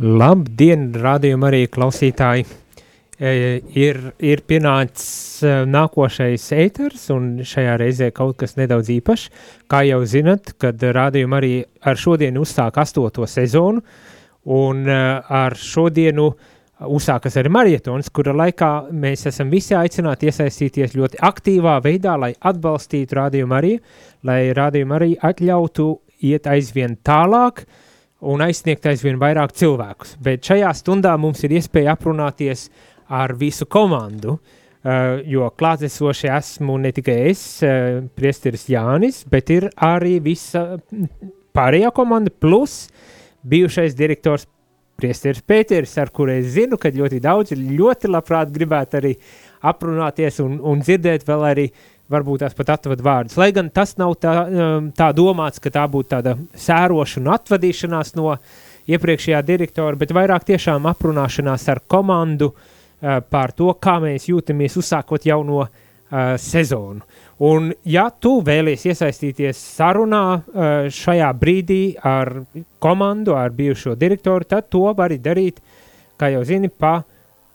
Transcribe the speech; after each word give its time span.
Labdien, 0.00 0.86
rādījuma 0.96 1.50
arī 1.50 1.66
klausītāji! 1.68 2.46
E, 3.20 3.32
ir, 3.76 3.98
ir 4.24 4.40
pienācis 4.48 5.42
e, 5.44 5.50
nākošais 5.68 6.46
eiters, 6.56 7.02
un 7.12 7.42
šajā 7.44 7.74
reizē 7.82 8.08
kaut 8.16 8.38
kas 8.40 8.56
nedaudz 8.56 8.88
īpašs. 8.94 9.26
Kā 9.68 9.82
jau 9.84 9.98
zinat, 10.08 10.54
kad 10.56 10.80
rādījuma 10.80 11.36
arī 11.36 11.50
ar 11.84 12.00
šodienu 12.00 12.46
uzsāk 12.46 12.78
astoto 12.80 13.28
sezonu, 13.28 13.82
un 14.48 14.80
e, 14.88 14.96
ar 15.20 15.58
šodienu 15.60 16.30
uzsākas 16.88 17.36
arī 17.36 17.52
marietons, 17.52 18.08
kura 18.08 18.32
laikā 18.40 18.70
mēs 19.04 19.26
esam 19.28 19.52
visi 19.52 19.76
aicināti 19.76 20.32
iesaistīties 20.32 20.96
ļoti 20.96 21.20
aktīvā 21.28 21.76
veidā, 21.84 22.16
lai 22.16 22.32
atbalstītu 22.40 23.20
rādījumu 23.20 23.58
arī, 23.60 23.76
lai 24.24 24.40
rādījumu 24.56 24.96
arī 24.96 25.12
atļautu 25.28 25.92
iet 26.32 26.48
aizvien 26.48 26.96
tālāk, 27.04 27.66
uh, 27.68 27.86
un 28.20 28.44
aizsniegt 28.44 28.86
aizvien 28.90 29.18
vairāk 29.20 29.54
cilvēkus. 29.56 30.16
Bet 30.22 30.46
šajā 30.48 30.70
stundā 30.76 31.16
mums 31.20 31.42
ir 31.46 31.56
iespēja 31.58 31.96
aprunāties 31.96 32.68
ar 33.10 33.34
visu 33.38 33.66
komandu, 33.66 34.36
uh, 34.36 35.18
jo 35.26 35.48
klātesoši 35.58 36.30
esmu 36.36 36.78
ne 36.84 36.92
tikai 36.96 37.18
es, 37.30 37.44
uh, 37.64 38.02
priesteris 38.16 38.68
Jānis, 38.70 39.24
bet 39.30 39.50
ir 39.54 39.70
arī 39.74 40.18
visa 40.24 40.80
pārējā 41.56 41.90
komanda, 41.96 42.30
plus 42.30 42.86
bijušais 43.42 43.96
direktors 43.98 44.46
priesteris 45.00 45.40
Pēteris, 45.46 45.96
ar 46.00 46.10
kuru 46.12 46.34
es 46.36 46.52
zinu, 46.54 46.76
ka 46.80 46.92
ļoti 46.92 47.22
daudzi 47.24 47.56
ļoti 47.56 48.10
labprāt 48.10 48.52
gribētu 48.52 49.00
arī 49.00 49.14
aprunāties 49.70 50.40
un, 50.44 50.58
un 50.60 50.82
dzirdēt 50.84 51.24
vēl 51.28 51.46
arī 51.48 51.66
varbūt 52.10 52.44
tās 52.44 52.56
pat 52.58 52.74
atved 52.76 53.02
vārdus. 53.04 53.38
Lai 53.40 53.50
gan 53.54 53.70
tas 53.74 53.94
nav 54.00 54.16
tā, 54.22 54.34
um, 54.46 54.90
tā 54.96 55.10
domāts, 55.16 55.62
ka 55.62 55.72
tā 55.74 55.86
būtu 55.90 56.10
tāda 56.16 56.36
sērošana, 56.58 57.38
atvadīšanās 57.38 58.14
no 58.18 58.34
iepriekšējā 58.90 59.42
direktora, 59.46 59.98
bet 59.98 60.14
vairāk 60.16 60.46
tiešām 60.48 60.88
aprunāšanās 60.90 61.68
ar 61.70 61.82
komandu 61.90 62.50
uh, 62.50 63.20
par 63.22 63.54
to, 63.56 63.70
kā 63.78 63.98
mēs 64.02 64.28
jūtamies 64.30 64.78
uzsākot 64.80 65.26
jauno 65.28 65.62
uh, 65.64 65.70
sezonu. 66.40 67.04
Un 67.46 67.70
ja 67.88 68.08
tu 68.12 68.34
vēlies 68.44 68.82
iesaistīties 68.90 69.60
sarunā 69.78 70.24
uh, 70.34 70.42
šajā 70.92 71.30
brīdī 71.40 71.82
ar 71.96 72.42
komandu, 72.82 73.36
ar 73.38 73.54
bijušo 73.56 73.94
direktoru, 74.00 74.48
tad 74.50 74.68
to 74.72 74.90
vari 74.96 75.20
darīt, 75.22 75.62
kā 76.20 76.28
jau 76.34 76.42
zini, 76.44 76.68
pa 76.68 76.98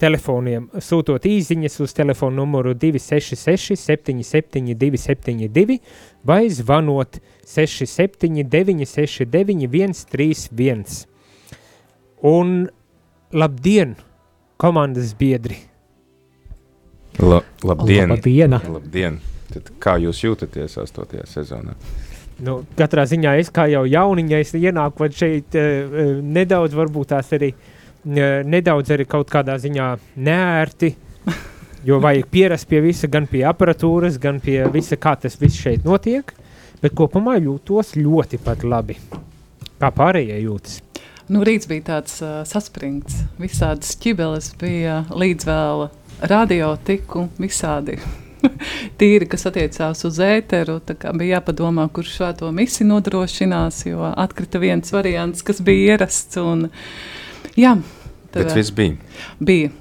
telefoniem, 0.02 0.68
sūtot 0.84 1.24
īsiņas 1.28 1.78
uz 1.84 1.94
telefonu 1.96 2.42
numuru 2.42 2.74
266, 2.76 3.78
77, 3.80 4.74
272 4.76 5.78
vai 6.28 6.48
zvanot 6.52 7.20
679, 7.48 8.84
69, 8.90 9.70
131. 10.04 11.06
Un 12.26 12.58
labdien, 13.36 13.96
komandas 14.58 15.14
biedri! 15.18 15.62
La, 17.20 17.40
labdien! 17.64 18.12
Labdiena. 18.12 18.60
labdien. 18.68 19.22
Tad 19.54 19.70
kā 19.80 19.96
jūs 20.02 20.20
jūtaties 20.26 20.76
8. 20.82 21.22
sezonā? 21.30 21.76
Nu, 22.44 22.58
katrā 22.76 23.06
ziņā 23.08 23.38
es 23.40 23.48
kā 23.54 23.70
jau 23.72 23.86
jauniņais 23.88 24.52
ienāku 24.60 25.08
šeit 25.16 25.56
uh, 25.56 26.18
nedaudz 26.20 26.76
varbūt 26.76 27.14
tās 27.14 27.30
arī 27.38 27.54
uh, 27.54 27.84
nedaudz 28.06 28.94
arī 28.94 29.08
kaut 29.09 29.31
kādā 29.34 29.58
ziņā 29.61 29.89
neērti, 30.16 30.92
jo 31.86 32.00
vajag 32.02 32.30
pierast 32.31 32.70
pie 32.70 32.81
visa, 32.86 33.09
gan 33.11 33.28
pie 33.30 33.44
aparatūras, 33.50 34.20
gan 34.22 34.39
pie 34.44 34.61
visa, 34.73 34.98
kā 34.98 35.16
tas 35.20 35.38
viss 35.42 35.59
šeit 35.61 35.86
notiek, 35.86 36.33
bet 36.81 36.95
kopumā 36.98 37.38
jūtos 37.39 37.95
ļoti 37.98 38.42
labi. 38.64 38.98
Kā 39.80 39.92
pārējie 39.92 40.39
jūtas? 40.45 40.81
Nu, 41.26 41.42
rīts 41.42 41.66
bija 41.66 41.81
tāds 41.88 42.20
uh, 42.22 42.44
saspringts, 42.45 43.23
visādas 43.42 43.95
ķibeles 43.98 44.52
bija 44.61 45.00
līdz 45.09 45.48
vēl 45.50 45.88
radio 46.30 46.76
tiku, 46.86 47.26
visādi 47.42 47.98
tīri, 49.00 49.26
kas 49.30 49.48
attiecās 49.50 50.05
uz 50.05 50.20
ēteru. 50.22 50.77
Bija 51.17 51.39
jāpadomā, 51.39 51.87
kurš 51.89 52.14
šo 52.20 52.52
misiju 52.54 52.92
nodrošinās, 52.92 53.82
jo 53.89 54.05
atkrita 54.11 54.61
viens 54.61 54.93
variants, 54.93 55.42
kas 55.45 55.64
bija 55.66 55.95
ierasts. 55.95 56.37
Un, 56.37 56.67
jā, 57.58 57.73
Bet 58.36 58.56
viss 58.56 58.76
bija. 58.76 59.00
Bija. 59.40 59.73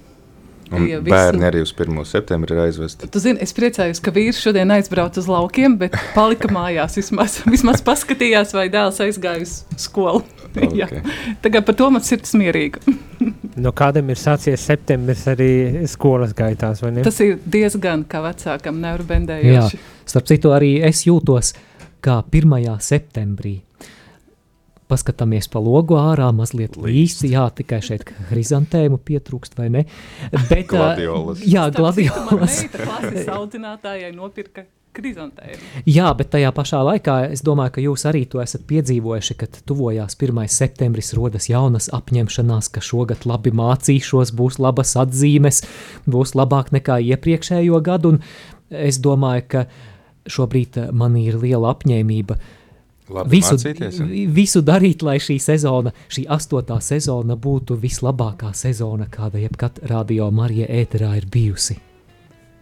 Un 0.72 0.86
bija 0.86 1.00
bērni 1.04 1.38
visu... 1.38 1.48
arī 1.48 1.62
uz 1.62 1.72
1. 1.76 1.98
septembri 2.08 2.54
ir 2.56 2.62
aizvesti. 2.64 3.08
Tu 3.12 3.20
zini, 3.22 3.40
es 3.44 3.52
priecājos, 3.56 4.00
ka 4.02 4.12
vīrs 4.14 4.40
šodien 4.40 4.72
aizbrauca 4.74 5.20
uz 5.20 5.28
laukiem, 5.30 5.76
bet 5.80 5.96
palika 6.16 6.48
mājās. 6.54 6.96
Vismaz, 6.98 7.40
vismaz 7.54 7.82
paskatījās, 7.84 8.54
vai 8.56 8.68
dēls 8.72 9.02
aizgāja 9.04 9.44
uz 9.44 9.60
skolu. 9.88 10.24
Okay. 10.54 11.00
Tagad 11.42 11.64
par 11.66 11.74
to 11.74 11.88
man 11.90 12.04
sirds 12.06 12.30
mierīga. 12.38 12.78
no 13.64 13.72
kādam 13.74 14.12
ir 14.14 14.20
sācies 14.20 14.62
septembris 14.62 15.24
arī 15.32 15.82
skolas 15.90 16.30
gaitās, 16.38 16.78
vai 16.84 16.92
ne? 16.94 17.02
Tas 17.02 17.18
ir 17.24 17.40
diezgan 17.42 18.04
kā 18.06 18.20
vecākam 18.22 18.78
neurbendējoši. 18.84 19.80
Jā, 19.80 20.06
starp 20.06 20.30
citu 20.30 20.54
arī 20.54 20.76
es 20.86 21.02
jūtos 21.08 21.56
kā 22.06 22.20
1. 22.30 22.54
septembrī 22.86 23.56
paskatāmies 24.94 25.50
pa 25.50 25.62
logu 25.62 25.98
ārā, 25.98 26.30
mazliet 26.36 26.78
līsti, 26.78 27.32
jā, 27.34 27.48
tikai 27.58 27.82
šeit 27.84 28.06
hrizantēmu 28.30 29.00
pietrūkst, 29.02 29.58
vai 29.58 29.68
ne? 29.74 29.84
Bet, 30.30 30.70
gladiolas. 30.70 31.42
Jā, 31.42 31.66
gladiolas. 31.74 32.62
Klases 32.72 33.28
audzinātājai 33.34 34.14
nopirka 34.14 34.66
krizantēmu. 34.94 35.58
Jā, 35.90 36.08
bet 36.16 36.30
tajā 36.34 36.50
pašā 36.54 36.80
laikā 36.86 37.16
es 37.34 37.42
domāju, 37.46 37.74
ka 37.76 37.84
jūs 37.84 38.06
arī 38.10 38.24
to 38.30 38.42
esat 38.42 38.64
piedzīvojuši, 38.70 39.36
kad 39.40 39.58
tuvojās 39.68 40.14
1. 40.14 40.40
septembris, 40.52 41.12
rodas 41.18 41.48
jaunas 41.50 41.90
apņemšanās, 41.94 42.70
ka 42.74 42.82
šogad 42.84 43.26
labi 43.28 43.52
mācīšos, 43.58 44.34
būs 44.38 44.60
labas 44.62 44.94
atzīmes, 45.00 45.64
būs 46.06 46.36
labāk 46.38 46.70
nekā 46.76 47.00
iepriekšējo 47.10 47.82
gadu, 47.84 48.14
un 48.14 48.22
es 48.70 49.00
domāju, 49.02 49.48
ka 49.56 49.64
šobrīd 50.30 50.78
man 50.96 51.18
ir 51.20 51.40
liela 51.42 51.74
apņēmība 51.74 52.38
Labi 53.12 53.36
visu, 53.36 53.56
mācīties, 53.58 53.98
visu 54.32 54.62
darīt, 54.64 55.02
lai 55.04 55.18
šī 55.20 55.36
sezona, 55.42 55.92
šī 56.08 56.24
astotā 56.32 56.78
sezona 56.80 57.36
būtu 57.36 57.76
vislabākā 57.80 58.54
sezona, 58.56 59.10
kāda 59.12 59.42
jebkad 59.42 59.82
radio 59.90 60.30
Marija 60.32 60.70
ēterā 60.72 61.10
ir 61.18 61.26
bijusi. 61.32 61.76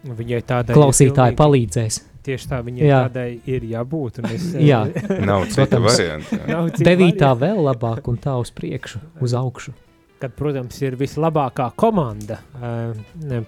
Viņai 0.03 0.41
tādai 0.43 0.75
Klausītāji 0.75 1.37
palīdzēs. 1.39 2.01
Tieši 2.23 2.49
tā 2.51 2.59
viņai 2.63 2.83
jā. 2.87 2.99
tādai 3.07 3.29
ir 3.51 3.63
jābūt. 3.71 4.19
Es, 4.31 4.49
jā, 4.59 4.83
nav 5.23 5.47
cita 5.51 5.79
varianta. 5.83 6.67
Devītā 6.75 7.31
vēl 7.39 7.63
labāk 7.63 8.11
un 8.11 8.19
tā 8.19 8.35
uz 8.39 8.51
priekšu, 8.55 8.99
uz 9.23 9.35
augšu 9.39 9.75
kad, 10.23 10.31
protams, 10.39 10.77
ir 10.79 10.95
vislabākā 10.99 11.67
komanda. 11.79 12.37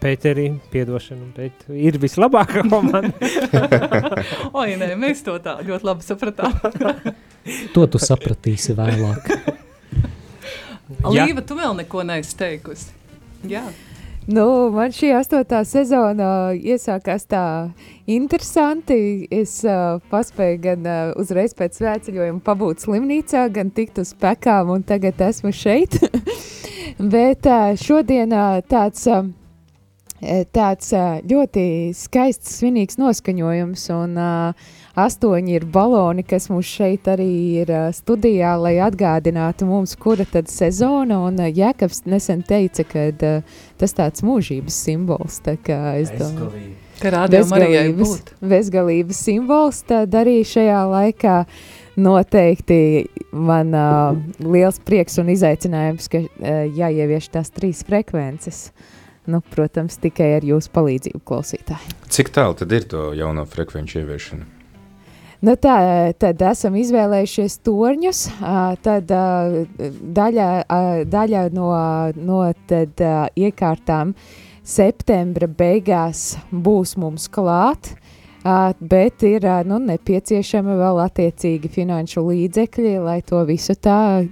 Pēteri, 0.01 0.49
piedošana, 0.73 1.29
bet 1.37 1.63
ir 1.71 1.95
vislabākā 2.01 2.65
komanda. 2.73 3.13
Oi, 4.59 4.75
nē, 4.79 4.91
mēs 4.99 5.23
to 5.25 5.37
tā 5.43 5.57
ļoti 5.63 5.87
labi 5.87 6.07
sapratām. 6.07 6.57
to 7.75 7.85
tu 7.87 8.01
sapratīsi 8.01 8.75
vēlāk. 8.75 9.31
Līva, 11.05 11.41
tu 11.45 11.55
vēl 11.57 11.77
neko 11.79 12.03
neesi 12.07 12.35
teikusi. 12.37 12.91
Jā. 13.47 13.63
Nu, 14.25 14.71
man 14.73 14.89
šī 14.89 15.11
astotā 15.13 15.59
sezona 15.69 16.49
iesākās 16.57 17.27
tā 17.29 17.43
interesanti. 18.09 19.27
Es 19.29 19.59
uh, 19.67 19.99
paspēju 20.09 20.61
gan 20.63 20.87
uh, 20.89 21.11
uzreiz 21.21 21.53
pēc 21.53 21.77
svētceļojuma 21.77 22.41
pabūt 22.45 22.81
slimnīcā, 22.87 23.43
gan 23.53 23.69
tikt 23.69 24.01
uz 24.01 24.15
pekām, 24.17 24.71
un 24.73 24.81
tagad 24.81 25.21
esmu 25.27 25.53
šeit. 25.53 25.99
Bet 27.13 27.45
uh, 27.45 27.75
šodien 27.77 28.33
uh, 28.33 28.63
tāds, 28.65 29.05
uh, 29.13 29.29
tāds 30.49 30.89
uh, 30.97 31.21
ļoti 31.21 31.67
skaists, 31.93 32.57
svinīgs 32.63 32.97
noskaņojums, 32.97 33.85
un 33.93 34.17
uh, 34.17 34.73
astoņi 34.95 35.57
ir 35.59 35.65
baloni, 35.71 36.23
kas 36.27 36.47
mums 36.51 36.69
šeit 36.69 37.09
arī 37.11 37.29
ir 37.61 37.71
studijā, 37.95 38.55
lai 38.59 38.77
atgādinātu 38.83 39.67
mums, 39.69 39.95
kura 39.99 40.25
tad 40.29 40.49
sezona, 40.51 41.19
un 41.27 41.39
Jēkabs 41.45 42.05
nesen 42.09 42.43
teica, 42.47 42.87
ka 42.87 43.07
tas 43.79 43.95
tāds 43.95 44.25
mūžības 44.25 44.81
simbols, 44.87 45.41
tā 45.45 45.57
kā 45.61 45.97
es 46.01 46.13
domāju. 46.15 46.73
Bezgalības, 46.95 48.11
bezgalības 48.39 49.17
simbols, 49.27 49.81
tad 49.87 50.15
arī 50.15 50.39
šajā 50.47 50.79
laikā 50.87 51.41
noteikti 51.99 52.79
man 53.35 53.75
uh, 53.75 54.15
liels 54.39 54.79
prieks 54.83 55.19
un 55.19 55.31
izaicinājums, 55.35 56.07
ka 56.11 56.23
uh, 56.23 56.63
jāievieš 56.71 57.29
tās 57.35 57.51
trīs 57.51 57.83
frekvences. 57.87 58.69
Nu, 59.27 59.39
protams, 59.41 59.97
tikai 59.97 60.35
ar 60.37 60.45
jūsu 60.45 60.69
palīdzību 60.75 61.23
klausītāji. 61.25 61.95
Cik 62.13 62.29
tālu 62.35 62.53
tad 62.59 62.75
ir 62.77 62.85
to 62.87 63.07
jauno 63.17 63.47
frekvenču 63.49 64.03
ieviešana? 64.03 64.54
Nu 65.45 65.53
tā, 65.61 65.75
tad 66.17 66.41
esam 66.41 66.73
izvēlējušies 66.79 67.59
torņus. 67.67 68.21
Tad 68.85 69.11
daļa, 70.17 70.47
daļa 71.11 71.43
no, 71.53 71.67
no 72.17 72.39
tad, 72.69 73.03
iekārtām 73.37 74.15
septembra 74.65 75.49
beigās 75.51 76.31
būs 76.49 76.95
mums 76.97 77.29
klāt. 77.29 77.93
bet 78.79 79.23
ir 79.25 79.45
nu, 79.65 79.79
nepieciešami 79.81 80.75
vēl 80.81 80.99
attiecīgi 81.05 81.69
finanšu 81.77 82.25
līdzekļi, 82.25 82.97
lai 83.01 83.21
to 83.25 83.41
visu 83.45 83.73
tā 83.73 84.25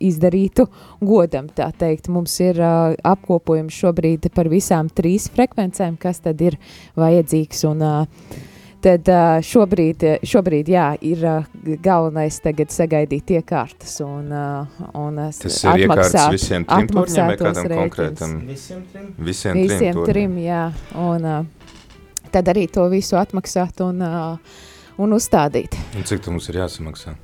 izdarītu 0.00 0.68
godam. 1.00 1.48
Tā 1.48 1.70
teikt, 1.76 2.08
mums 2.08 2.40
ir 2.44 2.60
apkopojums 2.60 3.82
šobrīd 3.84 4.30
par 4.32 4.48
visām 4.52 4.88
trīs 4.88 5.28
frekvencēm, 5.32 5.96
kas 6.00 6.20
tad 6.24 6.40
ir 6.40 6.60
vajadzīgs. 6.96 7.64
Un, 7.72 7.84
tad 8.84 9.10
šobrīd, 9.44 10.04
šobrīd 10.26 10.70
jā, 10.72 10.86
ir 11.04 11.24
galvenais 11.84 12.38
tagad 12.44 12.72
sagaidīt 12.74 13.34
iekārtas 13.38 13.98
un, 14.04 14.32
un 14.98 15.20
Tas 15.38 15.60
ir 15.64 15.84
iekārtas 15.84 16.28
visiem 16.34 16.66
trim 16.68 16.90
turņiem 16.92 17.30
vai 17.32 17.38
kādam 17.42 17.70
konkrētam? 17.74 18.34
Visiem 18.48 18.82
trim? 18.92 19.12
Visiem, 19.18 19.62
Visiem 19.62 20.02
trim, 20.02 20.04
trim, 20.10 20.40
jā. 20.44 20.64
Un, 20.98 21.30
tad 22.34 22.52
arī 22.52 22.66
to 22.72 22.88
visu 22.92 23.18
atmaksāt 23.20 23.82
un, 23.84 24.04
un 24.98 25.16
uzstādīt. 25.18 25.78
Un 25.98 26.06
cik 26.08 26.24
tam 26.24 26.38
mums 26.38 26.50
ir 26.52 26.62
jāsamaksā? 26.62 27.16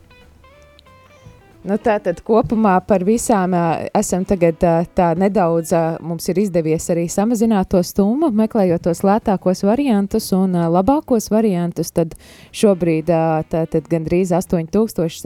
Nu, 1.64 1.78
tā 1.80 1.94
tad 2.04 2.18
kopumā 2.20 2.74
par 2.84 3.00
visām 3.08 3.54
esam 3.96 4.24
tagad 4.28 4.60
tā 4.92 5.06
nedaudz, 5.16 5.72
mums 6.04 6.28
ir 6.28 6.36
izdevies 6.42 6.90
arī 6.92 7.08
samazināt 7.08 7.70
to 7.72 7.80
stummu, 7.80 8.28
meklējot 8.36 8.84
tos 8.84 9.00
lētākos 9.06 9.64
variantus 9.64 10.28
un 10.36 10.52
labākos 10.52 11.30
variantus, 11.32 11.88
tad 11.96 12.12
šobrīd 12.52 13.08
tā 13.08 13.64
tad 13.72 13.88
gandrīz 13.88 14.28
8000, 14.36 15.24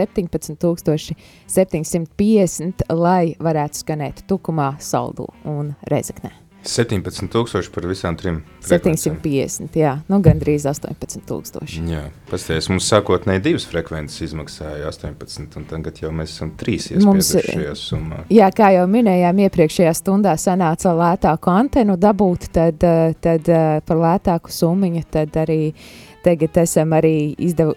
17750, 1.51 2.87
lai 2.95 3.35
varētu 3.43 3.75
skanēt 3.83 4.23
tukumā, 4.31 4.77
saldu 4.79 5.27
un 5.43 5.75
rezeknē. 5.91 6.48
17,000 6.65 7.71
par 7.73 7.87
visām 7.89 8.17
trim. 8.19 8.43
frekvencēm. 8.69 9.17
750, 9.23 9.77
jā, 9.79 9.93
nu 10.11 10.19
gandrīz 10.21 10.67
18,000. 10.69 11.63
Jā, 11.89 12.03
pasties, 12.31 12.69
mums 12.69 12.89
sākotnēji 12.91 13.43
divas 13.47 13.65
frekvences 13.71 14.21
izmaksāja 14.29 14.89
18, 14.91 15.57
un 15.57 15.65
tagad 15.71 16.03
jau 16.03 16.11
mēs 16.13 16.35
esam 16.35 16.51
trīs 16.61 16.91
Mums- 16.99 17.31
iespieduši 17.33 17.55
šajā 17.55 17.75
summā. 17.79 18.19
Jā, 18.35 18.51
kā 18.53 18.73
jau 18.75 18.85
minējām, 18.91 19.41
iepriekšējā 19.47 19.95
stundā 19.97 20.35
sanāca 20.37 20.93
lētāku 20.99 21.55
antenu 21.55 21.97
dabūt, 21.97 22.51
tad, 22.53 22.83
eh, 22.85 23.15
tad 23.21 23.49
eh, 23.49 23.81
par 23.87 23.97
lētāku 23.97 24.53
summiņu, 24.53 25.05
tad 25.11 25.31
arī 25.41 25.73
tagad 26.29 26.61
esam 26.63 26.93
arī 26.97 27.15
izdevu, 27.49 27.75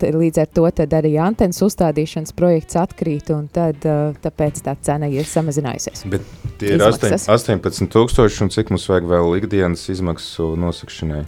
līdz 0.00 0.42
ar 0.44 0.50
to 0.54 0.66
arī 0.68 1.14
antenas 1.22 1.60
uzstādīšanas 1.66 2.34
projekts 2.38 2.78
atkrīt, 2.78 3.32
un 3.34 3.48
tad 3.52 3.82
tāpēc 4.22 4.62
tā 4.66 4.76
cena 4.86 5.10
ir 5.10 5.26
samazinājusies. 5.28 6.06
Bet 6.12 6.24
tie 6.60 6.74
ir 6.76 6.78
Izmaksas. 6.78 7.28
18,000, 7.32 8.42
un 8.46 8.54
cik 8.54 8.72
mums 8.74 8.88
vajag 8.90 9.10
vēl 9.10 9.36
ikdienas 9.42 9.88
izmaksu 9.92 10.54
nosakšanai? 10.60 11.24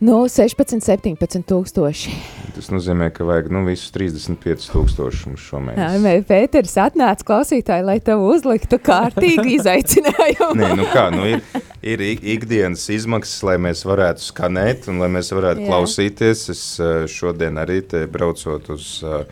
Nu, 0.00 0.24
16, 0.28 0.80
17 0.82 1.44
tūkstoši. 1.48 2.10
Tas 2.54 2.66
nozīmē, 2.70 3.08
ka 3.14 3.24
vajag 3.26 3.46
nu, 3.54 3.62
visus 3.66 3.92
35,000 3.94 5.28
mums 5.28 5.40
Jā, 5.40 5.46
šomēnes. 5.46 5.94
mē, 6.02 6.12
Pēters 6.28 6.74
atnāca 6.82 7.24
klausītāji, 7.26 7.86
lai 7.86 7.96
tev 8.04 8.22
uzliktu 8.26 8.78
kārtīgi 8.84 9.54
izaicinājumu. 9.58 10.50
Nē, 10.60 10.72
nu 10.78 10.86
kā, 10.92 11.06
nu 11.14 11.24
ir, 11.30 11.42
ir 11.82 12.04
ik- 12.04 12.26
ikdienas 12.36 12.84
izmaksas, 12.94 13.40
lai 13.46 13.56
mēs 13.62 13.84
varētu 13.86 14.26
skanēt 14.28 14.88
un 14.92 15.00
lai 15.02 15.08
mēs 15.14 15.32
varētu 15.34 15.62
Jā. 15.62 15.66
Jā. 15.66 15.72
klausīties. 15.72 16.44
Es 16.54 16.62
eh, 16.82 17.06
šodien 17.10 17.58
arī 17.62 17.80
te 17.88 18.04
braucot 18.10 18.70
uz, 18.76 18.90
eh, 19.06 19.24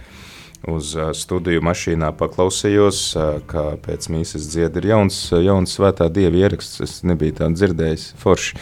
uz 0.70 0.92
eh, 0.96 1.10
studiju 1.16 1.62
mašīnā 1.64 2.12
paklausījos, 2.18 3.00
eh, 3.16 3.40
kā 3.50 3.64
pēc 3.82 4.08
mīsas 4.12 4.46
dzied 4.52 4.76
ir 4.80 4.90
jauns, 4.92 5.18
jauns 5.32 5.74
svētā 5.78 6.08
dieva 6.12 6.44
ieraksts. 6.44 6.82
Es 6.84 7.00
nebiju 7.06 7.38
tā 7.40 7.50
dzirdējis 7.52 8.12
forši. 8.20 8.58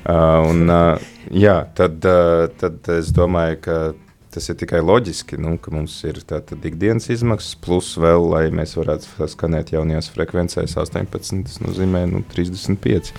Uh, 0.00 0.48
un, 0.48 0.62
uh, 0.72 1.10
jā, 1.28 1.58
tad, 1.76 1.98
uh, 2.08 2.46
tad 2.60 2.86
es 2.94 3.10
domāju, 3.12 3.58
ka 3.66 3.76
tas 4.32 4.48
ir 4.48 4.56
tikai 4.62 4.80
loģiski, 4.80 5.36
nu, 5.42 5.56
ka 5.60 5.74
mums 5.74 5.98
ir 6.08 6.22
tātad 6.24 6.64
ikdienas 6.64 7.10
izmaksas, 7.12 7.58
plus 7.60 7.92
vēl, 8.00 8.24
lai 8.32 8.44
mēs 8.54 8.76
varētu 8.78 9.28
skanēt 9.28 9.74
jaunajās 9.74 10.08
frekvencēs 10.14 10.78
18, 10.80 11.44
tas 11.50 11.60
nozīmē 11.60 12.06
nu, 12.08 12.24
35. 12.32 13.12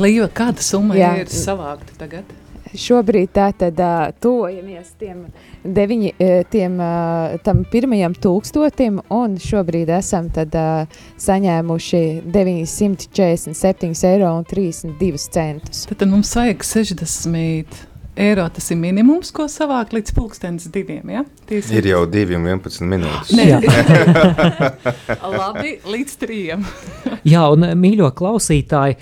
Līva, 0.00 0.30
kāda 0.32 0.64
summa 0.64 0.96
Jā. 0.98 1.14
ir 1.22 1.30
savākta 1.30 1.94
tagad? 2.00 2.32
Šobrīd 2.78 3.32
tā 3.36 3.50
tad 3.58 3.78
uh, 3.82 4.08
tuvojamies 4.22 4.94
tiem, 5.00 5.26
deviņi, 5.64 6.12
tiem 6.52 6.80
uh, 6.80 7.36
tam 7.44 7.62
pirmajam 7.72 8.16
tūkstotim, 8.16 9.02
un 9.12 9.38
šobrīd 9.42 9.92
esam 9.98 10.30
tad 10.32 10.56
uh, 10.56 11.00
saņēmuši 11.20 12.02
947 12.32 13.94
eiro 14.08 14.34
un 14.38 14.44
32 14.48 15.24
centus. 15.28 15.86
Tad, 15.88 16.02
tad 16.04 16.12
mums 16.12 16.32
vajag 16.38 16.64
60 16.66 17.88
eiro. 18.16 18.46
Tas 18.52 18.70
ir 18.70 18.78
minimums, 18.80 19.32
ko 19.34 19.46
savākt 19.50 19.94
līdz 19.96 20.14
pulkstenis 20.16 20.68
diviem. 20.72 21.12
Ja? 21.12 21.24
Tie 21.48 21.62
Ir 21.72 21.88
jau 21.92 22.02
2 22.10 22.36
un 22.36 22.48
11 22.50 22.88
minūtes. 22.90 23.32
Nē, 23.36 23.46
labi, 25.38 25.76
līdz 25.88 26.16
trijiem. 26.20 26.66
Jā, 27.28 27.46
un 27.52 27.66
mīļo 27.78 28.12
klausītāji, 28.18 28.98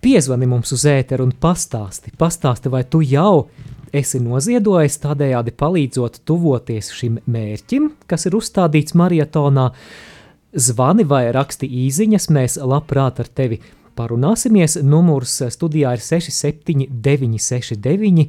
piezvani 0.00 0.48
mums 0.50 0.72
uz 0.76 0.86
ēteru 0.88 1.26
un 1.28 1.34
pastāsti, 1.40 2.12
pastāsti, 2.18 2.72
vai 2.72 2.84
tu 2.88 3.02
jau 3.04 3.48
esi 3.92 4.20
noziedojis 4.22 5.00
tādējādi 5.02 5.54
palīdzot 5.58 6.20
tuvoties 6.28 6.92
šim 6.94 7.18
mērķim, 7.26 7.90
kas 8.10 8.28
ir 8.28 8.38
uzstādīts 8.38 8.96
maratonā. 8.98 9.70
Zvani 10.50 11.04
vai 11.06 11.28
raksti 11.34 11.68
īsiņas, 11.86 12.30
mēs 12.34 12.56
labprāt 12.58 13.20
ar 13.22 13.28
tevi 13.30 13.60
parunāsimies. 13.98 14.80
Numurs 14.82 15.36
studijā 15.54 15.94
ir 15.94 16.02
679, 16.02 17.38
69, 17.38 18.26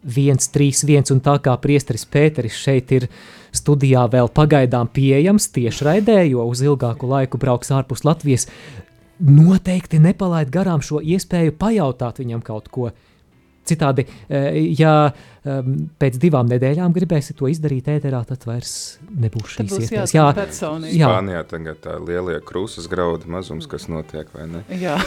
131, 0.00 1.12
un 1.12 1.20
tā 1.20 1.36
kā 1.44 1.56
priesteris 1.60 2.06
Pēteris 2.08 2.56
šeit 2.56 2.92
ir 2.96 3.08
studijā 3.52 4.06
vēl 4.12 4.30
pagaidām 4.32 4.88
pieejams 4.94 5.50
tiešraidē, 5.52 6.22
jo 6.30 6.46
uz 6.48 6.62
ilgāku 6.64 7.10
laiku 7.10 7.40
brauks 7.40 7.72
ārpus 7.74 8.06
Latvijas, 8.08 8.46
noteikti 9.20 10.00
nepalaid 10.02 10.50
garām 10.52 10.82
šo 10.84 11.02
iespēju 11.02 11.56
pajautāt 11.60 12.22
viņam 12.22 12.42
kaut 12.44 12.68
ko. 12.72 12.90
Citādi, 13.70 14.06
eh, 14.32 14.56
ja 14.78 15.12
pēc 15.44 16.16
divām 16.20 16.48
nedēļām 16.50 16.92
gribēsi 16.92 17.36
to 17.36 17.46
izdarīt 17.48 17.86
ēterā, 17.92 18.22
tad 18.26 18.42
vairs 18.48 18.98
nebūs 19.08 19.54
šīs 19.54 19.76
iespējas. 19.76 20.14
Jā, 20.16 20.26
personīgi. 20.34 20.98
Jā. 20.98 21.10
Spānijā 21.12 21.44
tagad 21.48 21.78
tā 21.84 21.94
lielie 22.00 22.40
krūzes 22.44 22.88
graudu 22.90 23.30
mazums, 23.30 23.68
kas 23.70 23.86
notiek, 23.92 24.28
vai 24.34 24.48
ne? 24.50 24.64
Jā. 24.80 24.98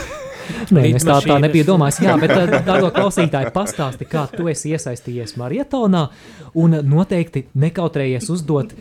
Nē, 0.73 0.87
es 0.95 1.05
tā, 1.05 1.19
tā 1.23 1.37
nebiju 1.43 1.67
domājis. 1.73 2.01
Jā, 2.05 2.15
bet, 2.21 2.33
eh, 2.37 2.55
dārgā 2.65 2.89
klausītāji, 2.95 3.51
pastāsti, 3.55 4.09
kā 4.09 4.25
tu 4.31 4.49
esi 4.51 4.73
iesaistījies 4.73 5.37
maratonā 5.41 6.07
un 6.53 6.79
noteikti 6.87 7.47
nekautrējies 7.53 8.29
uzdot 8.33 8.73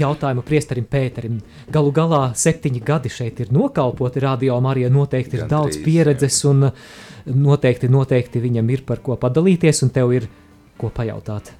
jautājumu 0.00 0.44
priesterim 0.46 0.86
Pēterim. 0.90 1.40
Galu 1.72 1.92
galā 1.94 2.22
septiņi 2.36 2.82
gadi 2.86 3.12
šeit 3.12 3.40
ir 3.44 3.52
nokalpoti. 3.54 4.22
Radio 4.24 4.58
Marija 4.64 4.90
noteikti 4.92 5.38
ir 5.38 5.44
Gandrīz, 5.44 5.52
daudz 5.52 5.82
pieredzes 5.84 6.40
un 6.48 6.68
noteikti, 7.26 7.90
noteikti 7.92 8.42
viņam 8.42 8.74
ir 8.74 8.84
par 8.86 9.02
ko 9.04 9.18
padalīties 9.20 9.82
un 9.86 9.94
tev 9.94 10.14
ir 10.16 10.28
ko 10.78 10.92
pajautāt. 10.94 11.52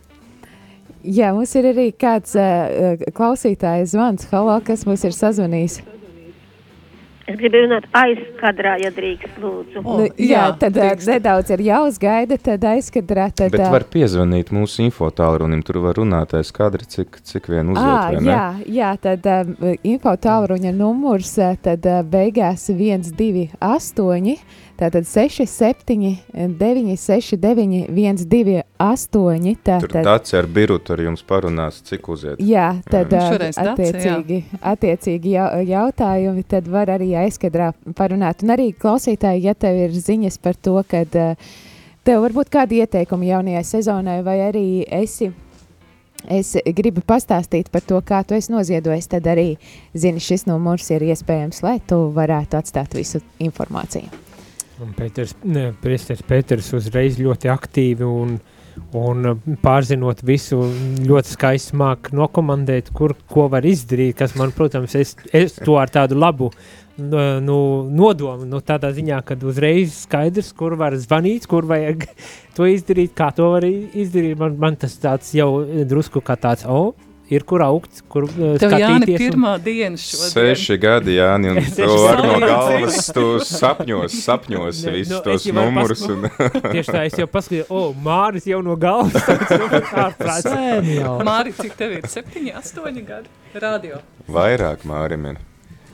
Jā, 1.06 1.30
mums 1.34 1.52
ir 1.54 1.68
arī 1.70 1.90
kāds 1.94 2.34
uh, 2.34 2.96
klausītājs 3.14 3.92
zvans, 3.94 4.26
halo, 4.32 4.56
kas 4.66 4.82
mums 4.88 5.04
ir 5.06 5.14
sazvanījis. 5.14 5.80
Es 7.26 7.34
gribu 7.34 7.58
runāt 7.64 7.88
aizkadrā, 7.96 8.76
ja 8.78 8.92
drīkst, 8.94 9.38
lūdzu. 9.42 9.80
O, 9.82 9.96
nu, 9.98 10.04
jā, 10.14 10.26
jā, 10.30 10.42
tad 10.60 10.76
drīkst. 10.76 11.08
nedaudz 11.10 11.50
ir 11.56 11.62
jāuzgaida, 11.66 12.38
tad 12.38 12.66
aizkadrā. 12.70 13.24
Tad, 13.34 13.56
Bet 13.56 13.66
var 13.72 13.86
piezvanīt 13.90 14.52
mūsu 14.54 14.84
infotālrunim, 14.84 15.64
tur 15.66 15.80
var 15.82 15.98
runāt 15.98 16.36
aiz 16.38 16.52
kadra, 16.54 16.86
cik, 16.86 17.18
cik 17.26 17.50
vien 17.50 17.74
vai 17.74 18.20
ne? 18.20 18.30
jā, 18.30 18.44
jā, 18.78 18.92
tad 19.02 19.26
um, 19.32 19.56
info 19.82 20.14
tālruņa 20.14 20.70
numurs 20.76 21.34
ā, 21.42 21.50
tad 21.66 21.88
uh, 21.90 22.04
beigās 22.06 22.68
128, 22.70 24.36
tātad 24.78 25.06
67, 25.08 26.18
969, 26.58 27.86
128. 27.90 29.54
Tur 29.56 29.86
Tātad, 29.86 30.02
tāds 30.06 30.34
ar 30.36 30.48
birutu 30.50 30.94
ar 30.94 31.02
jums 31.06 31.24
parunās, 31.26 31.80
cik 31.86 32.10
uziet. 32.12 32.42
Jā, 32.42 32.68
tad 32.90 33.12
Jā. 33.12 33.22
Dace, 33.36 33.52
jā. 33.52 33.72
attiecīgi, 33.72 34.42
attiecīgi 34.74 35.36
jau, 35.36 35.46
jautājumi 35.70 36.44
tad 36.48 36.68
var 36.72 36.92
arī 36.96 37.12
aizkadrā 37.22 37.72
parunāt. 37.96 38.44
Un 38.44 38.54
arī 38.56 38.70
klausītāji, 38.76 39.46
ja 39.48 39.56
tev 39.56 39.80
ir 39.86 39.96
ziņas 39.96 40.38
par 40.42 40.58
to, 40.60 40.76
kad 40.88 41.16
tev 42.06 42.22
varbūt 42.26 42.52
kādi 42.52 42.82
ieteikumi 42.84 43.32
jaunajai 43.32 43.66
sezonai 43.66 44.20
vai 44.26 44.40
arī 44.50 44.68
esi 44.86 45.32
Es 46.26 46.56
gribu 46.74 47.04
pastāstīt 47.06 47.68
par 47.70 47.84
to, 47.86 48.00
kā 48.02 48.22
tu 48.26 48.34
esi 48.34 48.50
noziedojis. 48.50 49.06
Tad 49.12 49.28
arī, 49.30 49.48
zini, 49.94 50.22
šis 50.22 50.46
numurs 50.50 50.90
ir 50.90 51.06
iespējams, 51.06 51.62
lai 51.62 51.78
tu 51.86 52.06
varētu 52.16 52.58
atstāt 52.58 52.96
visu 52.98 53.22
informāciju. 53.38 54.25
Un 54.82 54.92
Pēters, 54.96 55.32
ne, 55.48 55.70
priesteris 55.80 56.24
Pēters 56.26 56.68
uzreiz 56.76 57.16
ļoti 57.20 57.48
aktīvi 57.52 58.04
un, 58.04 58.36
Un 58.96 59.24
pārzinot 59.64 60.20
visu, 60.26 60.58
ļoti 61.06 61.32
skaisti 61.32 61.76
māk 61.80 62.10
nokomandēt, 62.16 62.90
kur 62.96 63.14
ko 63.30 63.46
var 63.52 63.64
izdarīt, 63.66 64.16
kas 64.18 64.36
man, 64.38 64.52
protams, 64.56 64.94
es, 64.98 65.14
es 65.32 65.56
to 65.56 65.78
ar 65.80 65.88
tādu 65.92 66.18
labu 66.18 66.50
nu, 66.96 67.58
nodomu, 67.88 68.46
nu, 68.48 68.60
tādā 68.64 68.92
ziņā, 68.96 69.22
kad 69.26 69.42
uzreiz 69.44 69.96
skaidrs, 70.04 70.52
kur 70.56 70.76
var 70.80 70.96
zvanīt, 71.00 71.48
kur 71.50 71.68
vajag 71.68 72.06
to 72.56 72.68
izdarīt, 72.68 73.14
kā 73.16 73.30
to 73.36 73.50
var 73.56 73.66
izdarīt. 73.66 74.36
Man, 74.40 74.56
man 74.60 74.78
tas 74.80 74.96
tāds 75.00 75.32
jau 75.36 75.50
drusku 75.88 76.24
kā 76.24 76.38
tāds, 76.40 76.68
oh, 76.68 76.92
ir 77.32 77.44
kur 77.48 77.62
augt, 77.64 78.02
kur 78.12 78.26
uh, 78.28 78.54
Tev 78.60 78.74
Jāni 78.78 79.08
un... 79.10 79.18
pirmā 79.18 79.56
diena 79.62 79.98
šodien. 79.98 80.30
Seši 80.32 80.76
gadi, 80.82 81.16
Jāni, 81.16 81.50
un 81.52 81.56
to 81.78 81.96
var 82.02 82.22
no 82.22 82.36
galvas, 82.42 83.10
tu 83.14 83.24
sapņos, 83.46 84.18
sapņos 84.26 84.82
ne, 84.86 84.94
visus 84.94 85.16
no, 85.16 85.22
tos 85.26 85.48
numurus. 85.58 86.04
Un... 86.12 86.28
Tieši 86.74 86.92
tā, 86.92 87.00
es 87.08 87.18
jau 87.18 87.28
paskatījos, 87.30 87.70
o, 87.70 87.72
oh, 87.88 87.98
Māris 88.06 88.46
jau 88.50 88.60
no 88.64 88.74
galvas. 88.78 89.26
Māri, 91.26 91.50
cik 91.56 91.74
tev 91.78 91.98
ir? 91.98 92.08
Septiņi, 92.10 92.50
astoņi 92.62 93.02
gadi? 93.06 93.28
Radio. 93.56 94.00
Vairāk 94.30 94.86
Mārim 94.86 95.30
ir. 95.32 95.42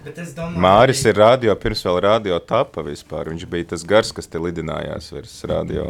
Domāju, 0.02 0.58
Māris 0.58 1.04
ir 1.06 1.14
radio, 1.14 1.54
pirms 1.62 1.84
vēl 1.86 2.00
radio 2.02 2.38
tapa 2.42 2.82
vispār. 2.82 3.28
Viņš 3.30 3.44
bija 3.50 3.68
tas 3.70 3.84
gars, 3.86 4.10
kas 4.14 4.26
te 4.26 4.40
lidinājās 4.42 5.12
virs 5.14 5.36
radio. 5.46 5.84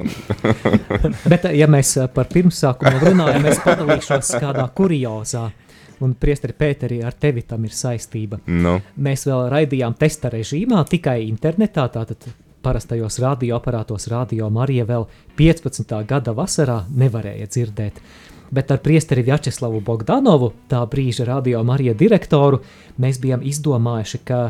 Bet, 1.33 1.47
ja 1.57 1.69
mēs 1.71 1.95
eh, 1.97 2.11
par 2.13 2.29
pirmsākumu 2.33 3.01
runājam, 3.07 3.49
es 3.49 3.63
padalīšos 3.65 4.35
kādā 4.43 4.67
kuriozā. 4.77 5.47
Un, 6.03 6.13
Priesteri, 6.19 6.53
Pēteri, 6.59 6.99
ar 7.07 7.15
tevi 7.15 7.45
tam 7.47 7.65
ir 7.65 7.73
saistība. 7.77 8.43
Nu. 8.51 8.75
Mēs 9.01 9.25
vēl 9.29 9.47
raidījām 9.53 9.95
testa 9.97 10.33
režīmā, 10.35 10.83
tikai 10.91 11.21
internetā, 11.29 11.87
tātad 11.95 12.27
parastajos 12.63 13.17
radioaparātos, 13.23 14.11
radio 14.13 14.51
Marija 14.53 14.85
vēl 14.89 15.07
15. 15.39 15.95
gada 16.11 16.35
vasarā 16.37 16.83
nevarēja 16.91 17.49
dzirdēt 17.49 18.03
bet 18.53 18.71
ar 18.71 18.79
priesteri 18.85 19.25
Vjačeslavu 19.25 19.81
Bogdanovu, 19.81 20.53
tā 20.69 20.83
brīža 20.87 21.25
radio 21.25 21.63
Marija 21.65 21.95
direktoru, 21.97 22.61
mēs 23.01 23.21
bijām 23.21 23.45
izdomājuši, 23.49 24.21
ka 24.29 24.43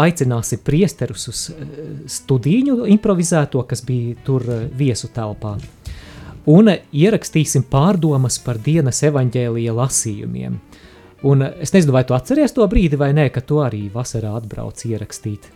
aicināsim 0.00 0.60
priesterus 0.64 1.28
uz 1.32 1.44
eh, 1.50 1.70
studiju 2.06 2.84
improvizēto, 2.92 3.62
kas 3.68 3.84
bija 3.86 4.18
tur 4.24 4.44
eh, 4.44 4.66
viesu 4.76 5.08
telpā. 5.14 5.56
Un 6.50 6.72
ierakstīsim 6.72 7.66
pārdomas 7.72 8.38
par 8.44 8.60
dienas 8.64 9.02
evaņģēlija 9.04 9.72
lasījumiem. 9.76 10.58
Un 11.28 11.44
es 11.44 11.72
nezinu, 11.74 11.92
vai 11.92 12.04
tu 12.08 12.16
atceries 12.16 12.52
to 12.56 12.64
brīdi 12.68 12.96
vai 13.00 13.10
nē, 13.16 13.28
ka 13.32 13.42
tu 13.44 13.60
arī 13.60 13.86
vasarā 13.92 14.32
atbrauc 14.38 14.80
ierakstīt. 14.88 15.50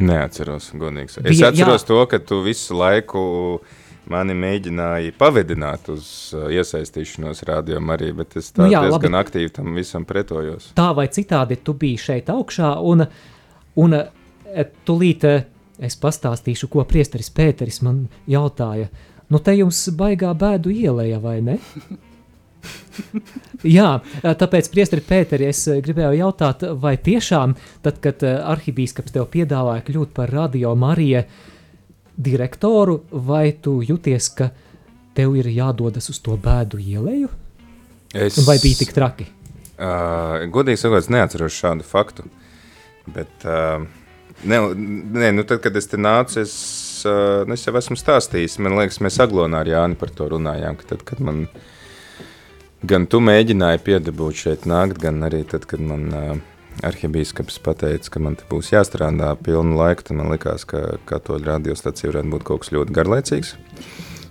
Neatceros, 0.00 0.70
godīgi. 0.78 1.18
Es 1.18 1.26
Bija, 1.26 1.50
atceros 1.50 1.82
jā. 1.82 1.88
to, 1.90 1.98
ka 2.10 2.20
tu 2.22 2.38
visu 2.46 2.78
laiku 2.78 3.24
uh, 3.58 3.79
mani 4.10 4.34
mēģināja 4.38 5.14
pavedināt 5.18 5.90
uz 5.92 6.06
uh, 6.36 6.48
iesaistīšanos 6.52 7.44
rādījumā 7.48 7.96
arī, 7.98 8.10
bet 8.16 8.36
es 8.40 8.50
tā 8.54 8.64
nu 8.64 8.72
jā, 8.72 8.82
diezgan 8.86 9.14
labi. 9.14 9.22
aktīvi 9.24 9.54
tam 9.60 9.76
visam 9.76 10.06
pretojos. 10.08 10.70
Tā 10.78 10.90
vai 10.96 11.06
citādi 11.12 11.60
tu 11.64 11.74
biji 11.78 12.00
šeit 12.08 12.30
augšā, 12.32 12.72
un, 12.80 13.04
un 13.84 13.96
e, 13.98 14.66
tulīt 14.88 15.26
e, 15.28 15.34
es 15.80 15.96
pastāstīšu, 16.00 16.70
ko 16.72 16.84
priesteris 16.88 17.32
Pēteris 17.34 17.82
man 17.86 18.04
jautāja. 18.30 18.90
Nu 19.30 19.38
te 19.38 19.54
jums 19.54 19.84
baigā 19.94 20.32
bēdu 20.34 20.72
ielēja, 20.74 21.20
vai 21.22 21.38
ne? 21.46 21.58
Jā, 23.76 24.00
tāpēc, 24.24 24.68
Priesteri 24.72 25.04
Pēteri, 25.06 25.46
es 25.48 25.62
gribēju 25.84 26.18
jautāt, 26.18 26.64
vai 26.80 26.96
tiešām, 27.00 27.54
tad, 27.84 28.00
kad 28.04 28.24
arhibīskaps 28.26 29.14
tev 29.14 29.30
piedāvāja 29.32 29.84
kļūt 29.86 30.12
par 30.16 30.32
radio 30.34 30.74
Mariju, 30.76 31.22
direktoru, 32.20 33.00
vai 33.10 33.50
tu 33.62 33.80
jūties, 33.84 34.30
ka 34.36 34.50
tev 35.16 35.36
ir 35.40 35.50
jādodas 35.52 36.10
uz 36.12 36.20
to 36.22 36.36
bēdu 36.40 36.80
ielēju? 36.80 37.30
Es... 38.14 38.40
Vai 38.46 38.58
bija 38.62 38.80
tik 38.82 38.92
traki? 38.94 39.28
Uh, 39.80 40.44
godīgi 40.52 40.82
sakot, 40.82 41.00
es 41.00 41.10
neatceros 41.12 41.56
šādu 41.56 41.86
faktu. 41.86 42.26
Bet, 43.10 43.32
uh, 43.48 43.80
ne, 44.44 44.60
ne, 44.74 45.30
nu 45.32 45.44
tad, 45.48 45.62
kad 45.64 45.76
es 45.78 45.88
te 45.88 46.00
nācu, 46.00 46.42
es, 46.42 46.54
uh, 47.08 47.46
nu, 47.48 47.56
es 47.56 47.64
jau 47.64 47.74
esmu 47.80 47.96
stāstījis. 47.98 48.58
Man 48.60 48.76
liekas, 48.76 49.00
mēs 49.04 49.20
Aglonā 49.24 49.62
ar 49.62 49.70
Jāni 49.70 49.98
par 50.00 50.12
to 50.14 50.28
runājām. 50.34 50.76
Ka 50.80 50.92
tad, 50.92 51.06
kad 51.08 51.22
man 51.24 51.46
gan 52.84 53.06
tu 53.10 53.22
mēģināji 53.24 53.82
piedabūt 53.86 54.44
šeit 54.44 54.68
nākt, 54.68 55.00
gan 55.00 55.22
arī 55.26 55.44
tad, 55.48 55.64
kad 55.70 55.80
man 55.84 56.06
uh, 56.12 56.34
arhibīskaps 56.86 57.58
pateica, 57.64 58.12
ka 58.14 58.22
man 58.22 58.36
te 58.40 58.46
būs 58.50 58.72
jāstrādā 58.72 59.32
pilnu 59.44 59.76
laiku, 59.78 60.06
tad 60.06 60.20
man 60.20 60.30
likās, 60.32 60.66
ka 60.68 61.00
katoļu 61.08 61.48
radiostacija 61.48 62.12
varētu 62.12 62.32
būt 62.34 62.46
kaut 62.48 62.64
kas 62.64 62.72
ļoti 62.76 62.96
garlaicīgs. 62.96 63.54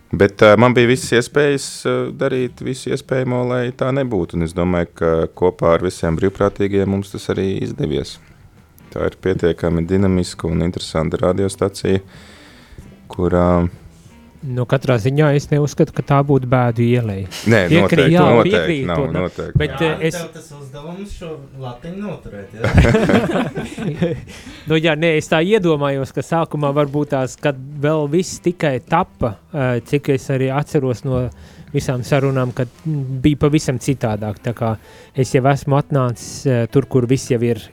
Bet 0.10 0.42
uh, 0.42 0.56
man 0.58 0.74
bija 0.74 0.90
visas 0.90 1.12
iespējas 1.20 1.68
uh, 1.86 1.98
darīt 2.18 2.64
visu 2.66 2.90
iespējamo, 2.96 3.44
lai 3.52 3.64
tā 3.78 3.92
nebūtu. 3.94 4.40
Un 4.40 4.48
es 4.48 4.56
domāju, 4.58 4.90
ka 4.98 5.12
kopā 5.38 5.76
ar 5.76 5.86
visiem 5.86 6.18
brīvprātīgiem 6.18 6.90
mums 6.90 7.14
tas 7.14 7.30
arī 7.30 7.52
izdevies. 7.62 8.16
Tā 8.90 9.06
ir 9.06 9.20
pietiekami 9.22 9.86
dinamiska 9.86 10.50
un 10.50 10.66
interesanta 10.66 11.20
radiostacija, 11.22 12.02
kurā 13.14 13.52
uh, 13.68 13.70
Nu, 14.40 14.64
katrā 14.70 14.96
ziņā 15.04 15.34
es 15.36 15.50
neuzskatu, 15.52 15.92
ka 15.96 16.04
tā 16.14 16.18
būtu 16.24 16.48
bēdu 16.48 16.84
ielēja. 16.86 17.28
Nē, 17.52 17.60
piekrīt, 17.74 18.14
jā, 18.14 18.22
noteikti, 18.24 18.54
piekrīt 18.54 18.86
nav, 18.88 19.02
to, 19.02 19.08
noteikti. 19.18 19.60
Bet 19.60 19.84
jā, 19.84 19.90
es... 20.08 20.20
tas 20.32 20.46
uzdevums 20.56 21.16
šo 21.18 21.32
latiņu 21.60 22.00
noturēt, 22.06 22.54
jā? 22.56 24.14
nu, 24.72 24.80
jā, 24.80 24.96
nē, 24.96 25.12
es 25.20 25.28
tā 25.32 25.42
iedomājos, 25.44 26.14
ka 26.16 26.24
sākumā 26.24 26.72
varbūt 26.78 27.12
tās, 27.18 27.36
kad 27.42 27.60
vēl 27.84 28.08
viss 28.14 28.40
tikai 28.46 28.78
tappa, 28.88 29.36
cik 29.92 30.14
es 30.16 30.30
arī 30.32 30.48
atceros 30.56 31.04
no 31.04 31.26
visām 31.74 32.06
sarunām, 32.08 32.56
kad 32.56 32.72
bija 32.86 33.42
pavisam 33.44 33.82
citādāk. 33.84 34.40
Tā 34.46 34.56
kā 34.56 34.72
es 35.20 35.36
jau 35.36 35.44
esmu 35.52 35.82
atnācis 35.82 36.48
tur, 36.72 36.88
kur 36.88 37.10
viss 37.12 37.28
jau 37.34 37.42
ir 37.44 37.68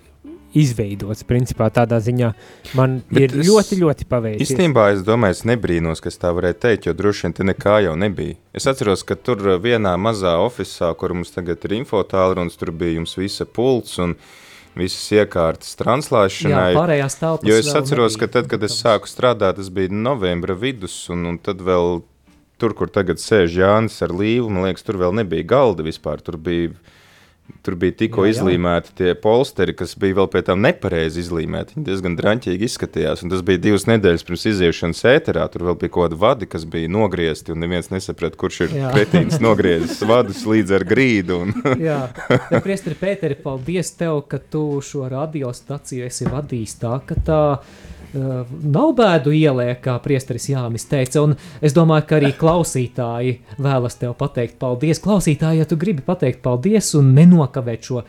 izveidots. 0.56 1.24
Principā 1.28 1.68
tādā 1.74 1.98
ziņā 2.02 2.32
man 2.78 2.98
Bet 3.10 3.26
ir 3.26 3.36
es, 3.36 3.50
ļoti, 3.50 3.78
ļoti 3.82 4.08
paveicies. 4.10 4.48
Īstenībā 4.48 4.88
es 4.94 5.04
domāju, 5.06 5.36
es 5.38 5.44
nebrīnos, 5.48 6.02
kas 6.04 6.18
tā 6.22 6.32
varēja 6.36 6.58
teikt, 6.66 6.88
jo 6.88 6.96
droši 6.96 7.26
vien 7.26 7.36
te 7.36 7.46
nekā 7.50 7.78
jau 7.86 7.94
nebija. 8.00 8.38
Es 8.56 8.68
atceros, 8.70 9.04
ka 9.06 9.18
tur 9.18 9.56
vienā 9.62 9.94
mazā 10.00 10.36
oficiālā, 10.44 10.96
kur 10.98 11.14
mums 11.16 11.34
tagad 11.34 11.64
ir 11.68 11.78
infotālrunis, 11.82 12.58
tur 12.58 12.72
bija 12.72 12.98
jums 12.98 13.16
visa 13.20 13.46
pults 13.46 14.00
un 14.02 14.16
visas 14.76 15.06
iekārtas 15.16 15.76
translēšanai. 15.80 16.72
Jā, 16.72 16.76
pārējās 16.76 17.16
telpas. 17.20 17.48
Jo 17.48 17.60
es 17.60 17.70
atceros, 17.72 18.16
nebija. 18.16 18.26
ka 18.26 18.34
tad, 18.40 18.50
kad 18.52 18.66
es 18.66 18.76
sāku 18.82 19.08
strādāt, 19.08 19.60
tas 19.60 19.72
bija 19.72 19.92
novembra 19.92 20.56
vidus, 20.58 20.98
un, 21.12 21.24
un 21.30 21.40
tad 21.40 21.64
vēl 21.64 22.02
tur, 22.60 22.74
kur 22.76 22.92
tagad 22.92 23.20
sēž 23.20 23.56
Jānis 23.60 23.98
ar 24.04 24.12
līvu, 24.16 24.50
man 24.52 24.68
liekas, 24.68 24.84
tur 24.86 25.00
vēl 25.00 25.16
nebija 25.16 25.48
galda 25.48 25.84
vispār. 25.86 26.22
Tur 26.24 26.38
bija 26.40 26.74
Tur 27.66 27.74
bija 27.78 27.96
tikko 27.98 28.24
izlīmēti 28.30 28.92
tie 28.98 29.14
polsteri, 29.18 29.74
kas 29.74 29.96
bija 29.98 30.20
vēl 30.20 30.28
pie 30.30 30.42
tam 30.46 30.60
nepareizi 30.62 31.18
izlīmēti. 31.24 31.74
Viņi 31.76 31.86
diezgan 31.88 32.14
drāmīgi 32.18 32.68
izskatījās. 32.68 33.24
Tas 33.26 33.42
bija 33.46 33.62
divas 33.64 33.88
nedēļas 33.90 34.26
pirms 34.26 34.46
iziešanas 34.52 35.02
ēterā. 35.10 35.48
Tur 35.50 35.66
vēl 35.70 35.78
bija 35.80 35.94
kaut 35.96 36.06
kādi 36.06 36.20
vadi, 36.22 36.50
kas 36.50 36.66
bija 36.70 36.90
nogriezti, 36.94 37.54
un 37.54 37.62
neviens 37.64 37.90
nesaprata, 37.90 38.38
kurš 38.38 38.60
ir 38.68 38.76
kretīns 38.94 39.40
nogriezis 39.42 39.98
vadus 40.06 40.44
līdz 40.46 40.76
ar 40.78 40.86
grīdu. 40.86 41.40
Un... 41.42 41.56
jā, 41.88 41.98
Priesteri 42.62 42.98
Pēteri, 43.00 43.38
paldies 43.42 43.90
tev, 43.98 44.22
ka 44.30 44.38
tu 44.38 44.64
šo 44.84 45.08
radiostaciju 45.10 46.06
esi 46.06 46.30
vadījis 46.30 46.80
tā, 46.82 46.96
ka 47.06 47.18
tā 47.26 47.42
Uh, 47.46 47.95
nav 48.16 48.92
bēdu 48.96 49.32
ieliek, 49.36 49.80
kā 49.84 49.96
priesteris 50.02 50.48
Jānis 50.50 50.88
teica, 50.90 51.22
un 51.26 51.34
es 51.64 51.74
domāju, 51.76 52.06
ka 52.08 52.18
arī 52.20 52.32
klausītāji 52.38 53.36
vēlas 53.62 53.98
tev 54.00 54.16
pateikt 54.18 54.58
paldies. 54.62 55.02
Klausītāji, 55.04 55.60
ja 55.62 55.68
tu 55.68 55.78
gribi 55.80 56.04
pateikt 56.06 56.42
paldies 56.44 56.94
un 56.98 57.12
nenokavēt 57.16 57.90
šo 57.90 58.02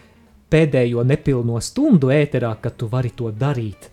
pēdējo 0.52 1.04
nepilno 1.08 1.60
stundu 1.64 2.12
ēterā, 2.14 2.56
kad 2.62 2.78
tu 2.80 2.88
vari 2.92 3.12
to 3.16 3.32
darīt, 3.36 3.90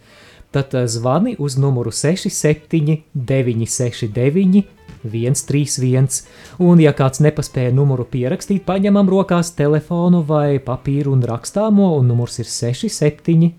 tad 0.54 0.74
uh, 0.74 0.86
zvani 0.86 1.34
uz 1.42 1.58
numuru 1.58 1.90
67 1.90 3.02
969 3.14 4.64
131, 5.04 6.22
un 6.64 6.80
ja 6.80 6.94
kāds 6.96 7.20
nepaspēja 7.20 7.74
numuru 7.76 8.06
pierakstīt, 8.08 8.62
paņemam 8.64 9.10
rokās 9.12 9.52
telefonu 9.58 10.22
vai 10.24 10.56
papīru 10.64 11.12
un 11.12 11.26
rakstāmo, 11.28 11.90
un 11.98 12.08
numurs 12.08 12.38
ir 12.40 12.48
67 12.48 13.50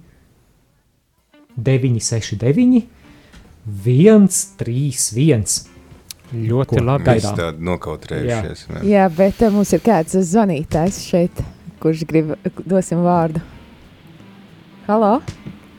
969, 1.58 2.86
131. 3.66 5.74
Ļoti 6.36 6.74
Ko? 6.74 6.84
labi. 6.84 7.06
Mēs 7.08 7.28
tādi 7.38 7.66
nokautrējušies. 7.66 8.64
Jā. 8.68 8.80
jā, 8.90 9.04
bet 9.14 9.44
uh, 9.46 9.54
mums 9.54 9.72
ir 9.78 9.84
kāds 9.86 10.18
zvanītājs 10.32 11.04
šeit, 11.06 11.42
kurš 11.84 12.02
grib 12.10 12.34
dosim 12.66 13.04
vārdu. 13.06 13.44
Halo? 14.90 15.20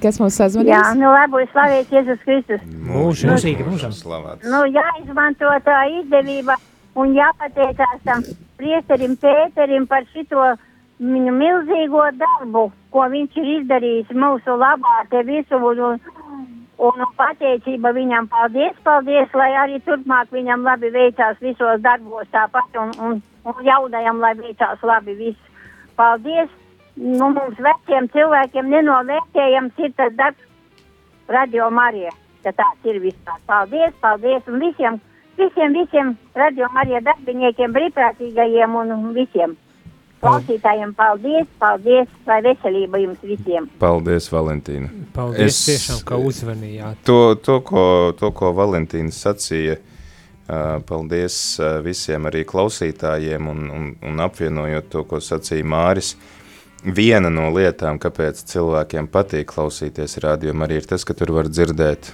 Kas 0.03 0.19
mums 0.21 0.37
sazvanīs? 0.39 0.71
Jā, 0.71 0.83
nu 0.99 1.11
labi, 1.11 1.45
slavēts 1.53 1.93
Jēzus 1.95 2.23
Kristus. 2.25 2.65
Mūžīgi, 2.87 3.65
mūžam. 3.67 3.95
Slavēts. 3.97 4.47
Nu, 4.51 4.65
jāizmanto 4.69 5.53
tā 5.67 5.79
izdevība 6.01 6.59
un 7.01 7.15
jāpateicās 7.17 8.03
tam 8.05 8.25
priesterim 8.61 9.17
Pēterim 9.21 9.87
par 9.89 10.05
šito 10.13 10.51
viņu 11.01 11.33
milzīgo 11.37 12.05
darbu, 12.21 12.71
ko 12.91 13.09
viņš 13.13 13.37
ir 13.43 13.51
izdarījis 13.61 14.15
mūsu 14.17 14.57
labā, 14.61 15.03
te 15.11 15.23
visu, 15.29 15.61
un, 15.61 16.01
Un, 16.77 17.01
pateicība 17.17 17.89
viņam 17.97 18.27
paldies, 18.29 18.75
paldies, 18.85 19.31
lai 19.33 19.49
arī 19.57 19.79
turpmāk 19.87 20.29
viņam 20.29 20.65
labi 20.67 20.91
veicās 20.93 21.39
visos 21.41 21.81
darbos 21.81 22.29
tāpat 22.35 22.77
un, 22.83 22.93
un, 23.01 23.23
un 23.49 23.63
jaudajam, 23.65 24.21
lai 24.21 24.35
veicās 24.37 24.85
labi 24.85 25.15
viss. 25.17 25.63
Paldies! 25.97 26.53
Nu, 26.97 27.31
mums 27.33 27.57
veciem 27.61 28.09
cilvēkiem 28.13 28.69
nenovērtējams 28.73 29.81
ir 29.85 29.91
tas 29.97 30.13
darbs 30.17 31.33
radio 31.33 31.71
Marija, 31.73 32.13
ka 32.45 32.53
tāds 32.57 32.89
ir 32.89 33.01
vispār. 33.01 33.41
Paldies, 33.49 33.93
paldies 34.01 34.49
un 34.49 34.61
visiem, 34.61 35.01
visiem, 35.41 35.77
visiem 35.77 36.15
radio 36.37 36.69
Marija 36.77 37.03
darbiniekiem, 37.09 37.73
brīvprātīgajiem 37.77 38.77
un 38.81 38.95
visiem. 39.17 39.57
Klausītājiem 40.25 40.95
paldies, 40.97 41.47
paldies, 41.61 42.09
lai 42.27 42.39
veselība 42.45 42.99
jums 43.03 43.21
visiem. 43.23 43.67
Paldies, 43.79 44.31
Valentīna. 44.33 44.89
Paldies 45.15 45.53
Es- 45.53 45.67
tiešām, 45.69 46.01
ka 46.09 46.17
uzvanījāt. 46.17 47.03
To, 47.05 47.35
to, 47.37 47.61
ko, 47.61 47.85
to, 48.19 48.31
ko 48.33 48.53
Valentīna 48.57 49.13
sacīja, 49.13 49.77
paldies 50.87 51.37
visiem 51.85 52.27
arī 52.31 52.45
klausītājiem 52.49 53.49
un, 53.51 53.63
un, 53.71 53.87
un 54.07 54.25
apvienojot 54.25 54.91
to, 54.93 55.05
ko 55.05 55.21
sacīja 55.21 55.67
Māris. 55.67 56.15
Viena 56.87 57.31
no 57.33 57.49
lietām, 57.51 57.99
kāpēc 57.99 58.45
cilvēkiem 58.47 59.09
patīk 59.11 59.49
klausīties 59.51 60.21
rādījumu, 60.23 60.63
arī 60.65 60.81
ir 60.81 60.87
tas, 60.87 61.05
ka 61.09 61.17
tur 61.19 61.33
var 61.35 61.49
dzirdēt 61.51 62.13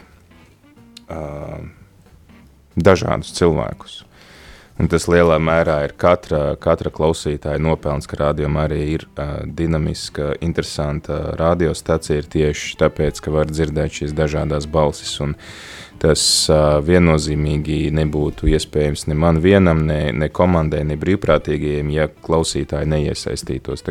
uh, 1.12 1.60
dažādus 2.76 3.34
cilvēkus. 3.36 3.98
Un 4.82 4.88
tas 4.90 5.04
lielā 5.06 5.36
mērā 5.38 5.76
ir 5.86 5.92
katra, 5.94 6.56
katra 6.58 6.90
klausītāja 6.90 7.60
nopelns, 7.62 8.08
ka 8.10 8.16
rādījumā 8.18 8.64
arī 8.66 8.80
ir 8.96 9.04
uh, 9.12 9.44
dinamiska, 9.46 10.32
interesanta 10.42 11.36
radiostacija. 11.38 12.18
Ir 12.18 12.26
tieši 12.32 12.80
tāpēc, 12.80 13.20
ka 13.22 13.30
var 13.30 13.52
dzirdēt 13.52 14.00
šīs 14.00 14.16
dažādas 14.18 14.66
balsis. 14.66 15.12
Un 15.22 15.36
tas 16.02 16.24
uh, 16.50 16.80
viennozīmīgi 16.82 17.92
nebūtu 17.94 18.50
iespējams 18.50 19.06
ne 19.06 19.18
man 19.22 19.38
vienam, 19.44 19.84
ne, 19.86 20.00
ne 20.18 20.30
komandai, 20.34 20.82
ne 20.88 20.98
brīvprātīgajiem, 20.98 21.94
ja 21.94 22.10
klausītāji 22.10 22.90
neiesaistītos. 22.96 23.86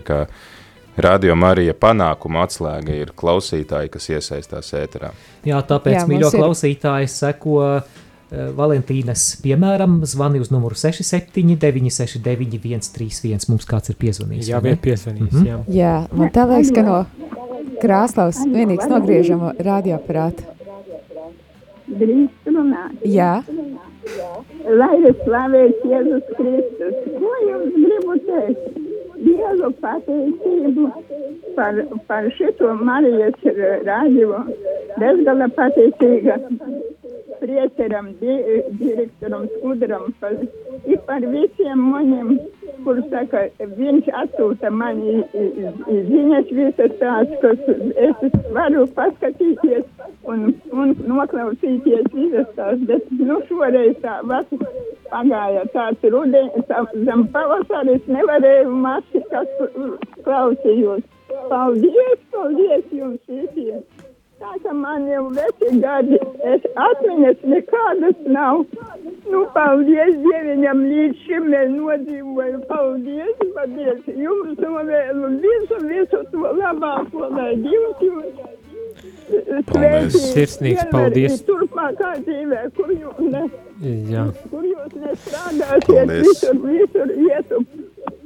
Radio 0.99 1.39
Marija 1.39 1.71
panākuma 1.71 2.43
atslēga 2.43 2.99
ir 2.99 3.15
klausītāji, 3.15 3.95
kas 3.95 4.11
iesaistās 4.11 4.75
ēterā. 4.75 5.15
Jā, 5.47 5.63
tāpēc, 5.63 6.03
mīļo 6.11 6.35
klausītāji, 6.35 7.07
seko 7.15 7.59
uh, 7.63 7.99
Valentīnas 8.31 9.25
piemēram, 9.43 9.99
zvani 10.07 10.39
uz 10.39 10.51
numuru 10.53 10.77
67, 10.79 11.57
969, 11.59 12.87
131. 12.87 13.49
Mums 13.51 13.67
kāds 13.67 13.91
ir 13.91 13.97
piezvanījis. 13.99 14.53
Jā, 14.53 14.61
bija 14.63 14.79
piezvanījis. 14.79 15.35
Mhm. 15.35 15.49
jā. 15.49 15.59
Jā, 15.81 15.95
man 16.15 16.31
tā 16.31 16.47
liekas, 16.47 16.71
ka 16.75 16.85
no 16.87 17.01
krāslaus 17.83 18.39
vienīgs 18.47 18.87
nogriežam 18.91 19.49
radioaparātu. 19.59 20.47
Drīkst 21.91 22.47
runāt. 22.47 23.01
Jā, 23.03 23.33
Lai 24.81 24.95
ir 24.97 25.13
slavēts 25.23 25.83
Jēzus 25.85 26.29
Kristus. 26.37 26.95
Ko 27.17 27.33
jums 27.45 27.75
gribu 27.75 28.15
teikt? 28.27 28.79
Dievu 29.21 29.69
pateicību 29.83 30.87
par, 31.57 31.77
par 32.07 32.29
šito 32.37 32.71
Marijas 32.81 33.45
rādību. 33.85 34.41
Bezgala 35.01 35.49
pateicīga 35.57 36.39
prieceram, 37.41 38.11
di, 38.21 38.35
direktoram 38.79 39.47
Skudram 39.55 40.13
par, 40.21 40.37
i 40.85 40.97
par 41.07 41.25
visiem 41.33 41.81
maņiem, 41.91 42.31
kur 42.85 43.01
saka, 43.11 43.47
viņš 43.79 44.09
atsūta 44.21 44.71
mani 44.73 45.19
ziņas 45.33 46.53
visas 46.57 46.95
tās, 47.01 47.33
kas 47.43 47.65
es 48.07 48.39
varu 48.55 48.85
paskatīties 48.97 49.85
un, 50.29 50.51
un 50.71 50.95
noklausīties 51.09 52.09
visas 52.13 52.49
tās, 52.57 52.81
bet 52.89 53.11
nu 53.19 53.41
šoreiz 53.49 53.97
tā 54.05 54.19
vasara 54.29 54.71
pagāja 55.11 55.65
tāds 55.75 56.05
rudenis, 56.13 56.67
tā, 56.69 56.85
zem 57.07 57.25
pavasaris 57.33 58.05
nevarēju 58.07 58.77
masi, 58.85 59.23
kas 59.33 59.49
klausījos. 60.25 61.03
Paldies, 61.51 62.23
paldies 62.31 62.95
jums 62.95 63.19
visiem! 63.27 63.83
Tā 64.41 64.55
kā 64.63 64.71
man 64.73 65.03
jau 65.05 65.27
veci 65.35 65.71
gadi, 65.83 66.17
es 66.51 66.63
atmiņas 66.85 67.43
nekādas 67.51 68.23
nav. 68.25 68.63
Nu, 69.31 69.43
paldies 69.55 70.15
Dieviņam, 70.23 70.81
līdz 70.91 71.19
šim 71.25 71.45
mēs 71.53 71.69
nodzīvoju. 71.75 72.63
Paldies, 72.71 73.43
paldies. 73.57 74.07
Jums 74.23 74.57
novēlu 74.63 75.29
visu, 75.43 75.77
visu 75.85 76.23
to 76.33 76.55
labāko, 76.57 77.29
lai 77.37 77.53
Dievs 77.61 78.01
jūs 78.07 78.41
Paldies. 79.69 80.17
Sirsnīgs 80.33 80.89
paldies. 80.91 81.37
Turpmākā 81.47 82.11
dzīvē, 82.25 82.63
kur 82.75 82.91
jūs, 82.91 83.21
ne, 83.31 83.43
Jā. 84.11 84.25
kur 84.51 84.65
jūs 84.67 84.97
nestrādāsiet, 85.03 85.85
Paldies. 85.87 86.27
visur, 86.27 86.59
visur 86.65 87.13
ietu 87.29 87.61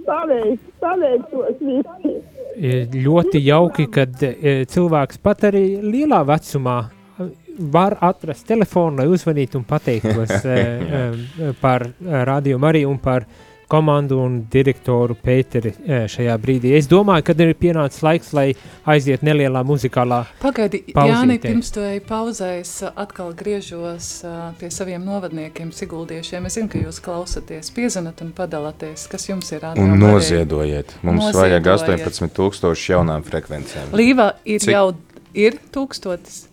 paveikt, 0.07 0.65
paveikt 0.81 1.29
tos 1.33 1.61
visus. 1.61 2.07
Ir 2.09 2.44
ļoti 2.55 3.41
jauki, 3.43 3.87
kad 3.91 4.21
e, 4.23 4.63
cilvēks 4.69 5.19
pat 5.23 5.47
arī 5.49 5.63
lielā 5.83 6.21
vecumā 6.27 6.77
e, 6.85 7.27
var 7.71 7.97
atrast 8.05 8.47
telefonu, 8.47 9.01
lai 9.01 9.07
uzvanītu 9.11 9.59
un 9.59 9.65
pateiktos 9.67 10.45
e, 10.45 10.55
e, 10.55 11.51
par 11.61 11.87
radio 12.01 12.59
arī 12.69 12.85
un 12.87 12.97
par 13.01 13.27
komandu 13.75 14.19
un 14.23 14.37
direktoru 14.51 15.15
Pēteri 15.19 15.73
e, 15.83 15.99
šajā 16.11 16.35
brīdī. 16.41 16.71
Es 16.79 16.87
domāju, 16.91 17.23
ka 17.27 17.35
ir 17.43 17.51
pienācis 17.59 18.01
laiks, 18.05 18.31
lai 18.35 18.47
aiziet 18.87 19.21
nelielā 19.25 19.61
muzikālā 19.67 20.21
Pagaidi. 20.41 20.79
Jāni, 20.95 21.37
pirms 21.43 21.69
tu 21.75 21.79
ej 21.83 21.99
pauzēs, 22.07 22.71
atkal 22.95 23.33
griežos 23.37 24.07
ā, 24.25 24.33
pie 24.59 24.69
saviem 24.73 25.03
novadniekiem, 25.05 25.69
siguldiešiem. 25.75 26.47
Es 26.49 26.53
zinu, 26.59 26.69
ka 26.71 26.77
jūs 26.81 27.01
klausaties, 27.03 27.71
piezvanat 27.75 28.23
un 28.25 28.31
padalāties, 28.37 29.07
kas 29.11 29.23
jums 29.29 29.51
ir 29.51 29.59
Un 29.61 29.65
rādījumā. 29.69 29.99
noziedojiet. 30.05 30.89
Mums 31.03 31.25
vajag 31.35 31.63
Noziedojiet. 31.65 32.07
18,000 32.07 32.89
jaunām 32.93 33.21
frekvencēm. 33.27 33.87
Līva 33.97 34.27
ir 34.45 34.59
Cik? 34.63 34.71
Jau 34.75 34.87
ir 35.33 35.57
tūkstotis. 35.73 36.43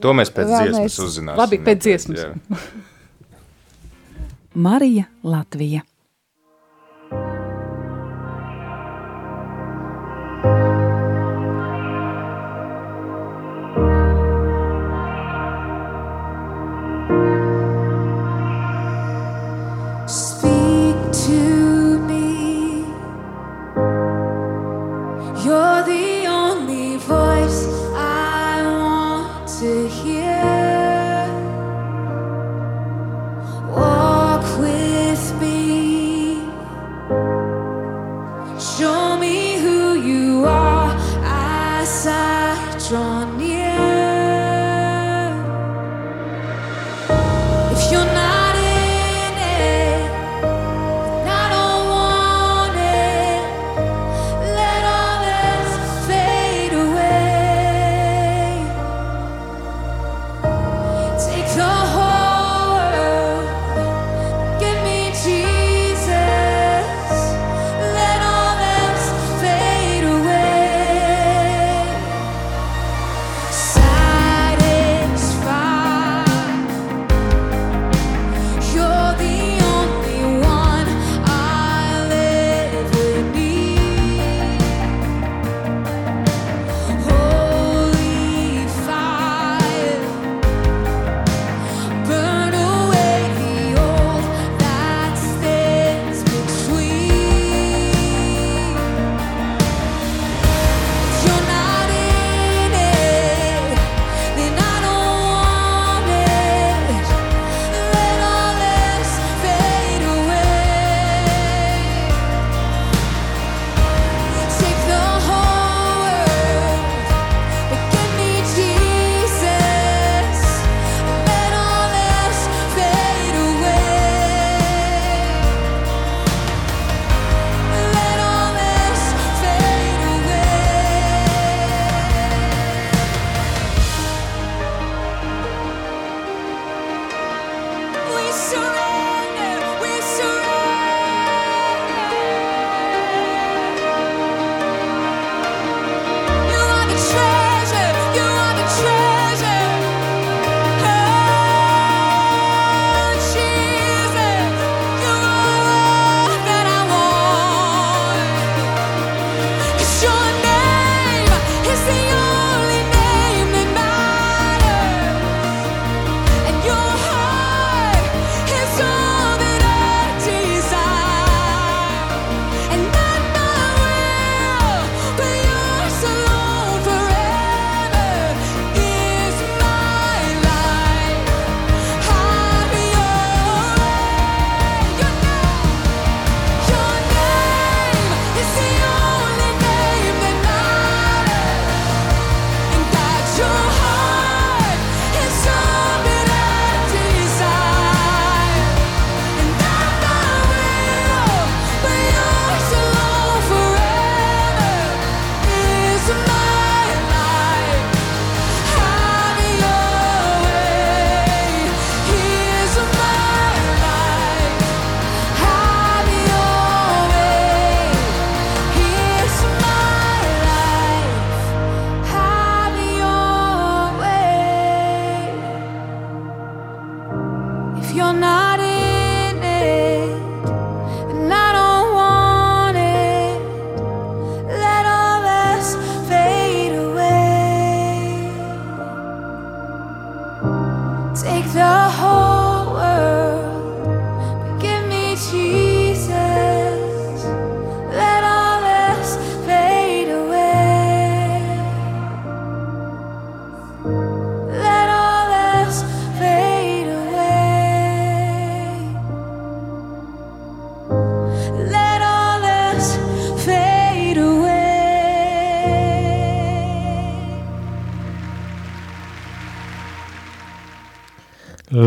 To 0.00 0.14
mēs 0.16 0.30
pēc 0.32 0.48
Vēl 0.48 0.62
dziesmas 0.64 0.86
mēs- 0.86 1.02
uzzināsim. 1.06 1.38
Labi, 1.42 1.56
pēc 1.66 1.78
dziesmas. 1.84 2.20
Marija 4.54 5.04
Latvija. 5.22 5.80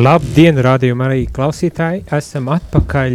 Labdien, 0.03 0.57
rādījumā 0.59 1.05
arī 1.07 1.21
klausītāji! 1.31 2.01
Esam 2.17 2.49
atpakaļ 2.51 3.13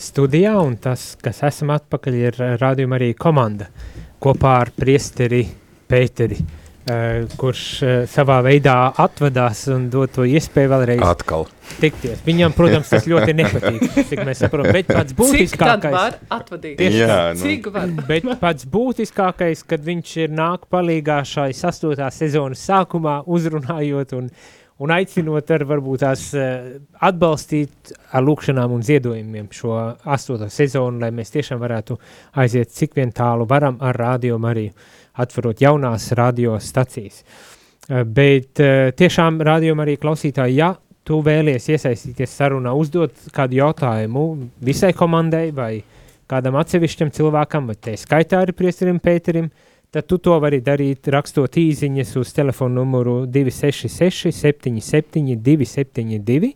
studijā, 0.00 0.54
un 0.62 0.78
tas, 0.80 1.10
kas 1.20 1.42
esam 1.50 1.74
atpakaļ, 1.74 2.16
ir 2.16 2.38
rādījuma 2.62 2.96
arī 2.96 3.10
komanda 3.18 3.66
kopā 4.24 4.54
ar 4.62 4.70
priesteri 4.72 5.42
Pēteri, 5.90 6.38
uh, 6.40 7.26
kurš 7.36 7.64
uh, 7.84 7.92
savā 8.08 8.38
veidā 8.46 8.78
atvadās 9.04 9.66
un 9.74 9.90
dod 9.92 10.14
to 10.16 10.24
iespēju 10.24 10.72
vēlreiz 10.72 11.04
Atkal. 11.04 11.44
tikties. 11.82 12.24
Viņam, 12.24 12.56
protams, 12.56 12.94
tas 12.94 13.10
ļoti 13.10 13.36
nepatīk, 13.42 13.84
cik 14.08 14.24
mēs 14.24 14.40
saprotam, 14.46 14.72
bet 14.78 14.88
pats 14.88 15.12
Cik 15.12 15.20
tad 15.20 15.20
būtiskākais. 15.20 15.98
var 15.98 16.18
atvadīt? 16.40 16.80
Tieši 16.80 17.04
Jā, 17.04 17.12
tā. 17.12 17.22
nu. 17.36 17.44
Cik 17.44 17.72
var? 17.76 17.94
Bet 18.08 18.32
pats 18.40 18.72
būtiskākais, 18.78 19.66
kad 19.68 19.84
viņš 19.92 20.16
ir 20.24 20.36
nāk 20.40 20.70
palīgā 20.72 21.20
šai 21.28 21.50
sastotā 21.52 22.08
sezonas 22.14 22.64
sākumā, 22.64 23.20
uzrunājot 23.28 24.16
un, 24.22 24.32
un 24.84 24.92
aicinot 24.92 25.50
ar 25.54 25.64
varbūt 25.68 26.04
tās 26.04 26.26
eh, 26.36 26.76
atbalstīt 27.06 27.94
ar 28.12 28.24
lūkšanām 28.26 28.74
un 28.76 28.84
ziedojumiem 28.84 29.48
šo 29.54 29.78
astoto 30.16 30.50
sezonu, 30.52 31.00
lai 31.00 31.10
mēs 31.14 31.32
tiešām 31.34 31.60
varētu 31.62 31.96
aiziet 32.42 32.72
cik 32.74 32.96
vien 32.98 33.12
tālu 33.14 33.48
varam 33.48 33.78
ar 33.84 33.96
radio 33.96 34.38
Mariju, 34.42 34.74
atverot 35.24 35.62
jaunās 35.64 36.10
radio 36.18 36.58
stacijas. 36.60 37.22
Eh, 37.88 38.04
Bet 38.04 38.60
eh, 38.60 38.90
tiešām 38.96 39.40
radio 39.44 39.76
arī 39.84 39.96
klausītāji, 40.00 40.60
ja 40.60 40.74
tu 41.04 41.20
vēlies 41.24 41.68
iesaistīties 41.68 42.36
sarunā, 42.38 42.72
uzdot 42.76 43.28
kādu 43.34 43.60
jautājumu 43.60 44.24
visai 44.64 44.94
komandai 44.96 45.50
vai 45.52 45.72
kādam 46.30 46.56
atsevišķam 46.60 47.12
cilvēkam, 47.12 47.68
vai 47.68 47.76
te 47.76 47.96
skaitā 48.00 48.40
arī 48.40 48.54
priesterim 48.56 49.00
Pēterim, 49.04 49.50
tad 49.94 50.08
tu 50.10 50.18
to 50.18 50.34
vari 50.42 50.58
darīt 50.64 51.06
rakstot 51.14 51.54
īziņas 51.60 52.16
uz 52.18 52.32
telefonu 52.34 52.80
numuru 52.82 53.14
266 53.30 54.32
77 54.34 55.36
272 55.38 56.50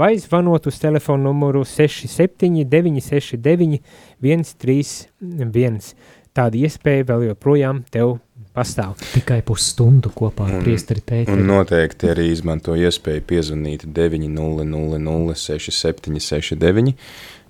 vai 0.00 0.14
zvanot 0.22 0.66
uz 0.70 0.78
telefonu 0.80 1.28
numuru 1.28 1.60
67 1.68 2.64
969 2.64 3.80
131. 4.22 5.92
Tāda 6.30 6.56
iespēja 6.62 7.04
vēl 7.10 7.24
joprojām 7.32 7.82
tev 7.90 8.14
pastāv. 8.54 8.94
Tikai 9.12 9.40
pusstundu 9.46 10.12
kopā 10.14 10.46
ar 10.48 10.56
Un- 10.60 10.64
priesteri 10.64 11.02
Un 11.02 11.08
Pēteri. 11.10 11.44
noteikti 11.46 12.08
arī 12.10 12.28
izmanto 12.32 12.72
iespēju 12.78 13.22
piezvanīt 13.26 13.84
900 13.92 15.34
6769, 15.34 16.94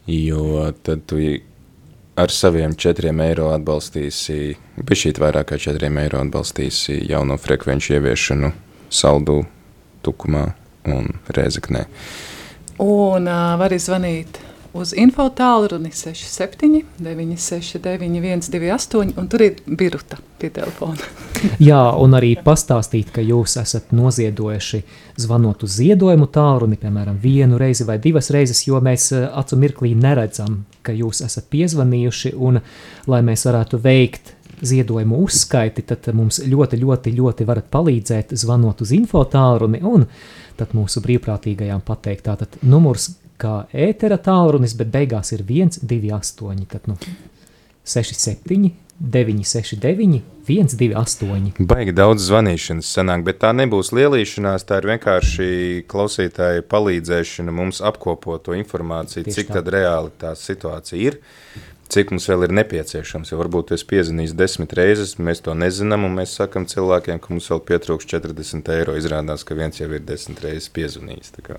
jo 0.09 0.73
tad 0.83 1.05
tu 1.07 1.21
ar 2.21 2.33
saviem 2.35 2.75
4 2.77 3.13
eiro 3.25 3.49
atbalstīsi, 3.55 4.53
pišķīt 4.87 5.21
vairāk 5.23 5.53
kā 5.53 5.59
4 5.61 5.89
eiro 6.03 6.21
atbalstīsi 6.21 6.99
jauno 7.09 7.39
frekvenču 7.41 7.97
ieviešanu 7.97 8.53
saldu, 8.93 9.41
tukumā 10.05 10.45
un 10.91 11.09
rēzeknē. 11.33 11.87
Un 12.81 13.29
uh, 13.29 13.57
var 13.61 13.73
izvanīt 13.77 14.41
uz 14.73 14.93
info 14.97 15.27
tālruni 15.35 15.91
67 15.93 16.85
969 16.99 18.43
128, 18.43 19.15
un 19.19 19.29
tur 19.29 19.43
ir 19.43 19.59
biruta 19.67 20.19
pie 20.41 20.51
telefona. 20.55 21.09
Jā, 21.71 21.81
un 21.99 22.15
arī 22.17 22.35
pastāstīt, 22.45 23.11
ka 23.15 23.25
jūs 23.25 23.57
esat 23.61 23.95
noziedojuši 23.97 24.83
zvanot 25.21 25.65
uz 25.67 25.77
ziedojumu 25.81 26.29
tālruni, 26.33 26.79
piemēram, 26.81 27.19
vienu 27.23 27.59
reizi 27.61 27.87
vai 27.89 27.99
divas 28.03 28.31
reizes, 28.35 28.63
jo 28.69 28.81
mēs 28.85 29.11
eh, 29.17 29.27
acu 29.43 29.59
mirklī 29.61 29.95
neredzam, 29.99 30.65
ka 30.87 30.95
jūs 30.97 31.25
esat 31.27 31.49
piezvanījuši, 31.53 32.35
un 32.37 32.61
lai 33.11 33.23
mēs 33.27 33.47
varētu 33.49 33.81
veikt 33.83 34.37
ziedojumu 34.61 35.23
uzskaiti, 35.25 35.83
tad 35.89 36.11
mums 36.17 36.43
ļoti, 36.45 36.79
ļoti, 36.81 37.15
ļoti 37.17 37.47
varat 37.49 37.71
palīdzēt 37.73 38.35
zvanot 38.37 38.83
uz 38.85 38.93
info 38.93 39.25
tālruni, 39.25 39.81
un 39.83 40.05
tad 40.61 40.75
mūsu 40.77 41.01
brīvprātīgajām 41.05 41.81
pateikt, 41.87 42.27
tātad 42.29 42.61
numurs 42.63 43.09
kā 43.41 43.55
ētera 43.89 44.21
tālrunis, 44.21 44.77
bet 44.79 44.93
beigās 44.93 45.33
ir 45.37 45.45
128, 45.47 46.69
tad 46.71 46.87
nu 46.91 46.97
67, 47.85 48.71
969, 49.01 50.21
128. 50.47 51.65
Baigi 51.65 51.95
daudz 51.97 52.27
zvanīšanas 52.29 52.91
sanāk, 52.99 53.25
bet 53.25 53.41
tā 53.41 53.55
nebūs 53.57 53.95
lielīšanās, 53.97 54.67
tā 54.69 54.83
ir 54.83 54.91
vienkārši 54.93 55.49
klausītāja 55.89 56.67
palīdzēšana 56.69 57.55
mums 57.55 57.81
apkopot 57.81 58.45
to 58.45 58.57
informāciju, 58.59 59.25
Tieši 59.25 59.39
cik 59.39 59.49
tā. 59.49 59.59
tad 59.59 59.73
reāli 59.73 60.13
tā 60.21 60.35
situācija 60.37 61.01
ir, 61.01 61.17
cik 61.91 62.13
mums 62.15 62.27
vēl 62.31 62.47
ir 62.47 62.53
nepieciešams, 62.55 63.33
jo 63.33 63.39
varbūt 63.41 63.73
es 63.75 63.83
piezinīs 63.89 64.35
desmit 64.39 64.73
reizes, 64.79 65.17
mēs 65.19 65.43
to 65.45 65.55
nezinām, 65.59 66.05
un 66.07 66.17
mēs 66.21 66.37
sakam 66.39 66.67
cilvēkiem, 66.71 67.19
ka 67.23 67.33
mums 67.33 67.49
vēl 67.51 67.63
pietrūks 67.71 68.09
40 68.11 68.71
eiro, 68.77 68.95
izrādās, 68.99 69.45
ka 69.47 69.57
viens 69.59 69.81
jau 69.81 69.89
ir 69.91 70.05
desmit 70.07 70.43
reizes 70.45 70.71
piezvanījis. 70.77 71.33
tā 71.37 71.47
kā. 71.47 71.59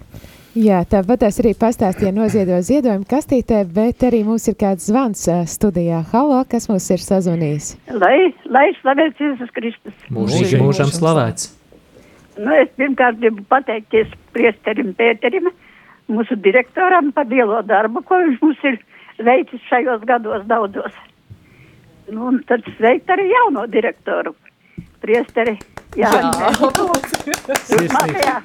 Jā, 0.56 0.82
tāpat 0.88 1.28
es 1.28 1.40
arī 1.44 1.54
pastāstīju 1.60 2.12
noziedo 2.16 2.60
ziedojumu 2.64 3.08
kastītē, 3.08 3.64
bet 3.76 4.04
arī 4.08 4.24
mums 4.28 4.48
ir 4.52 4.58
kāds 4.60 4.88
zvans 4.92 5.24
studijā. 5.52 6.04
Halo, 6.12 6.42
kas 6.52 6.68
mums 6.72 6.90
ir 6.92 7.04
sazvanījis? 7.04 7.74
Lai, 7.96 8.32
lai 8.52 8.68
slavēts 8.82 9.20
Jēzus 9.24 9.52
Kristus. 9.56 9.98
Mūžīgi 10.12 10.60
mūžam 10.64 10.92
slavēts. 10.92 11.52
Nu, 12.40 12.54
es 12.56 12.72
pirmkārt 12.80 13.20
gribu 13.20 13.44
pateikties 13.52 14.12
priesterim 14.36 14.96
Pēterim, 14.98 15.52
mūsu 16.12 16.36
direktoram 16.40 17.12
par 17.16 17.28
lielo 17.32 17.60
darbu, 17.68 18.04
ko 18.08 18.20
viņš 18.24 18.40
mums 18.44 18.64
ir 18.68 18.80
veicis 19.26 19.64
šajos 19.70 20.06
gados 20.08 20.46
daudzos. 20.50 20.96
Nu, 22.12 22.28
un 22.32 22.42
tad 22.50 22.66
sveikt 22.78 23.12
arī 23.14 23.30
jauno 23.30 23.68
direktoru, 23.72 24.34
priesteri 25.04 25.56
Jāni. 26.00 26.32
Turpmākajā, 27.68 28.36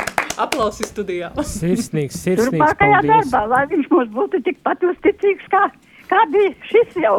Aplausi 0.42 0.86
studijā. 0.86 1.30
Sirsnīgs, 1.38 2.18
sirsnīgs 2.20 2.50
turpmākajā 2.50 3.00
darbā, 3.06 3.42
lai 3.52 3.62
viņš 3.70 3.88
mums 3.92 4.10
būtu 4.14 4.42
tikpat 4.46 4.82
uzticīgs, 4.90 5.46
kā, 5.52 5.62
kā 6.10 6.24
bija 6.34 6.52
šis 6.68 6.98
jau, 7.04 7.16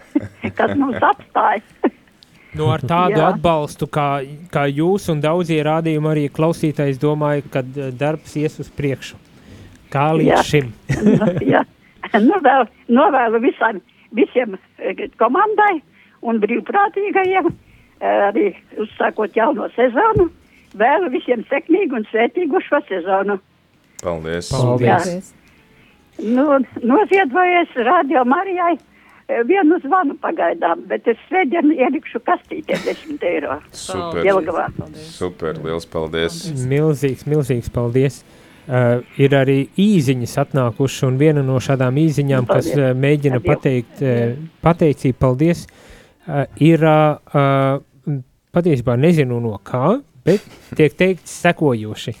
kas 0.58 0.74
mums 0.78 0.98
atstāja. 1.12 1.92
Nu, 2.56 2.70
ar 2.72 2.82
tādu 2.82 3.20
Jā. 3.20 3.28
atbalstu, 3.34 3.86
kā, 3.92 4.24
kā 4.50 4.64
jūs 4.72 5.10
un 5.12 5.20
daudzie 5.22 5.60
rādījumi 5.62 6.08
arī 6.10 6.24
klausītājs 6.32 6.98
domāju, 6.98 7.44
ka 7.52 7.62
eh, 7.62 7.90
darbs 7.94 8.34
ies 8.40 8.56
uz 8.64 8.70
priekšu. 8.74 9.20
Kā 9.92 10.10
līdz 10.16 10.32
Jā. 10.32 10.40
šim. 10.48 10.72
nu, 11.04 11.28
jā. 11.44 11.62
vēl, 12.48 12.66
novēlu 12.88 13.40
visam, 13.44 13.80
visiem 14.16 14.58
eh, 14.78 15.06
komandai 15.20 15.78
un 16.26 16.40
brīvprātīgajiem, 16.42 17.48
eh, 17.48 18.20
arī 18.28 18.50
uzsākot 18.80 19.36
jauno 19.36 19.68
sezonu, 19.76 20.28
vēlu 20.78 21.10
visiem 21.14 21.44
sekmīgu 21.50 22.00
un 22.00 22.06
svētīgu 22.12 22.62
šo 22.66 22.82
sezonu. 22.88 23.38
Paldies! 24.02 24.52
Paldies. 24.52 25.34
Nu, 26.18 26.58
noziedojies 26.82 27.74
Radio 27.86 28.24
Marijai 28.26 28.74
eh, 28.74 29.42
vienu 29.46 29.78
zvanu 29.84 30.16
pagaidām, 30.22 30.82
bet 30.90 31.06
es 31.10 31.18
svētdien 31.28 31.70
ielikšu 31.74 32.22
kastītē 32.26 32.78
10 32.86 33.22
eiro. 33.30 33.60
Super! 33.70 34.24
Jelgavā. 34.26 34.66
Super, 34.98 35.58
liels 35.62 35.86
paldies! 35.86 36.42
Milzīgs, 36.66 37.26
milzīgs 37.30 37.70
paldies. 37.74 38.22
Uh, 38.68 38.98
ir 39.16 39.32
arī 39.32 39.62
īsiņas 39.80 40.34
atnākušas, 40.42 41.06
un 41.08 41.14
viena 41.16 41.40
no 41.40 41.54
šādām 41.56 41.96
īsiņām, 42.02 42.44
kas 42.50 42.66
Paldies. 42.68 42.82
uh, 42.82 42.98
mēģina 43.00 43.38
pateikt, 43.40 44.02
uh, 44.04 44.34
pateicību, 44.60 45.16
paldies, 45.16 45.62
uh, 45.64 46.42
ir 46.60 46.84
uh, 46.84 47.78
patiesībā 48.52 48.98
nezinu 49.00 49.38
no 49.40 49.54
kā, 49.64 49.94
bet 50.28 50.44
tiek 50.76 50.98
teikts 51.00 51.38
sekojoši. 51.46 52.14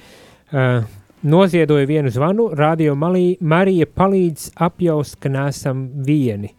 Uh, 0.48 0.88
noziedoja 1.28 1.90
vienu 1.92 2.14
zvanu, 2.16 2.48
radio 2.56 2.96
Malī, 2.96 3.34
Marija 3.44 3.84
palīdz 3.84 4.54
apjaust, 4.70 5.20
ka 5.20 5.28
neesam 5.28 5.84
vieni. 6.08 6.54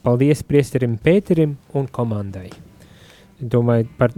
Paldies 0.00 0.40
priesterim 0.48 0.96
Pēterim 0.96 1.58
un 1.76 1.92
komandai. 1.92 2.48
Domāju, 3.44 3.92
par 4.00 4.16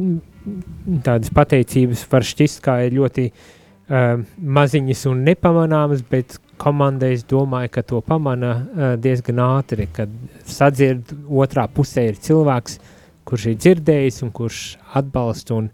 tādas 1.02 1.34
pateicības 1.34 2.06
var 2.14 2.30
šķist, 2.30 2.62
kā 2.62 2.84
ir 2.86 3.00
ļoti 3.00 3.30
uh, 3.32 3.54
maziņas 3.88 5.04
un 5.06 5.22
nepamanāmas, 5.26 6.02
bet 6.10 6.40
komandai 6.58 7.12
es 7.14 7.22
domāju, 7.28 7.70
ka 7.76 7.84
to 7.86 8.00
pamana 8.02 8.52
uh, 8.56 8.88
diezgan 8.98 9.38
ātri, 9.44 9.86
kad 9.92 10.10
sadzird 10.48 11.12
otrā 11.28 11.68
pusē 11.70 12.08
ir 12.10 12.18
cilvēks, 12.22 12.80
kurš 13.26 13.46
ir 13.52 13.60
dzirdējis 13.62 14.22
un 14.26 14.32
kurš 14.34 14.64
atbalsta 14.98 15.54
un 15.54 15.68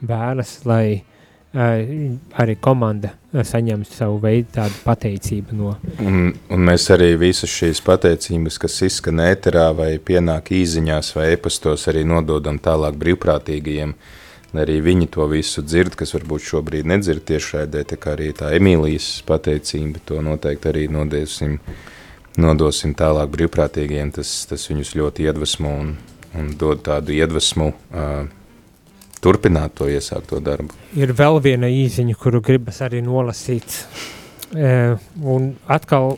vēlas, 0.00 0.54
lai 0.68 1.00
uh, 1.00 1.84
arī 2.40 2.54
komanda 2.62 3.10
uh, 3.12 3.42
saņemtu 3.44 3.92
savu 3.92 4.20
veidu 4.22 4.54
tādu 4.60 4.80
pateicību 4.86 5.58
no 5.58 5.74
Un, 6.00 6.32
un 6.32 6.64
mēs 6.70 6.88
arī 6.94 7.10
visas 7.20 7.52
šīs 7.52 7.82
pateicības, 7.84 8.56
kas 8.64 8.80
izskan 8.86 9.20
ēterā 9.26 9.68
vai 9.76 9.90
pienāk 9.98 10.54
īziņās 10.56 11.12
vai 11.18 11.34
e-pastos, 11.34 11.84
arī 11.92 12.06
nododam 12.08 12.56
tālāk 12.62 12.96
brīvprātīgajiem, 12.96 13.92
lai 13.92 14.17
arī 14.56 14.78
viņi 14.84 15.10
to 15.12 15.26
visu 15.28 15.62
dzird, 15.64 15.96
kas 15.98 16.14
varbūt 16.16 16.46
šobrīd 16.48 16.88
nedzird 16.88 17.26
tiešraidē, 17.28 17.84
tā 17.90 17.98
kā 18.00 18.14
arī 18.16 18.30
tā 18.36 18.54
Emīlijas 18.56 19.18
pateicība, 19.28 20.00
to 20.08 20.22
noteikti 20.24 20.70
arī 20.70 20.86
nodēsim, 20.92 21.58
nodosim 22.40 22.94
tālāk 22.96 23.30
brīvprātīgajiem, 23.34 24.14
tas, 24.16 24.32
tas 24.48 24.68
viņus 24.70 24.94
ļoti 24.96 25.28
iedvesmo 25.28 25.74
un, 25.82 25.94
un 26.38 26.50
dod 26.60 26.80
tādu 26.86 27.16
iedvesmu 27.18 27.72
uh, 27.72 28.28
turpināt 29.24 29.74
to 29.78 29.88
iesākto 29.90 30.40
darbu. 30.44 30.76
Ir 30.96 31.12
vēl 31.16 31.40
viena 31.44 31.70
īziņa, 31.72 32.16
kuru 32.18 32.40
gribas 32.44 32.80
arī 32.86 33.02
nolasīt. 33.04 33.80
E, 34.54 34.96
un 35.20 35.50
atkal, 35.68 36.16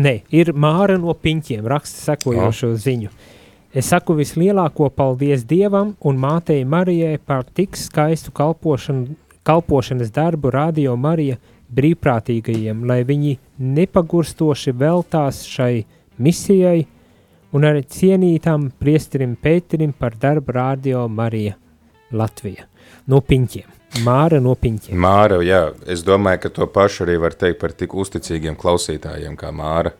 ne, 0.00 0.20
ir 0.32 0.54
Māra 0.56 0.96
no 1.00 1.12
piņķiem, 1.12 1.66
raksta 1.68 2.12
sekojošo 2.12 2.72
oh. 2.72 2.78
ziņu. 2.80 3.12
Es 3.68 3.90
saku 3.92 4.14
vislielāko 4.16 4.88
paldies 4.96 5.42
Dievam 5.44 5.92
un 6.00 6.16
mātei 6.16 6.64
Marijai 6.64 7.18
par 7.20 7.44
tik 7.44 7.76
skaistu 7.76 8.32
kalpošanu, 8.32 9.12
kalpošanas 9.44 10.08
darbu 10.12 10.50
Radio 10.54 10.96
Marija 10.96 11.36
brīvprātīgajiem, 11.76 12.86
lai 12.88 13.02
viņi 13.04 13.34
nepagurstoši 13.60 14.72
veltās 14.72 15.42
šai 15.44 15.84
misijai 16.16 16.86
un 17.52 17.68
arī 17.68 17.84
cienītam 17.84 18.70
priesterim 18.80 19.36
Pēterim 19.36 19.92
par 19.92 20.16
darbu 20.16 20.56
Radio 20.56 21.04
Marija 21.08 21.58
Latvija. 22.12 22.64
No 23.06 23.20
piņķiem. 23.20 23.74
Māra 24.04 24.40
no 24.40 24.54
piņķiem. 24.56 24.96
Māra, 25.00 25.42
jā, 25.44 25.62
es 25.88 26.00
domāju, 26.04 26.46
ka 26.46 26.56
to 26.56 26.66
pašu 26.72 27.04
arī 27.04 27.16
var 27.20 27.36
teikt 27.36 27.60
par 27.60 27.76
tik 27.76 27.92
uzticīgiem 27.96 28.56
klausītājiem 28.56 29.36
kā 29.36 29.52
Māra, 29.52 29.92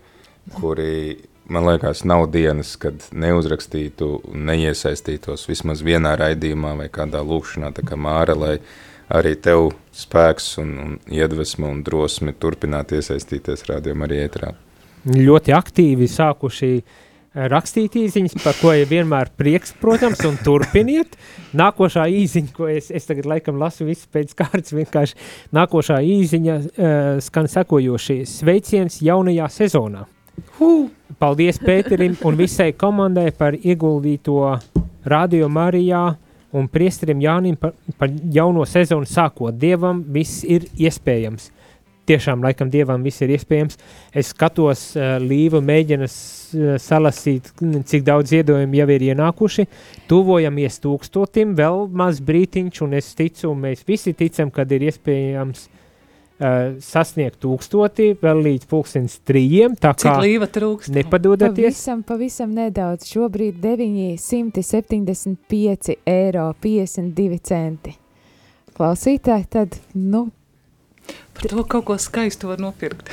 kuri, 0.56 1.18
man 1.48 1.66
liekas, 1.68 2.04
nav 2.08 2.26
dienas, 2.32 2.74
kad 2.80 3.08
neuzrakstītu 3.12 4.10
neiesaistītos 4.34 5.48
vismaz 5.48 5.82
vienā 5.84 6.14
raidījumā 6.20 6.74
vai 6.82 6.88
kādā 6.92 7.22
lūkšanā, 7.24 7.72
tā 7.76 7.84
kā 7.88 7.98
Māra, 7.98 8.36
lai 8.36 8.54
arī 9.08 9.34
tev 9.40 9.72
spēks 9.96 10.56
un, 10.62 10.72
un 10.84 10.96
iedvesma 11.08 11.70
un 11.72 11.82
drosme 11.84 12.34
turpināt 12.36 12.92
iesaistīties 12.96 13.66
rādījumā 13.70 14.08
arī 14.08 14.22
ētrā. 14.26 14.54
Ļoti 15.08 15.54
aktīvi 15.56 16.08
sākuši 16.10 16.72
rakstīt 17.48 17.96
īziņas, 18.00 18.36
par 18.42 18.56
ko 18.58 18.72
ir 18.74 18.88
vienmēr 18.90 19.30
prieks, 19.38 19.72
protams, 19.80 20.20
un 20.26 20.36
turpiniet. 20.44 21.16
Nākošā 21.56 22.08
īziņa, 22.10 22.52
ko 22.56 22.68
es, 22.72 22.90
es 22.90 23.08
tagad 23.08 23.28
laikam 23.30 23.60
lasu 23.60 23.86
visu 23.88 24.08
pēc 24.12 24.34
kārtas, 24.36 24.74
vienkārši 24.76 25.16
nākošā 25.56 26.00
īziņa 26.04 26.58
uh, 26.58 27.10
skan 27.24 27.48
sekojoši 27.52 28.20
sveiciens 28.28 29.00
jaunajā 29.04 29.48
sezonā. 29.54 30.04
Uh. 30.60 30.88
Paldies 31.18 31.56
Pēterim 31.58 32.14
un 32.28 32.36
visai 32.38 32.70
komandai 32.78 33.30
par 33.34 33.56
ieguldīto 33.56 34.38
Radio 35.08 35.48
Marijā 35.50 36.02
un 36.54 36.68
priesterim 36.70 37.18
Jānim 37.24 37.56
par, 37.58 37.72
par 37.98 38.12
jauno 38.32 38.66
sezonu 38.68 39.08
sākot. 39.08 39.56
Dievam 39.58 40.04
viss 40.14 40.44
ir 40.46 40.68
iespējams. 40.78 41.48
Tiešām, 42.08 42.44
laikam, 42.44 42.70
Dievam 42.72 43.02
viss 43.04 43.24
ir 43.24 43.32
iespējams. 43.34 43.80
Es 44.16 44.30
skatos, 44.32 44.84
uh, 44.96 45.16
Līva 45.20 45.60
mēģina 45.64 46.06
uh, 46.06 46.76
salasīt, 46.80 47.50
cik 47.90 48.06
daudz 48.06 48.32
ziedojumu 48.32 48.78
jau 48.78 48.88
ir 48.94 49.08
ienākuši. 49.10 49.66
Tuvojamies 50.08 50.78
tūkstotim, 50.84 51.56
vēl 51.58 51.84
maz 51.98 52.22
brītiņš, 52.24 52.84
un 52.86 52.96
es 53.00 53.10
ticu, 53.18 53.50
un 53.50 53.66
mēs 53.66 53.84
visi 53.88 54.14
ticam, 54.16 54.54
kad 54.54 54.72
ir 54.72 54.86
iespējams 54.88 55.66
uh, 55.66 55.77
sasniegt 56.38 57.40
tūkstoti, 57.42 58.12
vēl 58.22 58.38
līdz 58.44 58.66
pulkstens 58.70 59.18
trījiem, 59.26 59.74
tā 59.80 59.90
Cik 59.98 60.06
kā 60.06 60.20
līva 60.22 60.46
trūkst? 60.54 60.92
nepadodaties. 60.94 61.74
Pavisam, 61.74 62.02
pavisam 62.06 62.50
nedaudz. 62.54 63.02
Šobrīd 63.10 63.58
975 63.64 65.96
eiro 66.06 66.54
52 66.62 67.38
centi. 67.42 67.90
Klausītāji, 68.78 69.50
tad, 69.50 69.74
nu, 69.98 70.30
Par 71.38 71.50
to 71.52 71.62
kaut 71.70 71.84
ko 71.86 71.94
skaistu 72.02 72.48
var 72.50 72.58
nopirkt. 72.62 73.06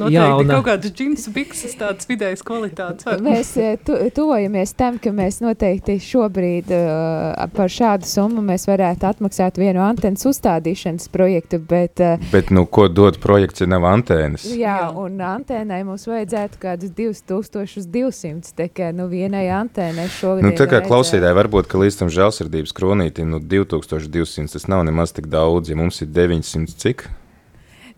Noteikti 0.00 0.14
Jā, 0.14 0.26
un- 0.38 0.48
kaut 0.50 0.64
kādas 0.68 0.92
džinsu 0.94 1.32
bikses, 1.34 1.74
tādas 1.78 2.06
vidējas 2.08 2.42
kvalitātes. 2.46 3.06
var. 3.06 3.18
mēs 3.24 3.50
tu, 3.86 3.96
tuvojamies 4.14 4.72
tam, 4.78 4.98
ka 5.02 5.10
mēs 5.14 5.40
noteikti 5.42 5.96
šobrīd 6.02 6.70
uh, 6.74 7.48
par 7.56 7.68
šādu 7.72 8.06
summu 8.08 8.44
mēs 8.46 8.66
varētu 8.70 9.08
atmaksāt 9.10 9.58
vienu 9.60 9.82
antenas 9.84 10.24
uzstādīšanas 10.30 11.08
projektu, 11.12 11.58
bet 11.58 12.00
uh, 12.04 12.16
Bet, 12.32 12.50
nu, 12.54 12.64
ko 12.66 12.86
dod 12.88 13.18
projekts, 13.22 13.60
ja 13.64 13.66
nav 13.70 13.84
antēnas? 13.90 14.46
Jā, 14.54 14.76
Jā. 14.80 14.90
un 14.96 15.18
antēnai 15.24 15.80
mums 15.86 16.06
vajadzētu 16.08 16.60
kādus 16.62 16.92
2200. 16.94 18.54
Tā 18.56 18.68
kā 18.72 18.90
nu, 18.94 19.08
vienai 19.10 19.46
antēnai 19.54 20.06
šogad. 20.14 20.44
Nu, 20.46 20.52
tā 20.58 20.66
kā 20.70 20.80
klausītāji, 20.84 21.36
varbūt, 21.36 21.68
ka 21.70 21.80
līdz 21.80 21.98
tam 22.02 22.10
žēlsirdības 22.12 22.74
kronītim, 22.76 23.30
nu, 23.34 23.40
2200 23.42 24.48
tas 24.54 24.66
nav 24.70 24.84
nemaz 24.88 25.12
tik 25.16 25.26
daudz, 25.32 25.70
ja 25.72 25.76
mums 25.78 26.00
ir 26.04 26.10
900 26.20 26.76
cik? 26.84 27.08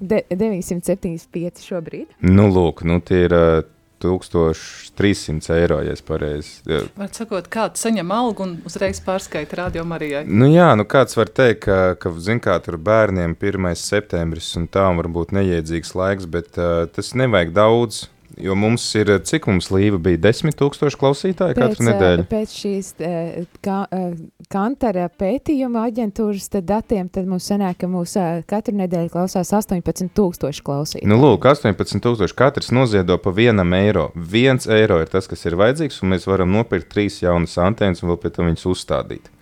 De, 0.03 0.23
975 0.31 1.63
šobrīd. 1.63 2.09
Nu, 2.27 2.49
lūk, 2.51 2.83
nu, 2.89 2.99
tie 3.07 3.25
ir 3.29 3.35
uh, 3.37 3.63
1300 4.03 5.55
eiro, 5.55 5.79
ja 5.83 5.93
es 5.95 6.03
pareizi. 6.03 6.63
Var 6.99 7.13
sakot, 7.15 7.47
kāds 7.53 7.85
saņem 7.85 8.11
algu 8.15 8.47
un 8.47 8.57
uzreiz 8.67 9.01
pārskaita 9.05 9.61
radio 9.61 9.85
Marijai. 9.87 10.25
Nu, 10.27 10.49
jā, 10.51 10.73
nu 10.79 10.87
kāds 10.89 11.17
var 11.19 11.31
teikt, 11.31 11.63
ka, 11.67 11.79
ka 12.01 12.13
zin, 12.19 12.43
kā, 12.43 12.59
tur 12.65 12.79
bērniem 12.83 13.37
1. 13.39 13.71
septembris 13.79 14.51
un 14.59 14.67
tā 14.67 14.89
var 14.99 15.11
būt 15.13 15.35
neiedzīgs 15.39 15.95
laiks, 15.99 16.27
bet 16.27 16.59
uh, 16.59 16.89
tas 16.91 17.15
nevajag 17.19 17.55
daudz. 17.57 18.07
Jo 18.41 18.55
mums 18.57 18.85
ir, 18.97 19.11
cik 19.29 19.47
mums 19.51 19.69
līva 19.73 19.99
bija 20.01 20.21
10 20.29 20.57
tūkstoši 20.57 20.99
klausītāji 21.01 21.57
katru 21.59 21.85
eh, 21.85 21.89
nedēļu? 21.89 22.25
pēc 22.31 22.55
šīs 22.57 22.89
eh, 23.05 23.43
ka, 23.65 23.83
eh, 23.93 24.15
kantara 24.53 25.09
pētījuma 25.21 25.85
aģentūras 25.91 26.49
tad 26.55 26.69
datiem, 26.71 27.11
tad 27.13 27.29
mums 27.29 27.51
sanāk, 27.51 27.81
ka 27.83 27.91
mūs 27.93 28.17
eh, 28.21 28.41
katru 28.49 28.77
nedēļu 28.81 29.13
klausās 29.13 29.53
18 29.53 30.15
tūkstoši 30.17 30.65
klausītāji. 30.65 31.11
Nu, 31.13 31.21
lūk, 31.21 31.45
18,000 31.51 32.39
katrs 32.39 32.73
noziedo 32.73 33.19
pa 33.21 33.35
vienam 33.37 33.77
eiro. 33.77 34.09
Viens 34.17 34.69
eiro 34.71 35.03
ir 35.03 35.13
tas, 35.13 35.29
kas 35.29 35.45
ir 35.49 35.59
vajadzīgs, 35.61 36.01
un 36.03 36.15
mēs 36.15 36.29
varam 36.31 36.53
nopirkt 36.55 36.93
trīs 36.95 37.21
jaunas 37.25 37.59
antenas 37.61 38.03
un 38.03 38.15
vēl 38.15 38.23
pie 38.23 38.33
tam 38.33 38.49
viņas 38.49 38.69
uzstādīt. 38.73 39.33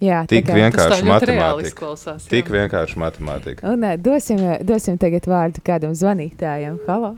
Jā, 0.00 0.22
Tik 0.24 0.46
tā 0.48 0.54
vienkārši 0.56 1.04
matemātika. 1.04 1.68
izklausās. 1.68 2.22
jā. 2.24 2.30
Tik 2.30 2.46
vienkārši 2.54 2.96
matemātika. 3.02 3.64
Un 3.68 3.84
eh, 3.84 3.96
dosim, 4.00 4.38
eh, 4.40 4.62
dosim 4.64 4.96
tagad 4.96 5.26
vārdu 5.28 5.60
kādam 5.66 5.92
zvanītājam. 5.92 6.78
Halo? 6.86 7.10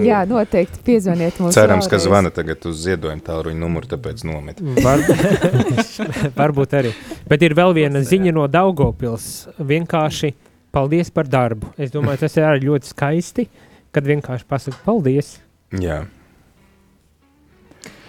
Jā, 0.00 0.22
noteikti 0.28 0.80
piezvaniet 0.86 1.36
mums. 1.42 1.52
Cerams, 1.54 1.84
ka 1.90 1.98
vēlreiz. 1.98 2.06
zvana 2.06 2.30
tagad 2.32 2.64
uz 2.70 2.80
ziedojumu 2.86 3.20
tālruņa 3.26 3.60
numuru, 3.60 3.90
tāpēc 3.92 4.24
nomet. 4.24 4.62
Var, 4.80 5.04
varbūt 6.40 6.78
arī. 6.80 6.94
Bet 7.28 7.44
ir 7.44 7.54
vēl 7.58 7.74
viena 7.76 8.00
ziņa 8.00 8.32
no 8.36 8.46
Daugopils. 8.48 9.28
Vienkārši 9.60 10.32
paldies 10.72 11.10
par 11.12 11.28
darbu. 11.28 11.74
Es 11.76 11.92
domāju, 11.92 12.22
tas 12.24 12.36
ir 12.40 12.64
ļoti 12.64 12.88
skaisti, 12.94 13.46
kad 13.92 14.08
vienkārši 14.08 14.48
pasaka 14.48 14.80
paldies. 14.86 15.34
Jā. 15.76 16.06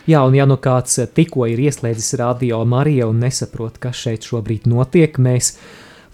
Jā, 0.03 0.19
un 0.27 0.33
ja 0.35 0.43
nu 0.43 0.57
kāds 0.59 0.97
eh, 0.99 1.07
tikko 1.07 1.45
ir 1.47 1.61
ieslēdzis 1.63 2.17
radio 2.19 2.57
Mariju 2.67 3.07
un 3.13 3.21
nesaprot, 3.23 3.77
kas 3.79 4.01
šeit 4.03 4.25
šobrīd 4.27 4.65
notiek, 4.67 5.15
mēs 5.15 5.53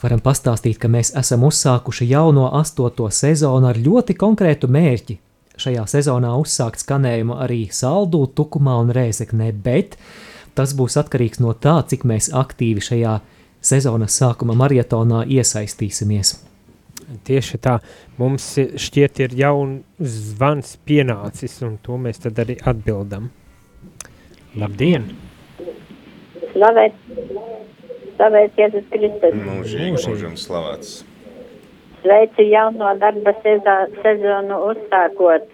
varam 0.03 0.21
pastāstīt, 0.21 0.77
ka 0.77 0.91
mēs 0.93 1.09
esam 1.17 1.47
uzsākuši 1.47 2.05
jauno 2.11 2.51
astoto 2.59 3.07
sezonu 3.09 3.71
ar 3.71 3.79
ļoti 3.81 4.13
konkrētu 4.13 4.69
mērķi. 4.69 5.15
Šajā 5.59 5.87
sezonā 5.89 6.35
uzsākt 6.37 6.83
skanējumu 6.83 7.39
arī 7.41 7.63
Saldū, 7.73 8.27
Tukumā 8.37 8.77
un 8.83 8.93
Rēzeknē, 8.93 9.49
bet 9.65 9.97
tas 10.53 10.75
būs 10.77 10.99
atkarīgs 11.01 11.41
no 11.41 11.55
tā, 11.57 11.79
cik 11.89 12.05
mēs 12.05 12.29
aktīvi 12.29 12.85
šajā 12.85 13.17
sezonas 13.59 14.21
sākuma 14.21 14.53
maratonā 14.53 15.25
iesaistīsimies. 15.25 16.35
Tieši 17.25 17.57
tā, 17.57 17.79
mums 18.21 18.53
šķiet 18.53 19.25
ir 19.25 19.35
jauns 19.41 20.15
zvans 20.29 20.77
pienācis, 20.85 21.57
un 21.65 21.79
to 21.81 21.97
mēs 21.97 22.21
tad 22.21 22.37
arī 22.45 22.61
atbildam. 22.69 23.31
Labdien! 24.57 25.03
Slavēt, 26.55 26.95
slavēt 28.15 28.57
Jēzus 28.57 28.87
Kristus. 28.89 29.35
Mūžīgi, 29.45 29.99
mūžam 30.07 30.33
slavēts. 30.41 31.03
Sveicu 32.01 32.45
jauno 32.47 32.89
darba 32.97 33.35
sezā- 33.43 33.91
sezonu 34.01 34.57
uzsākot. 34.71 35.45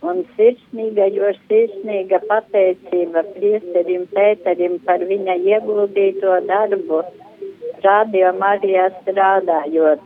Un 0.00 0.22
sirsnīga, 0.36 1.10
jo 1.12 1.28
sirsnīga 1.50 2.22
pateicība 2.30 3.20
priesterim 3.34 4.06
Pēterim 4.14 4.78
par 4.86 5.04
viņa 5.04 5.36
ieguldīto 5.44 6.38
darbu, 6.48 7.02
radio 7.84 8.32
Marijā 8.40 8.88
strādājot. 9.02 10.00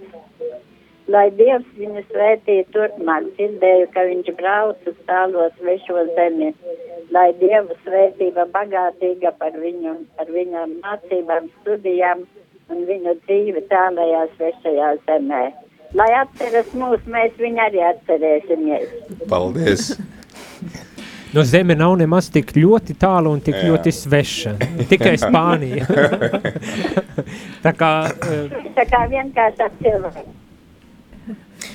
Lai 1.13 1.27
Dievs 1.37 1.67
viņu 1.77 2.01
svētī 2.09 2.63
turpmāk, 2.73 3.27
dzirdēju, 3.37 3.89
ka 3.93 4.07
viņš 4.09 4.31
brauc 4.39 4.87
uz 4.89 4.95
tālo 5.09 5.51
svešo 5.59 6.07
zemi. 6.17 6.55
Lai 7.13 7.27
Dieva 7.41 7.77
svētība 7.85 8.47
bagātīga 8.55 9.35
par 9.37 9.53
viņu, 9.61 9.99
par 10.17 10.31
viņa 10.33 10.65
mācībām, 10.79 11.51
studijām 11.61 12.25
un 12.73 12.81
viņu 12.89 13.13
dzīvi 13.27 13.67
tālajā 13.69 14.25
svešajā 14.39 14.95
zemē. 15.05 15.45
Lai 15.95 16.09
atceras 16.23 16.73
mūs, 16.75 17.05
mēs 17.07 17.37
viņu 17.39 17.61
arī 17.69 17.85
atcerēsimies. 17.93 18.95
Paldies! 19.29 19.93
No 21.35 21.43
zeme 21.45 21.75
nav 21.75 21.97
nemaz 21.99 22.31
tik 22.31 22.53
ļoti 22.55 22.95
tālu 22.97 23.33
un 23.35 23.41
tik 23.43 23.57
Jā. 23.59 23.73
ļoti 23.73 23.93
sveša. 23.93 24.55
Tikai 24.91 25.17
Spānija. 25.19 25.85
Tā 27.65 27.75
kā 27.75 27.91
eh, 28.07 28.57
Tā 28.79 28.87
kā 28.89 29.03
vienkārši 29.11 29.69
cilvēks. 29.83 30.44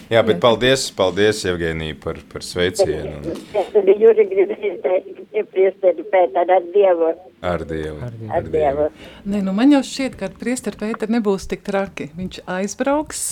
Jā, 0.09 0.23
bet 0.25 0.39
paldies, 0.43 0.87
paldies 0.97 1.43
Evgenija, 1.49 1.95
par, 2.03 2.19
par 2.31 2.45
sveicienu. 2.45 3.19
un 3.19 3.39
Es 3.59 3.73
arī 3.77 3.95
jūri 4.01 4.25
gribu 4.31 4.57
izteikt, 4.57 5.23
ja 5.35 5.43
priesteri 5.47 6.05
pētā 6.13 6.45
ar 6.45 6.67
Dievu. 6.73 7.11
Ar 7.45 7.65
Dievu. 7.69 8.11
Ar 8.33 8.47
Dievu. 8.51 8.89
Nē, 9.29 9.41
nu 9.45 9.55
man 9.55 9.71
jau 9.77 9.81
šķiet, 9.85 10.19
ka 10.19 10.29
ar 10.29 10.37
priesteri 10.39 10.79
Pēteru 10.81 11.17
nebūs 11.17 11.47
tik 11.51 11.63
traki. 11.67 12.09
Viņš 12.19 12.43
aizbrauks, 12.59 13.25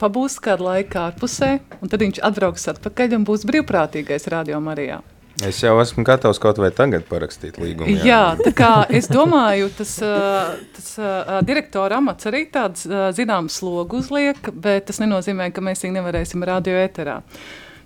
pabūs 0.00 0.40
kādu 0.42 0.68
laiku 0.70 1.02
ārpusē, 1.02 1.54
un 1.80 1.92
tad 1.92 2.04
viņš 2.06 2.22
atbrauks 2.30 2.68
atpakaļ 2.74 3.18
un 3.20 3.26
būs 3.28 3.48
brīvprātīgais 3.50 4.30
radio 4.32 4.62
Marijā. 4.64 5.02
Es 5.48 5.60
jau 5.62 5.76
esmu 5.80 6.04
gatavs 6.06 6.40
kaut 6.42 6.58
vai 6.60 6.70
tagad 6.74 7.06
parakstīt 7.08 7.58
līgumu. 7.60 7.92
Jā, 8.00 8.04
jā 8.04 8.22
tā 8.40 8.52
kā 8.56 8.72
es 8.96 9.08
domāju, 9.10 9.70
tas, 9.78 9.96
uh, 10.04 10.52
tas 10.76 10.92
uh, 11.00 11.38
direktora 11.46 12.00
amats 12.00 12.28
arī 12.30 12.44
tāds 12.52 12.86
uh, 12.88 13.08
zināms 13.16 13.60
slogu 13.62 14.00
uzliek, 14.02 14.52
bet 14.52 14.88
tas 14.90 15.00
nenozīmē, 15.02 15.50
ka 15.54 15.64
mēs 15.64 15.86
viņu 15.86 15.98
nevarēsim 16.00 16.44
radio 16.46 16.78
ēterā. 16.84 17.20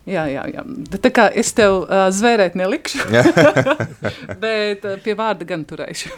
Jā, 0.04 0.26
jā, 0.28 0.42
jā. 0.52 0.62
Bet 0.92 1.00
Tā 1.06 1.10
kā 1.16 1.24
es 1.32 1.48
tev 1.56 1.78
uh, 1.86 2.10
zvērēt 2.12 2.52
nelikšu, 2.60 2.98
bet 4.44 4.84
uh, 4.84 4.98
pie 5.04 5.14
vārda 5.16 5.46
gan 5.48 5.62
turēšu. 5.64 6.10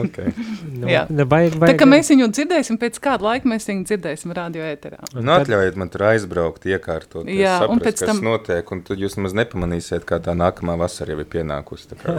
okay. 0.00 0.32
Nu, 0.72 0.88
Jā. 0.88 1.02
nu, 1.12 1.26
vajag, 1.28 1.58
Tā 1.60 1.74
kā 1.76 1.84
mēs 1.88 2.08
viņu 2.12 2.30
dzirdēsim, 2.32 2.78
pēc 2.80 2.96
kāda 3.04 3.26
laika 3.28 3.48
mēs 3.52 3.68
viņu 3.68 3.84
dzirdēsim 3.90 4.32
radio 4.36 4.64
ēterā. 4.64 5.00
Nu, 5.18 5.34
atļaujiet 5.36 5.76
man 5.80 5.92
tur 5.92 6.06
aizbraukt, 6.14 6.64
iekārtot, 6.72 7.28
Jā, 7.28 7.58
un 7.68 7.76
saprast, 7.76 7.84
pēc 7.90 7.96
kas 8.00 8.08
tam- 8.14 8.22
notiek, 8.24 8.72
un 8.72 8.80
tad 8.88 8.96
jūs 9.04 9.18
nemaz 9.20 9.36
nepamanīsiet, 9.42 10.02
kā 10.08 10.16
tā 10.24 10.32
nākamā 10.40 10.78
vasara 10.80 11.12
jau 11.12 11.20
ir 11.20 11.28
pienākusi. 11.36 11.84
tā 11.92 12.00
kā. 12.00 12.16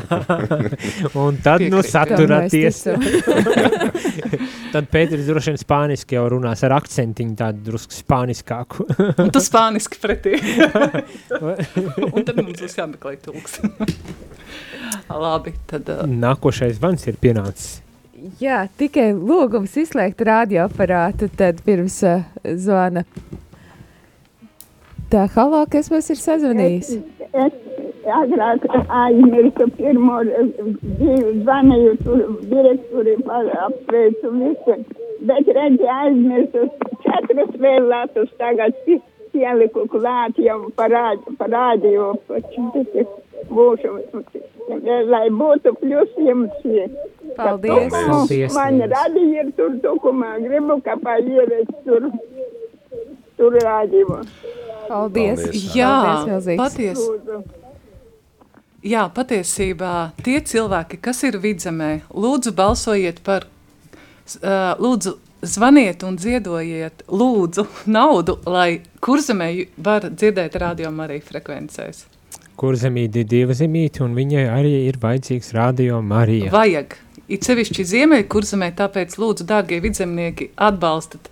Un 1.25 1.37
tad, 1.41 1.61
nu, 1.65 1.81
Piekrītu. 1.81 1.89
saturaties. 1.89 2.77
Tad 4.75 4.89
Pēters 4.91 5.23
droši 5.29 5.53
vien 5.53 5.59
spāniski 5.61 6.17
jau 6.17 6.25
runās 6.33 6.59
ar 6.67 6.73
akcentiņu 6.75 7.37
tādu 7.39 7.61
drusku 7.69 7.95
spāniskāku. 7.95 8.83
Un 9.23 9.29
tu 9.31 9.39
spāniski 9.39 10.01
pretī. 10.03 10.33
un 12.15 12.25
tad 12.27 12.41
mums 12.41 12.59
būs 12.59 12.75
jāmeklē 12.75 13.13
tulks. 13.23 13.61
Labi, 15.25 15.53
tad 15.71 15.87
uh, 15.93 16.03
Nākošais 16.09 16.81
vans 16.83 17.07
ir 17.07 17.15
pienācis. 17.21 17.79
Jā, 18.41 18.65
tikai 18.75 19.13
lūgums 19.15 19.77
izslēgt 19.79 20.25
radioaparātu, 20.27 21.29
tad 21.39 21.63
pirms 21.63 22.01
uh, 22.03 22.27
zvana. 22.43 23.05
Tā, 25.07 25.23
halo, 25.37 25.63
kas 25.71 25.87
mums 25.93 26.11
ir 26.11 26.19
sazvanījis? 26.19 26.91
Es 26.99 27.24
agrāk 27.35 28.65
aizmirsu 28.99 29.67
pirmo 29.77 30.19
zvanīju 31.41 31.95
tur 32.03 32.21
direktori 32.51 33.15
par 33.27 33.49
apsveicu 33.65 34.31
visu, 34.37 34.77
bet 35.29 35.51
redzi 35.57 35.89
aizmirsu 35.97 36.67
četras 37.05 37.53
vēl 37.65 37.89
latus 37.91 38.31
tagad 38.41 38.77
pieliku 39.35 39.85
klāt 39.91 40.37
jau 40.39 40.59
parādi, 40.79 41.35
parādīju, 41.39 42.11
būšu, 43.51 43.95
lai 45.11 45.25
būtu 45.29 45.75
plus 45.81 46.19
jums. 46.27 46.53
Paldies! 47.35 47.91
Paldies, 47.91 48.53
Man 48.55 48.79
radīja 48.91 49.43
ir 49.43 49.49
tur 49.57 49.75
tukumā, 49.83 50.37
gribu, 50.43 50.79
kā 50.85 50.95
paievies 51.03 51.67
tur, 51.87 52.07
tur 53.35 53.59
rādījumu. 53.65 54.21
Paldies! 54.87 55.41
Paldies. 55.43 55.75
jā, 55.75 55.91
Paldies, 55.91 56.31
milzīgs. 56.31 56.57
paties, 56.61 57.03
Lūdzu. 57.03 57.41
jā, 58.85 59.03
patiesībā 59.15 59.93
tie 60.23 60.39
cilvēki, 60.41 60.99
kas 61.01 61.23
ir 61.27 61.39
vidzemē, 61.43 61.91
lūdzu 62.13 62.53
balsojiet 62.57 63.21
par, 63.25 63.47
uh, 64.39 64.73
lūdzu 64.81 65.17
zvaniet 65.45 66.03
un 66.07 66.17
ziedojiet 66.21 67.05
lūdzu 67.09 67.65
naudu, 67.85 68.39
lai 68.49 68.81
kurzemē 69.05 69.49
var 69.77 70.09
dzirdēt 70.09 70.57
radio 70.61 70.89
arī 71.05 71.21
frekvencēs. 71.21 72.05
Kur 72.55 72.77
zemīte 72.79 73.19
ir 73.19 73.27
dieva 73.27 73.53
zemīte, 73.53 74.01
un 74.05 74.15
viņai 74.15 74.45
arī 74.47 74.75
ir 74.87 74.97
vajadzīgs 75.01 75.51
radio 75.57 76.01
Marija. 76.01 76.51
Vajag. 76.53 76.95
It 77.27 77.43
sevišķi 77.43 77.83
ziemeļu 77.89 78.27
kurzemē, 78.29 78.69
tāpēc 78.77 79.17
lūdzu, 79.17 79.47
dārgie 79.49 79.79
vidzemnieki, 79.81 80.51
atbalstat 80.55 81.27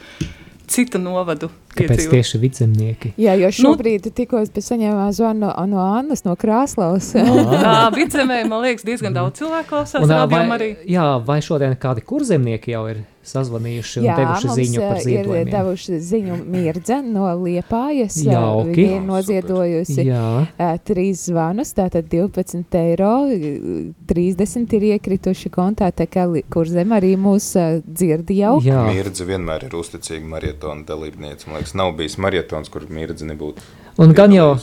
citu 0.68 1.00
novadu. 1.00 1.50
Kāpēc 1.74 1.90
iedzīvo- 1.98 2.12
tieši 2.14 2.40
vidzemnieki? 2.40 3.14
Jā, 3.18 3.34
jo 3.40 3.48
Nu- 3.50 3.58
šobrīd 3.76 4.12
tikko 4.14 4.42
es 4.42 4.50
saņēmu 4.50 5.08
zvanu 5.14 5.40
no, 5.40 5.66
no 5.66 5.78
Annas 5.98 6.24
no 6.26 6.36
Krāslavas. 6.36 7.14
Jā, 7.16 7.90
vidzemē, 7.98 8.44
man 8.48 8.62
liekas, 8.62 8.84
diezgan 8.86 9.14
daudz 9.14 9.40
cilvēku 9.42 9.70
klausās 9.70 10.04
Un, 10.04 10.08
vai, 10.30 10.44
arī. 10.58 10.76
jā, 10.88 11.26
vai 11.26 11.40
šodien 11.42 11.76
kādi 11.76 12.02
kurzemnieki 12.06 12.72
jau 12.76 12.88
ir 12.90 13.04
sazvanījuši 13.24 14.00
un 14.02 14.06
Jā, 14.06 14.16
devuši 14.20 14.54
ziņu 14.58 14.80
par 14.84 14.98
eh, 14.98 15.00
ir 15.00 15.04
ziedojumiem? 15.08 15.52
devuši 15.54 16.00
ziņu 16.10 16.38
mirdze 16.54 16.98
no 17.08 17.26
Liepājas. 17.44 18.18
eh, 18.26 18.32
Jauki. 18.34 18.76
Viņa 18.84 18.96
ir 18.98 19.02
noziedojusi 19.08 20.06
Jā, 20.08 20.48
eh, 20.58 20.78
trīs 20.86 21.24
zvanus, 21.30 21.74
tātad 21.74 22.10
12 22.12 22.76
eiro, 22.82 23.14
eh, 23.32 23.94
30 24.08 24.74
ir 24.78 24.88
iekrituši 25.00 25.50
kontā, 25.50 25.92
tā 25.92 26.08
kā 26.08 26.26
li- 26.32 26.44
kur 26.50 26.66
zem 26.66 26.90
arī 26.90 27.16
mūs 27.18 27.56
eh, 27.56 27.82
dzird 27.88 28.28
jau. 28.36 28.60
jā. 28.62 28.84
Mirdze 28.94 29.26
vienmēr 29.26 29.64
ir 29.66 29.72
uzticīga 29.80 30.26
maratona 30.28 30.84
dalībniece. 30.86 31.48
Man 31.48 31.62
liekas, 31.62 31.76
nav 31.76 31.96
bijis 31.98 32.18
maratons, 32.18 32.70
kur 32.70 32.82
mirdze 32.90 33.24
nebūtu. 33.26 33.62
Un 34.00 34.12
gan 34.12 34.32
jau, 34.34 34.58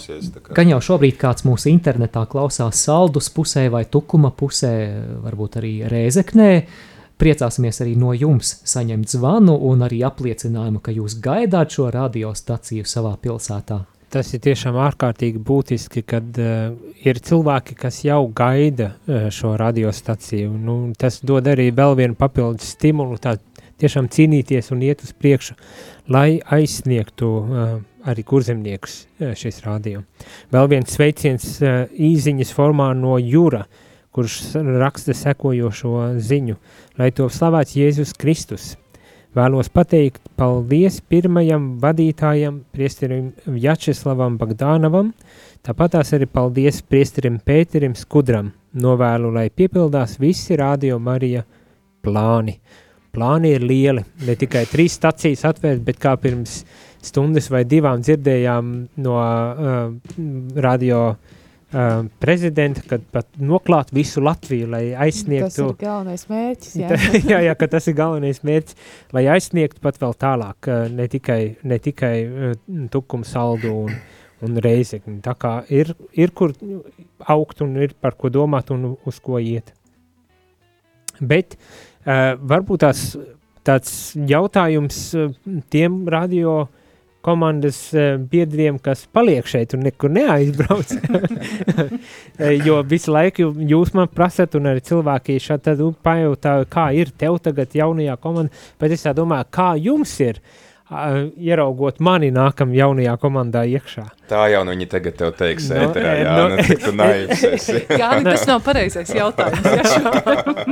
gan 0.53 0.67
jau 0.69 0.81
šobrīd 0.83 1.17
kāds 1.17 1.45
mūsu 1.47 1.71
internetā 1.71 2.25
klausās 2.27 2.75
saldus 2.83 3.29
pusē 3.31 3.69
vai 3.71 3.85
tukuma 3.85 4.33
pusē, 4.35 4.73
varbūt 5.23 5.61
arī 5.61 5.71
rēzeknē. 5.89 6.65
Priecāsimies 7.21 7.83
arī 7.85 7.99
no 8.01 8.15
jums 8.17 8.55
saņemt 8.65 9.13
zvanu 9.13 9.59
un 9.69 9.85
arī 9.85 10.01
apliecinājumu, 10.09 10.81
ka 10.81 10.95
jūs 10.97 11.19
gaidāt 11.21 11.75
šo 11.77 11.91
radiostaciju 11.93 12.87
savā 12.89 13.13
pilsētā. 13.21 13.83
Tas 14.11 14.33
ir 14.35 14.41
tiešām 14.43 14.75
ārkārtīgi 14.81 15.39
būtiski, 15.47 16.01
kad 16.03 16.39
uh, 16.41 16.73
ir 17.05 17.21
cilvēki, 17.23 17.77
kas 17.79 18.01
jau 18.03 18.25
gaida 18.35 18.89
uh, 18.95 19.29
šo 19.31 19.53
radiostaciju. 19.61 20.49
Nu, 20.51 20.79
tas 20.99 21.21
dod 21.23 21.47
arī 21.53 21.69
vēl 21.77 21.95
vienu 22.01 22.17
papildus 22.19 22.73
stimulu, 22.75 23.21
tā 23.23 23.37
tiešām 23.81 24.09
cīnīties 24.11 24.73
un 24.75 24.83
iet 24.89 25.05
uz 25.05 25.13
priekšu, 25.15 25.55
lai 26.11 26.41
aizsniegtu 26.57 27.29
uh, 27.29 27.77
arī 28.09 28.25
kurzemniekus 28.27 28.97
uh, 29.05 29.37
šis 29.39 29.63
radio. 29.69 30.03
Vēl 30.51 30.73
viens 30.73 30.97
sveiciens 30.97 31.47
uh, 31.61 31.85
īziņas 31.95 32.51
formā 32.57 32.91
no 32.99 33.15
Jūra, 33.21 33.67
kurš 34.15 34.41
raksta 34.81 35.15
sekojošo 35.15 35.97
ziņu, 36.19 36.57
lai 36.99 37.11
to 37.15 37.29
slavēts 37.31 37.77
Jēzus 37.79 38.15
Kristus. 38.19 38.75
Vēlos 39.37 39.69
pateikt 39.71 40.25
paldies 40.35 40.97
pirmajam 41.07 41.77
vadītājam, 41.83 42.65
priesterim 42.75 43.29
Vjačeslavam 43.47 44.35
Bagdānavam, 44.41 45.13
tāpat 45.63 45.95
tās 45.95 46.11
arī 46.17 46.27
paldies 46.27 46.83
priesterim 46.83 47.39
Pēterim 47.39 47.95
Skudram. 47.95 48.51
Novēlu, 48.71 49.31
lai 49.35 49.49
piepildās 49.51 50.17
visi 50.23 50.59
radio 50.59 50.99
Marija 51.03 51.45
plāni. 52.03 52.57
Plāni 53.15 53.55
ir 53.57 53.65
lieli, 53.67 54.05
ne 54.27 54.37
tikai 54.39 54.65
trīs 54.71 54.95
stacijas 54.99 55.43
atvērt, 55.47 55.83
bet 55.87 55.99
kā 56.03 56.17
pirms 56.19 56.61
stundas 57.03 57.49
vai 57.51 57.65
divām 57.67 58.03
dzirdējām 58.03 58.71
no 59.03 59.17
uh, 59.19 59.81
radio 60.63 61.01
uh, 61.13 61.40
prezidenta, 62.19 62.83
kad 62.89 63.03
pat 63.15 63.29
noklāt 63.39 63.93
visu 63.95 64.23
Latviju, 64.25 64.67
lai 64.73 64.83
Tas 64.91 65.05
aizsniegtu 65.07 65.69
ir 65.69 65.77
galvenais 65.79 66.25
mērķis. 66.31 66.73
Jā. 66.81 66.97
jā, 67.33 67.43
jā, 67.47 67.55
ka 67.59 67.69
tas 67.71 67.87
ir 67.87 67.95
galvenais 67.99 68.43
mērķis, 68.47 68.79
lai 69.15 69.27
aizsniegtu 69.31 69.83
pat 69.85 70.01
vēl 70.03 70.17
tālāk, 70.19 70.71
eh, 70.71 70.89
ne 70.99 71.07
tikai, 71.11 71.41
ne 71.63 71.79
tikai 71.83 72.15
eh, 72.27 72.57
tukumu 72.91 73.29
saldu 73.29 73.75
un, 73.85 73.95
un 74.47 74.63
reizekni. 74.65 75.21
Tā 75.23 75.37
kā 75.39 75.53
ir, 75.71 75.95
ir 76.19 76.35
kur 76.35 76.57
augt 77.31 77.63
un 77.63 77.77
ir 77.79 77.95
par 78.01 78.19
ko 78.19 78.33
domāt 78.35 78.73
un 78.75 78.97
uz 79.07 79.21
ko 79.23 79.39
iet. 79.39 79.75
Bet 81.21 81.55
uh, 82.07 82.33
varbūt 82.49 82.81
tās, 82.81 83.01
tāds 83.67 83.91
jautājums 84.17 85.03
uh, 85.21 85.35
tiem 85.69 86.07
radio 86.09 86.63
komandas 87.25 87.79
uh, 87.95 88.15
biedriem, 88.31 88.79
kas 88.83 89.05
paliek 89.13 89.47
šeit 89.49 89.75
un 89.77 89.85
nekur 89.89 90.13
neaizbrauc. 90.15 90.97
Eh, 92.41 92.57
jo 92.65 92.79
visu 92.89 93.13
laiku 93.13 93.51
jūs 93.69 93.91
man 93.97 94.09
prasat, 94.09 94.55
un 94.57 94.71
arī 94.71 94.81
cilvēki 94.87 95.37
tad 95.61 95.81
nu, 95.83 95.91
pajautā, 95.93 96.55
kā 96.71 96.87
ir 96.97 97.11
tev 97.19 97.37
tagad 97.45 97.75
jaunajā 97.77 98.17
komandā, 98.23 98.63
bet 98.81 98.95
es 98.97 99.05
domāju, 99.17 99.49
kā 99.53 99.69
jums 99.77 100.15
ir 100.25 100.41
uh, 100.41 101.29
ieraugot 101.37 102.01
mani 102.01 102.31
nākam 102.33 102.73
jaunajā 102.73 103.17
komandā 103.21 103.67
iekšā. 103.69 104.07
Tā 104.31 104.45
jau 104.53 104.61
nu 104.63 104.71
viņi 104.77 104.87
tagad 104.93 105.17
tev 105.19 105.33
teiks, 105.35 105.65
Nu, 105.73 105.81
ēterā, 105.89 106.13
jā, 106.21 106.35
nu- 106.39 106.49
nu, 106.55 106.63
cik 106.69 106.85
tu 106.85 106.93
naivs 106.95 107.41
esi. 107.49 107.81
Jā, 108.01 108.11
nu, 108.21 108.31
tas 108.31 108.45
nav 108.47 108.61
pareizais 108.63 109.11
jautājums. 109.11 109.65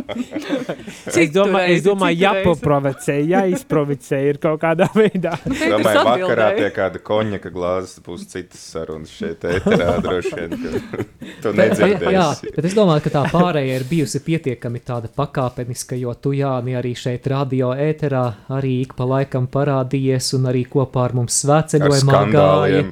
Es 1.19 1.31
domāju, 1.35 1.73
es 1.75 1.83
domāju 1.85 2.19
jāpaprovocē, 2.21 3.15
jāizprovocē 3.27 4.19
ir 4.29 4.39
kaut 4.43 4.61
kādā 4.63 4.87
veidā. 4.99 5.33
Es 5.51 5.63
domāju, 5.73 6.05
vakarā 6.07 6.47
pie 6.59 6.69
kāda 6.77 7.01
konjaka 7.05 7.51
glāzes 7.55 7.99
būs 8.05 8.27
citas 8.31 8.61
sarunas 8.73 9.11
šeit 9.15 9.43
ēterā 9.49 9.97
droši 10.05 10.33
vien, 10.37 10.55
ka 10.55 11.03
tu 11.43 11.53
Bet, 11.59 11.75
jā, 11.81 11.89
nedzirdēsi. 11.89 12.53
bet 12.57 12.69
es 12.71 12.77
domāju, 12.77 13.05
ka 13.09 13.13
tā 13.17 13.23
pārējai 13.33 13.77
ir 13.81 13.87
bijusi 13.91 14.21
pietiekami 14.27 14.83
tāda 14.87 15.11
pakāpeniska, 15.19 15.99
jo 15.99 16.15
tu, 16.15 16.33
Jāni, 16.39 16.77
arī 16.79 16.95
šeit 16.99 17.27
radio 17.33 17.73
ēterā 17.75 18.23
arī 18.55 18.75
ik 18.85 18.95
pa 18.99 19.09
laikam 19.09 19.49
parādījies 19.51 20.31
un 20.39 20.47
arī 20.53 20.65
kopā 20.71 21.09
ar 21.09 21.17
mums 21.19 21.41
svētceļojumā 21.43 22.23
gāja. 22.35 22.85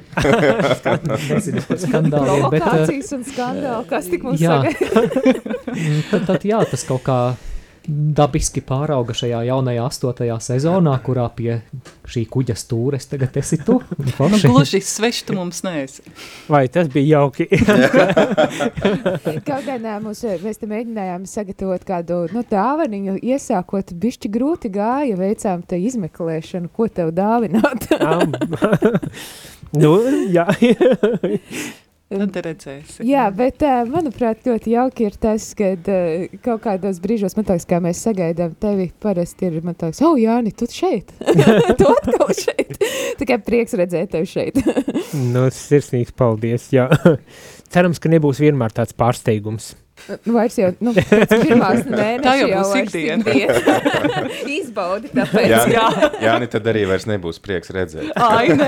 Nezinu 0.57 1.63
par 1.67 1.81
skandāliem, 1.83 2.47
bet... 2.53 2.61
eh, 2.61 2.71
Provokācijas 2.71 3.13
un 3.17 3.27
skandāli, 3.27 3.89
kas 3.91 4.09
tik 4.13 4.25
mums 4.27 4.41
Jā. 4.41 4.61
sagaida? 4.63 5.35
tad, 6.11 6.25
tad 6.31 6.49
jā, 6.49 6.63
tas 6.71 6.87
kaut 6.87 7.05
kā 7.07 7.19
dabiski 7.87 8.59
pārauga 8.67 9.15
šajā 9.15 9.45
jaunajā 9.47 9.85
astotajā 9.87 10.35
sezonā, 10.43 10.97
kurā 11.05 11.27
pie 11.35 11.61
šī 12.07 12.25
kuģa 12.31 12.55
stūres 12.59 13.07
tagad 13.07 13.37
esi 13.39 13.59
tu. 13.63 13.77
Nu, 13.97 14.11
Forši. 14.17 14.49
gluži 14.51 14.81
svešs 14.83 15.23
tu 15.27 15.35
mums 15.37 15.61
neesi. 15.63 16.03
Vai 16.51 16.65
tas 16.71 16.89
bija 16.91 17.21
jauki? 17.21 17.47
Kaut 19.47 19.63
gan 19.67 19.87
mums, 20.03 20.23
mēs 20.43 20.59
te 20.59 20.69
mēģinājām 20.69 21.27
sagatavot 21.29 21.87
kādu 21.87 22.19
nu, 22.35 22.43
dāvaniņu, 22.51 23.17
iesākot 23.23 23.95
bišķi 23.95 24.31
grūti 24.35 24.71
gāja, 24.73 25.15
veicām 25.19 25.63
te 25.67 25.79
izmeklēšanu, 25.87 26.71
ko 26.75 26.89
tev 26.91 27.13
dāvināt. 27.15 27.87
Nu, 29.75 29.97
jā. 30.31 30.47
Tad 32.07 32.37
redzēsi. 32.39 33.03
Jā, 33.03 33.25
bet 33.35 33.63
manuprāt, 33.91 34.45
ļoti 34.47 34.71
jauki 34.77 35.09
ir 35.09 35.15
tas, 35.19 35.49
ka 35.59 35.73
kaut 36.45 36.61
kādos 36.63 37.01
brīžos, 37.03 37.35
man 37.35 37.43
liekas, 37.49 37.65
kā 37.67 37.81
mēs 37.83 38.03
sagaidām 38.05 38.53
tevi, 38.61 38.85
parasti 39.03 39.49
ir, 39.49 39.57
man 39.65 39.75
liekas, 39.75 39.99
oh, 40.07 40.15
Jāni, 40.15 40.53
tu 40.55 40.69
šeit! 40.71 41.11
tu 41.79 41.89
atkal 41.91 42.31
šeit! 42.31 42.79
Tikai 43.19 43.41
prieks 43.43 43.75
redzēt 43.75 44.13
tevi 44.15 44.29
šeit. 44.31 44.61
nu, 45.33 45.49
sirsnīgs 45.51 46.15
paldies, 46.15 46.69
jā. 46.71 46.87
Cerams, 47.67 47.99
ka 47.99 48.13
nebūs 48.13 48.39
vienmēr 48.39 48.71
tāds 48.79 48.95
pārsteigums. 48.95 49.73
Nu, 50.23 50.33
Vairs 50.37 50.55
jau, 50.59 50.69
nu, 50.83 50.93
pirmās 51.47 51.81
mēneša 51.83 52.23
Tā 52.23 52.33
jau 52.39 52.47
būs 52.51 52.69
vairs 52.73 52.93
ikdiena. 52.95 53.23
Izbaudi, 54.57 55.09
tāpēc. 55.11 55.47
Jā, 55.51 55.61
Jā. 55.73 55.87
jā, 56.23 56.35
tad 56.53 56.69
arī 56.71 56.83
vairs 56.87 57.07
nebūs 57.09 57.41
prieks 57.43 57.73
redzēt. 57.75 58.11
Ai, 58.15 58.53
nē. 58.55 58.67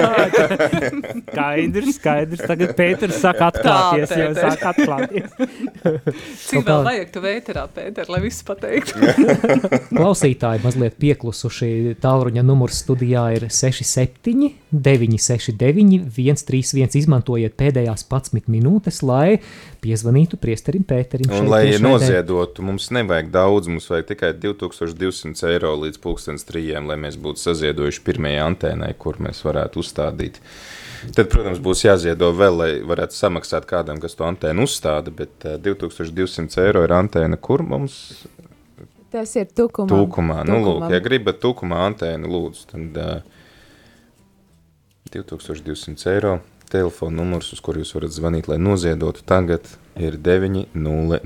Skaidrs, 1.30 1.94
skaidrs. 2.00 2.44
Tagad 2.50 2.74
Pēters 2.78 3.20
saka 3.22 3.50
atklāties, 3.54 4.14
jau 4.20 4.30
Pēter. 4.34 4.50
saka 4.50 4.74
atklāties. 4.74 5.30
Cik 6.50 6.68
vēl 6.68 6.84
vajag 6.90 7.14
tu 7.14 7.24
vēterā, 7.24 7.66
Pēter, 7.78 8.12
lai 8.12 8.22
viss 8.26 8.44
pateiktu? 8.48 8.98
Klausītāji 9.94 10.64
mazliet 10.66 11.00
pieklusuši. 11.02 11.72
Tālruņa 12.04 12.44
numurs 12.46 12.82
studijā 12.84 13.26
ir 13.38 13.48
67, 13.54 14.52
969, 14.74 16.10
131. 16.16 17.00
Izmantojiet 17.00 17.56
pēdējās 17.60 18.06
11 18.10 18.50
minūtes, 18.52 19.02
lai 19.06 19.40
piezvanītu 19.84 20.40
priesterim 20.42 20.84
Pēterim. 20.88 21.19
Un, 21.28 21.36
šeit 21.36 21.50
lai 21.52 21.64
noziedotu, 21.84 22.64
mums 22.64 22.90
nevajag 22.96 23.32
daudz, 23.34 23.68
mums 23.72 23.90
vajag 23.92 24.12
tikai 24.14 24.34
2200 24.40 25.50
eiro 25.52 25.74
līdz 25.82 26.00
1003, 26.04 26.66
lai 26.88 26.98
mēs 27.02 27.18
būtu 27.20 27.44
saziedojuši 27.44 28.04
pirmajai 28.06 28.44
antēnai, 28.46 28.94
kur 28.98 29.20
mēs 29.24 29.42
varētu 29.44 29.84
uzstādīt. 29.84 30.40
Tad, 31.16 31.30
protams, 31.32 31.62
būs 31.64 31.86
jāziedo 31.86 32.32
vēl, 32.36 32.60
lai 32.60 32.72
varētu 32.88 33.16
samaksāt 33.16 33.68
kādam, 33.68 34.02
kas 34.04 34.18
to 34.20 34.28
antēnu 34.28 34.68
uzstāda, 34.68 35.12
bet 35.16 35.48
uh, 35.48 35.56
2200 35.64 36.66
eiro 36.66 36.84
ir 36.88 36.96
antēna, 36.96 37.40
kur 37.40 37.64
mums 37.64 38.02
Tas 39.10 39.32
ir 39.40 39.48
tukumā. 39.50 39.90
tūkumā. 39.90 40.44
Nu, 40.46 40.60
lūk, 40.62 40.84
ja 40.94 41.00
gribat 41.02 41.40
tūkumā 41.42 41.82
antēnu, 41.88 42.30
lūdzu, 42.30 42.66
tad 42.70 43.00
uh, 43.02 43.40
2200 45.16 46.14
eiro. 46.14 46.40
Telefona 46.70 47.18
numurs, 47.18 47.50
uz 47.56 47.64
kuru 47.66 47.82
jūs 47.82 47.96
varat 47.96 48.14
zvanīt, 48.14 48.46
lai 48.52 48.60
noziedotu, 48.62 49.24
tagad 49.26 49.66
ir 50.00 50.18
900 50.24 51.20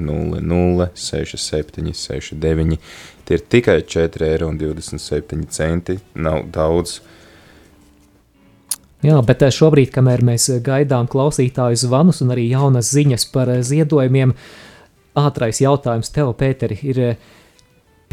6769. 0.94 2.80
Tie 3.24 3.36
ir 3.38 3.44
tikai 3.50 3.80
4,27 3.88 5.44
eiro. 5.64 6.00
Nav 6.16 6.44
daudz. 6.52 7.02
Jā, 9.04 9.18
bet 9.28 9.42
eh, 9.44 9.52
šobrīd, 9.52 9.92
kamēr 9.92 10.22
mēs 10.24 10.48
eh, 10.48 10.62
gaidām 10.64 11.10
klausītāju 11.12 11.76
zvanus 11.82 12.22
un 12.24 12.32
arī 12.32 12.46
jaunas 12.54 12.94
ziņas 12.96 13.26
par 13.34 13.52
eh, 13.52 13.60
ziedojumiem, 13.60 14.32
ātrais 15.20 15.60
jautājums 15.60 16.12
tev, 16.16 16.32
Pēteri, 16.40 16.78
ir 16.88 17.02
eh, 17.04 17.18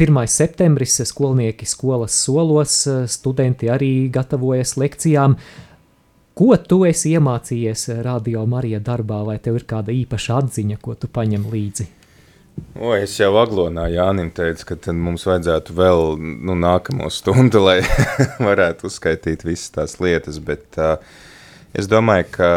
1. 0.01 0.19
septembris, 0.27 0.97
skolnieki 1.07 1.67
skolas 1.69 2.15
solos, 2.25 2.75
studenti 3.07 3.69
arī 3.71 4.09
gatavojas 4.11 4.75
lekcijām. 4.81 5.37
Ko 6.41 6.55
tu 6.57 6.79
esi 6.89 7.11
iemācījies 7.13 7.81
eh, 7.93 7.97
Radio 8.01 8.47
Marija 8.49 8.79
darbā, 8.81 9.19
vai 9.27 9.35
tev 9.37 9.59
ir 9.59 9.65
kāda 9.69 9.93
īpaša 9.93 10.39
atziņa, 10.41 10.79
ko 10.81 10.95
tu 10.97 11.05
paņem 11.13 11.43
līdzi? 11.51 11.85
O, 12.81 12.95
es 12.97 13.13
jau 13.19 13.35
aglonā 13.37 13.83
Jānim 13.93 14.31
teicu, 14.33 14.65
ka 14.71 14.77
tad 14.87 14.97
mums 14.97 15.27
vajadzētu 15.29 15.75
vēl 15.77 16.01
nu, 16.17 16.55
nākamo 16.57 17.11
stundu, 17.13 17.61
lai 17.61 17.75
varētu 18.49 18.89
uzskaitīt 18.89 19.45
visas 19.45 19.69
tās 19.75 19.93
lietas, 20.01 20.39
bet 20.41 20.81
uh, 20.81 20.95
es 21.77 21.91
domāju, 21.91 22.31
ka 22.37 22.49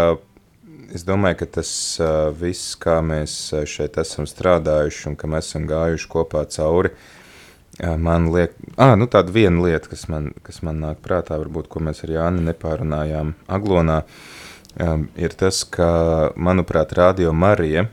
Es 0.95 1.03
domāju, 1.03 1.41
ka 1.41 1.47
tas 1.57 1.69
uh, 1.99 2.29
viss, 2.39 2.77
kā 2.79 3.01
mēs 3.03 3.33
šeit 3.67 3.97
esam 3.99 4.29
strādājuši 4.31 5.09
un 5.11 5.17
ka 5.19 5.27
mēs 5.27 5.49
esam 5.49 5.65
gājuši 5.67 6.07
kopā 6.13 6.45
cauri, 6.55 6.93
uh, 6.93 7.24
man 7.83 8.31
liek, 8.31 8.55
ah, 8.79 8.95
nu 8.99 9.09
tāda 9.11 9.33
viena 9.35 9.65
lieta, 9.65 9.91
kas 9.91 10.07
man, 10.09 10.33
kas 10.47 10.63
man 10.63 10.81
nāk 10.83 11.01
prātā, 11.03 11.39
varbūt, 11.41 11.69
ko 11.69 11.83
mēs 11.83 12.05
ar 12.07 12.13
Jāni 12.15 12.45
nepārunājām 12.47 13.35
Aglonā, 13.51 14.03
um, 14.79 15.09
ir 15.19 15.35
tas, 15.35 15.65
ka, 15.67 16.31
manuprāt, 16.37 16.95
Radio 16.95 17.33
Marija, 17.35 17.89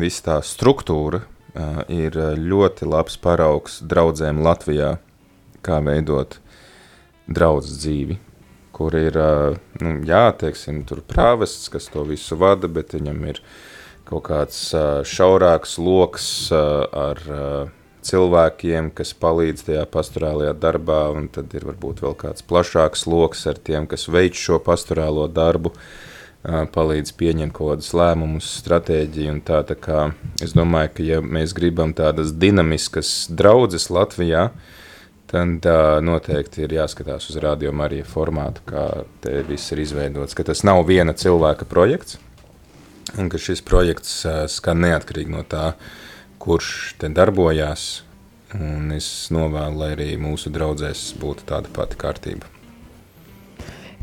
visa 0.00 0.26
tā 0.26 0.38
struktūra 0.42 1.22
uh, 1.22 1.82
ir 1.86 2.18
uh, 2.18 2.34
ļoti 2.34 2.88
labs 2.90 3.20
paraugs 3.22 3.78
draudzēm 3.86 4.42
Latvijā, 4.42 4.96
kā 5.62 5.78
veidot 5.84 6.40
draudzes 7.30 7.78
dzīvi, 7.84 8.18
kur 8.74 8.96
ir, 8.98 9.14
ā, 9.14 9.32
nu, 9.84 9.98
jā, 10.08 10.30
teiksim, 10.40 10.82
tur 10.88 11.04
prāvests, 11.06 11.70
kas 11.70 11.86
to 11.92 12.02
visu 12.08 12.38
vada, 12.40 12.66
bet 12.66 12.96
viņam 12.96 13.26
ir 13.30 13.42
kaut 14.08 14.26
kāds 14.26 14.70
ā, 14.74 15.04
šaurāks 15.06 15.78
loks 15.78 16.24
ā, 16.50 16.64
ar 16.90 17.20
ā, 17.30 17.44
cilvēkiem, 18.06 18.90
kas 18.96 19.12
palīdz 19.20 19.66
tajā 19.68 19.86
pastorālajā 19.92 20.54
darbā, 20.60 21.02
un 21.16 21.28
tad 21.32 21.52
ir 21.56 21.66
varbūt 21.68 22.02
vēl 22.04 22.16
kāds 22.18 22.46
plašāks 22.46 23.06
loks 23.10 23.46
ar 23.50 23.60
tiem, 23.60 23.88
kas 23.90 24.08
veic 24.08 24.38
šo 24.38 24.60
pastorālo 24.64 25.26
darbu, 25.28 25.74
palīdz 26.42 27.12
pieņemt 27.20 27.52
kaut 27.52 27.74
kādus 27.74 27.92
lēmumus, 27.92 28.48
stratēģiju 28.62 29.34
tā, 29.44 29.60
tā 29.68 29.76
kā 29.76 30.06
es 30.40 30.54
domāju, 30.56 30.94
ka 30.96 31.04
ja 31.04 31.18
mēs 31.20 31.52
gribam 31.56 31.92
tādas 31.96 32.32
dinamiskas 32.32 33.28
draudzes 33.28 33.90
Latvijā, 33.92 34.48
tad 35.30 35.68
uh, 35.68 35.98
noteikti 36.02 36.64
ir 36.64 36.74
jāskatās 36.74 37.28
uz 37.30 37.38
radio 37.44 37.74
Marija 37.76 38.06
formātu, 38.08 38.64
kā 38.66 38.86
te 39.22 39.44
viss 39.46 39.70
ir 39.74 39.84
izveidots, 39.84 40.34
ka 40.34 40.46
tas 40.48 40.64
nav 40.66 40.82
viena 40.88 41.14
cilvēka 41.14 41.68
projekts, 41.70 42.18
un 43.18 43.30
ka 43.30 43.38
šis 43.38 43.62
projekts 43.66 44.16
uh, 44.24 44.42
skan 44.50 44.82
neatkarīgi 44.86 45.36
no 45.36 45.44
tā, 45.46 45.74
kurš 46.40 46.94
te 47.00 47.08
darbojās, 47.12 47.82
un 48.56 48.92
es 48.96 49.06
novēlu, 49.34 49.76
lai 49.82 49.90
arī 49.96 50.08
mūsu 50.20 50.48
draudzēs 50.54 51.00
būtu 51.20 51.40
tāda 51.52 51.68
pati 51.76 51.96
kārtība. 52.00 52.46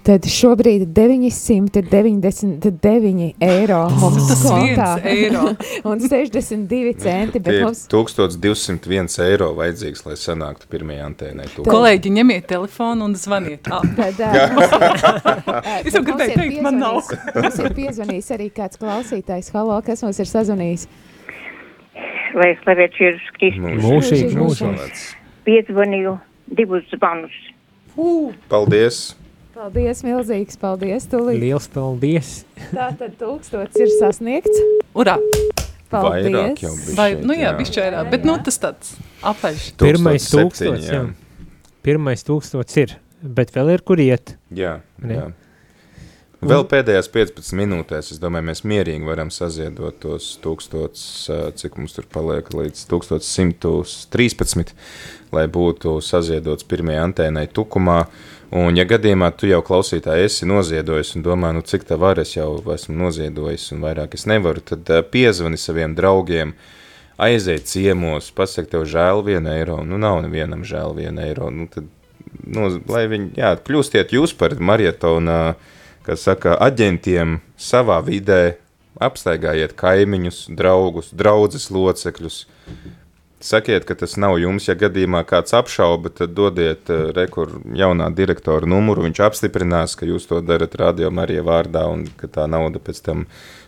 Tad 0.08 0.24
šobrīd 0.32 0.86
999 0.96 3.34
eiro 3.44 3.80
mums 4.00 4.28
Tas 4.30 4.40
kontā 4.46 4.92
eiro. 5.04 5.42
un 5.90 6.00
62 6.00 6.94
centi, 7.02 7.42
bet 7.44 7.58
mums 7.66 7.82
1201 7.92 9.18
eiro 9.26 9.50
vajadzīgs, 9.58 10.06
lai 10.08 10.16
sanāktu 10.22 10.64
pirmajai 10.72 11.04
antēnai. 11.10 11.48
tūkstoši. 11.52 11.68
Kolēģi, 11.74 12.08
ņemiet 12.22 12.46
telefonu 12.54 13.02
un 13.10 13.14
zvaniet. 13.20 13.68
Ah, 13.68 13.84
Tad, 14.00 14.16
ir- 14.24 15.84
Es 15.90 15.94
jau 15.98 16.04
gribēju 16.08 16.32
ir 16.32 16.40
teikt, 16.40 16.64
man 16.70 16.80
nav. 16.86 17.04
Mums 17.36 17.60
ir 17.66 17.76
piezvanījis 17.82 18.32
arī 18.38 18.48
kāds 18.62 18.80
klausītājs. 18.80 19.52
Halo, 19.58 19.76
kas 19.84 20.00
mums 20.08 20.20
ir 20.24 20.30
sazvanījis? 20.32 20.88
Lai 22.36 22.52
slavēts 22.64 23.00
Jēzus 23.02 23.30
Kristus. 23.38 23.78
Mūžīgi, 23.84 24.34
Mūžīgi. 24.38 25.06
Piezvanīju 25.48 26.18
divus 26.58 26.84
zvanus. 26.92 27.36
Paldies! 28.52 29.16
Paldies, 29.58 30.04
milzīgs 30.06 30.60
paldies, 30.62 31.08
Tulīt. 31.10 31.40
Liels 31.42 31.66
paldies! 31.74 32.34
Tā 32.70 32.92
tad 33.00 33.16
tūkstots 33.18 33.80
ir 33.82 33.90
sasniegts. 33.98 34.60
Urā! 34.94 35.16
Vairāk 35.88 36.60
Paldies. 36.60 36.62
jau 36.62 36.74
bija. 36.76 36.96
Vai, 37.00 37.08
nu 37.24 37.34
jā, 37.40 37.54
bišķi 37.58 37.80
vairāk, 37.80 38.10
bet 38.12 38.26
nu 38.28 38.36
tas 38.44 38.60
tāds 38.60 38.94
apaļš. 39.24 39.70
Pirmais 39.80 40.26
1007, 40.28 40.44
tūkstots, 40.44 40.90
jā. 40.92 41.02
Pirmais 41.88 42.26
tūkstots 42.28 42.80
ir, 42.84 42.98
bet 43.24 43.54
vēl 43.56 43.72
ir 43.78 43.84
kur 43.88 44.02
iet. 44.04 44.36
Jā, 44.52 44.82
Ne? 45.02 45.16
jā. 45.16 45.28
Vēl 46.38 46.68
pēdējās 46.70 47.08
15 47.10 47.56
minūtēs, 47.58 48.12
es 48.14 48.20
domāju, 48.22 48.46
mēs 48.52 48.60
mierīgi 48.62 49.08
varam 49.08 49.32
saziedot 49.34 49.96
tos 50.04 50.36
1000, 50.44 51.04
ā, 51.34 51.38
cik 51.58 51.80
mums 51.80 51.96
tur 51.96 52.06
paliek 52.14 52.52
līdz 52.54 52.84
1113, 52.92 54.74
lai 55.34 55.46
būtu 55.50 55.96
saziedots 56.06 56.68
pirmajai 56.70 57.08
antēnai 57.08 57.48
tukumā. 57.50 58.04
Un, 58.54 58.78
ja 58.78 58.86
gadījumā 58.88 59.32
tu 59.34 59.50
jau 59.50 59.64
klausītāji 59.66 60.28
esi 60.30 60.48
noziedojis 60.48 61.16
un 61.18 61.26
domā, 61.26 61.50
nu 61.58 61.66
cik 61.66 61.88
tā 61.90 61.98
var, 62.00 62.22
es 62.22 62.36
jau 62.36 62.52
esmu 62.76 62.96
noziedojis 63.02 63.72
un 63.74 63.82
vairāk 63.84 64.14
es 64.16 64.28
nevaru, 64.30 64.62
tad 64.62 64.88
piezvani 65.10 65.58
saviem 65.58 65.98
draugiem, 65.98 66.54
aiziet 67.18 67.66
ciemos, 67.68 68.30
pasaka 68.38 68.76
tev 68.76 68.86
žēl 68.86 69.24
vienu 69.26 69.52
eiro, 69.56 69.82
nu 69.82 69.98
nav 69.98 70.22
nevienam 70.24 70.62
žēl 70.62 70.94
vienu 71.02 71.26
eiro, 71.26 71.50
nu 71.50 71.66
tad, 71.74 71.90
nu, 72.46 72.70
lai 72.94 73.08
viņi, 73.10 73.34
jā, 73.42 73.52
kļūstiet 73.68 74.14
jūs 74.16 74.38
par 74.38 74.54
marietona, 74.62 75.58
kas 76.08 76.24
saka, 76.24 76.56
aģentiem 76.64 77.42
savā 77.60 78.00
vidē, 78.06 78.58
apstaigājiet 79.04 79.76
kaimiņus, 79.78 80.46
draugus, 80.58 81.12
draudzes 81.14 81.70
locekļus, 81.74 82.46
Sakiet, 83.40 83.84
ka 83.86 83.94
tas 83.94 84.16
nav 84.18 84.40
jums, 84.42 84.66
ja 84.66 84.74
gadījumā 84.74 85.20
kāds 85.30 85.54
apšauba, 85.54 86.10
tad 86.10 86.32
dodiet 86.34 86.90
uh, 86.90 87.12
rekur 87.14 87.52
jaunā 87.78 88.08
direktora 88.18 88.66
numuru, 88.66 89.04
viņš 89.06 89.20
apstiprinās, 89.28 89.94
ka 89.94 90.08
jūs 90.10 90.26
to 90.26 90.40
darat 90.42 90.74
radio 90.82 91.12
Marija 91.14 91.44
vārdā 91.46 91.84
un 91.86 92.08
ka 92.18 92.26
tā 92.34 92.48
nauda 92.50 92.82
pēc 92.82 93.04
tam 93.06 93.28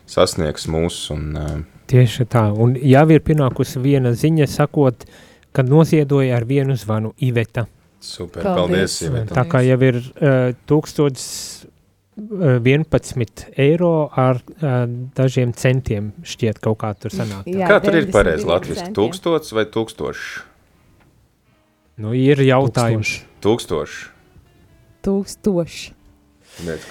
sasniegs 0.09 0.65
mūs 0.73 0.97
un 1.13 1.37
uh, 1.37 1.51
Tieši 1.89 2.25
tā, 2.29 2.47
un 2.49 2.73
jau 2.81 3.05
ir 3.13 3.21
pienākusi 3.25 3.81
viena 3.81 4.15
ziņa, 4.17 4.49
sakot, 4.49 5.05
ka 5.53 5.61
noziedoja 5.65 6.41
ar 6.41 6.49
vienu 6.49 6.73
zvanu 6.77 7.13
Iveta. 7.21 7.67
super, 8.01 8.41
Paldies. 8.41 8.57
paldies, 8.57 9.01
Iveta. 9.05 9.35
Tā 9.37 9.45
kā 9.53 9.61
jau 9.69 9.79
ir 9.85 10.01
uh, 10.01 10.57
1011 12.19 13.45
eiro 13.57 14.09
ar 14.15 14.39
uh, 14.41 14.85
dažiem 15.15 15.53
centiem 15.53 16.11
šķiet 16.23 16.59
kaut 16.63 16.77
kā 16.83 16.93
tur 16.99 17.11
sanāk. 17.15 17.47
Jā, 17.49 17.67
Kā 17.69 17.79
tur 17.83 17.95
ir 17.95 18.05
92 18.07 18.11
pareizi 18.15 18.45
latviski? 18.49 18.89
Tūkstots 18.97 19.53
vai 19.55 19.65
tūkstošs? 19.65 20.25
Nu, 21.99 22.13
ir 22.15 22.39
jautājums. 22.45 23.17
Tūkstošs. 23.43 23.97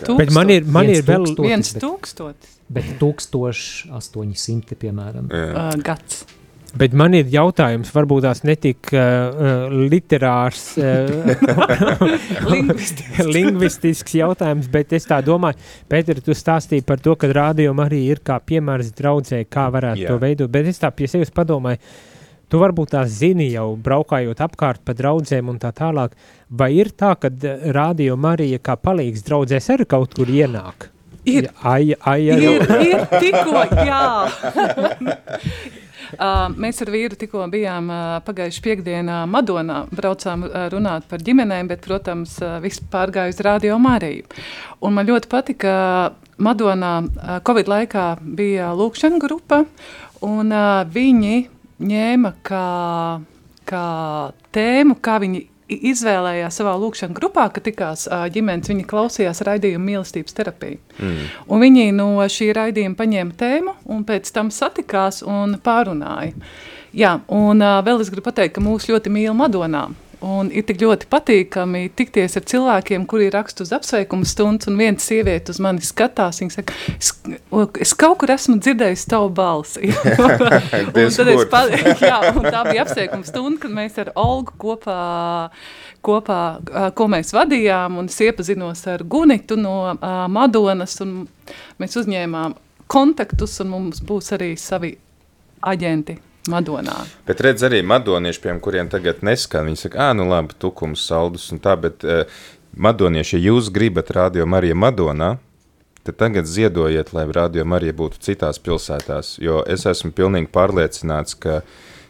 Tu- 0.07 0.17
Bet 0.17 0.31
man 0.33 0.49
ir, 0.51 0.65
man 0.65 0.89
ir 0.89 1.03
vēl, 1.05 1.27
Viens 1.45 1.75
bet- 1.75 1.83
tūkstotis 1.85 2.55
Bet 2.69 2.85
1800, 3.01 4.75
piemēram. 4.77 5.31
Uh, 5.33 5.73
gads. 5.83 6.27
Bet 6.77 6.93
man 6.93 7.15
ir 7.17 7.29
jautājums, 7.33 7.91
varbūt 7.95 8.27
tās 8.27 8.43
netik 8.45 8.91
uh, 8.93 9.71
literārs, 9.89 10.65
uh, 10.83 10.89
Lingvistisks. 13.29 14.15
jautājums, 14.19 14.69
bet 14.73 14.93
es 14.99 15.09
tā 15.09 15.21
domāju, 15.25 15.57
Pēter, 15.89 16.21
tu 16.25 16.37
stāstīji 16.37 16.85
par 16.89 17.01
to, 17.05 17.17
ka 17.17 17.31
rādījuma 17.33 17.89
arī 17.89 18.05
ir 18.13 18.21
kā 18.25 18.39
piemērs 18.45 18.93
draudzē, 18.99 19.45
kā 19.49 19.69
varētu 19.75 20.05
Jā. 20.05 20.13
to 20.13 20.21
veidot, 20.23 20.53
bet 20.53 20.69
es 20.69 20.81
tā 20.83 20.93
pie 20.95 21.09
sevis 21.11 21.33
padomāju, 21.35 21.81
tu 22.49 22.61
varbūt 22.61 22.95
tās 22.97 23.17
zini 23.21 23.51
jau 23.53 23.71
braukājot 23.77 24.45
apkārt 24.45 24.85
pa 24.85 24.93
draudzēm 24.97 25.49
un 25.53 25.59
tā 25.63 25.73
tālāk, 25.77 26.15
vai 26.51 26.71
ir 26.77 26.93
tā, 26.97 27.15
ka 27.21 27.33
rādījuma 27.79 28.37
arī 28.37 28.53
kā 28.61 28.77
palīgs 28.81 29.25
draudzēs 29.27 29.73
arī 29.77 29.89
kaut 29.89 30.17
kur 30.17 30.29
ienāk? 30.33 30.91
Ir. 31.29 31.51
Ai, 31.61 31.93
ai, 32.09 32.31
ai, 32.33 32.39
Ir, 32.41 32.63
ir 32.89 33.03
tikko, 33.21 33.65
jā. 33.85 34.05
Uh, 36.17 36.47
mēs 36.57 36.81
ar 36.85 36.91
vīru 36.93 37.19
tikko 37.19 37.45
bijām 37.53 37.91
uh, 37.93 38.05
pagājušajā 38.25 38.65
piekdienā 38.65 39.19
Madonā. 39.29 39.83
Braucām 39.93 40.47
uh, 40.47 40.65
runāt 40.73 41.05
par 41.11 41.21
ģimenēm, 41.25 41.69
bet, 41.69 41.83
protams, 41.85 42.39
uh, 42.41 42.57
viss 42.65 42.81
pārgāja 42.93 43.35
uz 43.35 43.43
Radio 43.45 43.77
Mariju. 43.83 44.25
Un 44.81 44.97
man 44.97 45.09
ļoti 45.09 45.29
patika, 45.29 45.75
Madonā 46.41 46.95
uh, 47.05 47.37
Covid 47.45 47.69
laikā 47.69 48.07
bija 48.23 48.73
lūkšana 48.79 49.21
grupa, 49.21 49.65
un 50.25 50.55
uh, 50.55 50.87
viņi 50.89 51.45
ņēma 51.79 52.35
kā, 52.47 52.67
kā 53.69 53.87
tēmu, 54.57 54.99
kā 55.05 55.21
viņi 55.23 55.45
izvēlējās 55.69 56.59
savā 56.61 56.75
lūkšanā 56.81 57.17
grupā, 57.17 57.49
kad 57.53 57.67
tikās 57.69 58.07
ģimenes, 58.35 58.71
viņi 58.73 58.87
klausījās 58.89 59.43
raidījumu 59.47 59.85
mīlestības 59.91 60.37
terapiju. 60.39 60.81
Mm. 60.99 61.29
Un 61.49 61.65
viņi 61.65 61.87
no 61.97 62.11
šī 62.25 62.51
raidījuma 62.57 62.99
paņēma 62.99 63.39
tēmu 63.39 63.77
un 63.93 64.05
pēc 64.09 64.33
tam 64.35 64.53
satikās 64.55 65.23
un 65.27 65.59
pārunāja. 65.65 66.35
Jā, 66.97 67.19
un 67.29 67.61
vēl 67.61 68.01
es 68.01 68.11
gribu 68.13 68.31
pateikt, 68.31 68.57
ka 68.57 68.65
mūs 68.65 68.89
ļoti 68.89 69.13
mīl 69.13 69.37
Madonā. 69.37 69.89
Un 70.25 70.49
ir 70.51 70.65
tik 70.67 70.81
ļoti 70.83 71.07
patīkami 71.13 71.85
tikties 71.95 72.35
ar 72.41 72.43
cilvēkiem, 72.51 73.05
kuri 73.07 73.29
raksta 73.31 73.63
uz 73.63 73.71
apsveikumu 73.77 74.27
stundas, 74.27 74.67
un 74.67 74.79
viena 74.81 74.99
sieviete 74.99 75.55
uz 75.55 75.61
mani 75.63 75.85
skatās. 75.87 76.41
Viņa 76.43 76.57
saka, 76.57 76.75
es, 76.97 77.13
es 77.85 77.95
kaut 77.99 78.19
kur 78.19 78.33
esmu 78.35 78.57
dzirdējis 78.59 79.07
tavu 79.13 79.31
balsi. 79.31 79.93
Pa, 81.53 81.63
jā, 82.11 82.19
tā 82.35 82.65
bija 82.67 82.83
apsveikuma 82.83 83.27
stunda, 83.29 83.63
kad 83.63 83.75
mēs 83.79 83.99
ar 84.03 84.11
Olgu 84.19 84.59
kopā, 84.59 84.99
kopā 86.05 86.43
ko 86.99 87.11
mēs 87.15 87.31
vadījām, 87.37 88.01
un 88.03 88.11
es 88.11 88.19
iepazinos 88.27 88.83
ar 88.91 89.07
Gunitu 89.07 89.59
no 89.61 89.81
uh, 89.93 90.25
Madonas, 90.33 90.99
un 91.05 91.21
mēs 91.79 91.95
uzņēmām 92.03 92.59
kontaktus, 92.91 93.61
un 93.63 93.71
mums 93.77 94.03
būs 94.03 94.35
arī 94.35 94.57
savi 94.59 94.97
aģenti 95.63 96.19
Madonā. 96.49 96.97
Bet 97.29 97.43
redz 97.45 97.65
arī 97.67 97.83
madonieši, 97.87 98.41
pie 98.45 98.55
kuriem 98.65 98.91
tagad 98.93 99.23
neskan, 99.27 99.69
viņi 99.69 99.83
saka, 99.85 100.09
ah, 100.09 100.15
nu 100.17 100.29
labi, 100.29 100.57
tukums, 100.59 101.05
saldus 101.09 101.49
un 101.55 101.61
tā, 101.65 101.75
bet 101.81 102.07
uh, 102.07 102.25
madonieši, 102.77 103.37
ja 103.37 103.51
jūs 103.51 103.73
gribat 103.75 104.13
radio 104.17 104.47
Marija 104.49 104.77
Madonā, 104.79 105.37
tad 106.09 106.17
tagad 106.21 106.49
ziedojiet, 106.49 107.13
lai 107.13 107.27
radio 107.35 107.67
Marija 107.69 107.97
būtu 107.97 108.23
citās 108.25 108.61
pilsētās, 108.63 109.37
jo 109.45 109.61
es 109.69 109.85
esmu 109.87 110.15
pilnīgi 110.17 110.49
pārliecināts, 110.55 111.37
ka, 111.37 111.61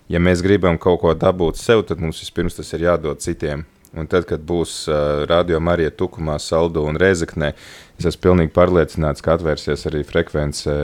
ja 0.09 0.23
mēs 0.23 0.45
gribam 0.45 0.79
kaut 0.79 1.03
ko 1.03 1.17
dabūt 1.19 1.59
sev, 1.59 1.83
tad 1.89 1.99
mums 2.03 2.23
vispirms 2.23 2.59
tas 2.59 2.73
ir 2.77 2.87
jādod 2.89 3.25
citiem. 3.25 3.67
Un 3.97 4.05
tad, 4.07 4.27
kad 4.29 4.43
būs 4.45 4.83
uh, 4.91 5.25
radio 5.27 5.59
Marija 5.65 5.91
Tukumā, 5.97 6.37
Saldu 6.43 6.83
un 6.85 6.99
Rezeknē, 7.01 7.55
es 7.97 8.05
esmu 8.11 8.27
pilnīgi 8.27 8.53
pārliecināts, 8.53 9.25
ka 9.25 9.39
atvērsies 9.39 9.87
arī 9.89 10.03
frekvence 10.05 10.75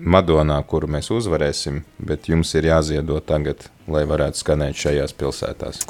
Madonā, 0.00 0.56
kuru 0.66 0.88
mēs 0.88 1.10
uzvarēsim, 1.12 1.82
bet 1.98 2.28
jums 2.30 2.54
ir 2.56 2.70
jāziedo 2.70 3.20
tagad, 3.20 3.66
lai 3.90 4.06
varētu 4.08 4.40
skanēt 4.40 4.78
šajās 4.80 5.16
pilsētās. 5.18 5.84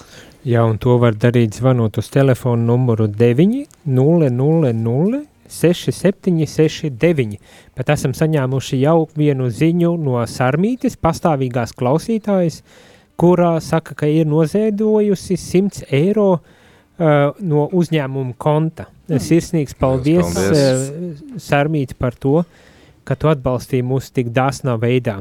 Jā, 0.46 0.64
un 0.64 0.78
to 0.80 0.96
var 0.98 1.18
darīt 1.20 1.59
zvanot 1.61 1.98
uz 2.01 2.09
telefonu 2.12 2.72
numuru 2.72 3.07
9 3.12 3.66
000 3.84 5.26
6769, 5.51 7.38
bet 7.76 7.90
esam 7.90 8.14
saņēmuši 8.14 8.78
jau 8.84 9.09
vienu 9.18 9.51
ziņu 9.51 9.96
no 9.98 10.22
Sarmītes, 10.30 10.96
pastāvīgās 11.01 11.74
klausītājas, 11.76 12.62
kurā 13.20 13.61
saka, 13.64 13.96
ka 13.98 14.07
ir 14.09 14.26
noziedojusi 14.30 15.36
100 15.36 15.90
eiro 15.96 16.30
uh, 16.38 16.42
no 17.40 17.66
uzņēmuma 17.66 18.34
konta. 18.40 18.86
Mm. 19.11 19.18
Sirsnīgs 19.26 19.74
paldies, 19.78 20.34
paldies. 20.36 20.88
Uh, 20.88 21.38
Sarmīte, 21.42 21.98
par 21.98 22.14
to, 22.14 22.44
ka 23.11 23.17
tu 23.19 23.27
atbalstīji 23.33 23.83
mūs 23.91 24.13
tik 24.15 24.31
dāsnā 24.37 24.77
veidā. 24.79 25.19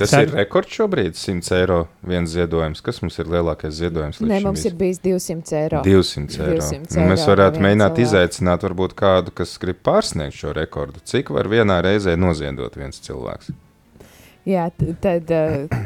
Tas 0.00 0.12
Cer- 0.14 0.28
ir 0.30 0.32
rekords 0.38 0.72
šobrīd, 0.72 1.16
100 1.18 1.50
eiro 1.58 1.78
viens 2.08 2.30
ziedojums. 2.32 2.80
Kas 2.84 3.02
mums 3.02 3.18
ir 3.20 3.28
lielākais 3.28 3.74
ziedojums? 3.76 4.20
līdz 4.22 4.30
Nē, 4.32 4.38
mums 4.46 4.62
ir 4.64 4.72
bijis? 4.80 5.00
bijis 5.04 5.24
200 5.28 5.56
eiro. 5.58 5.82
200 5.84 6.38
eiro. 6.40 6.62
200 6.62 6.96
Nu, 6.96 7.08
mēs 7.10 7.24
eiro 7.26 7.34
varētu 7.34 7.60
mēģināt 7.66 7.96
cilvēku. 7.98 8.06
izaicināt 8.06 8.64
varbūt 8.64 8.94
kādu, 8.96 9.34
kas 9.36 9.52
grib 9.60 9.82
pārsniegt 9.84 10.36
šo 10.40 10.54
rekordu. 10.56 11.02
Cik 11.04 11.28
var 11.36 11.44
vienā 11.52 11.82
reizē 11.84 12.16
noziedot 12.16 12.76
viens 12.80 13.00
cilvēks? 13.04 13.50
Jā, 14.50 14.66
tad 15.02 15.30
uh, 15.30 15.80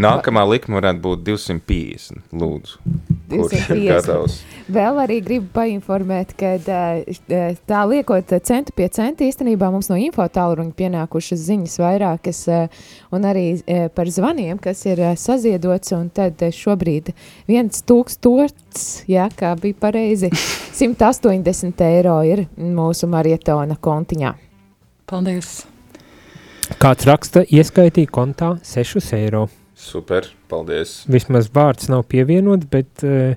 Nākamā 0.00 0.42
likme 0.48 0.78
varētu 0.78 1.02
būt 1.04 1.22
250. 1.26 2.22
Lūdzu, 2.32 2.78
kurš 3.28 3.52
ir 3.52 3.64
250. 3.68 3.82
gatavs? 3.90 4.36
Vēl 4.72 5.00
arī 5.02 5.18
gribu 5.24 5.50
painformēt, 5.52 6.32
ka 6.38 6.54
tā 7.68 7.80
liekot 7.90 8.32
centu 8.46 8.72
pie 8.76 8.88
centa, 8.92 9.26
īstenībā 9.26 9.68
mums 9.72 9.90
no 9.92 9.98
info 10.00 10.24
tālruņa 10.24 10.72
pienākušas 10.78 11.44
ziņas 11.44 11.76
vairākas, 11.82 12.40
un 13.12 13.28
arī 13.28 13.46
par 13.96 14.08
zvaniem, 14.12 14.60
kas 14.62 14.80
ir 14.88 15.02
saziedots, 15.20 15.92
un 15.96 16.08
tad 16.14 16.40
šobrīd 16.40 17.12
viens 17.50 17.84
tūkstots, 17.84 19.04
jā, 19.12 19.28
kā 19.36 19.52
bija 19.60 19.76
pareizi, 19.88 20.32
180 20.80 21.84
eiro 21.90 22.16
ir 22.24 22.46
mūsu 22.56 23.10
marietona 23.12 23.76
kontiņā. 23.76 24.32
Paldies! 25.12 25.71
Kāds 26.80 27.06
raksta, 27.08 27.42
ieskaitīja 27.44 28.10
kontā 28.12 28.54
6 28.66 29.12
eiro. 29.18 29.46
Super, 29.78 30.28
paldies. 30.50 31.02
Vismaz 31.10 31.48
vārds 31.52 31.88
nav 31.90 32.04
pievienots, 32.10 32.68
bet 32.70 33.02
uh, 33.06 33.32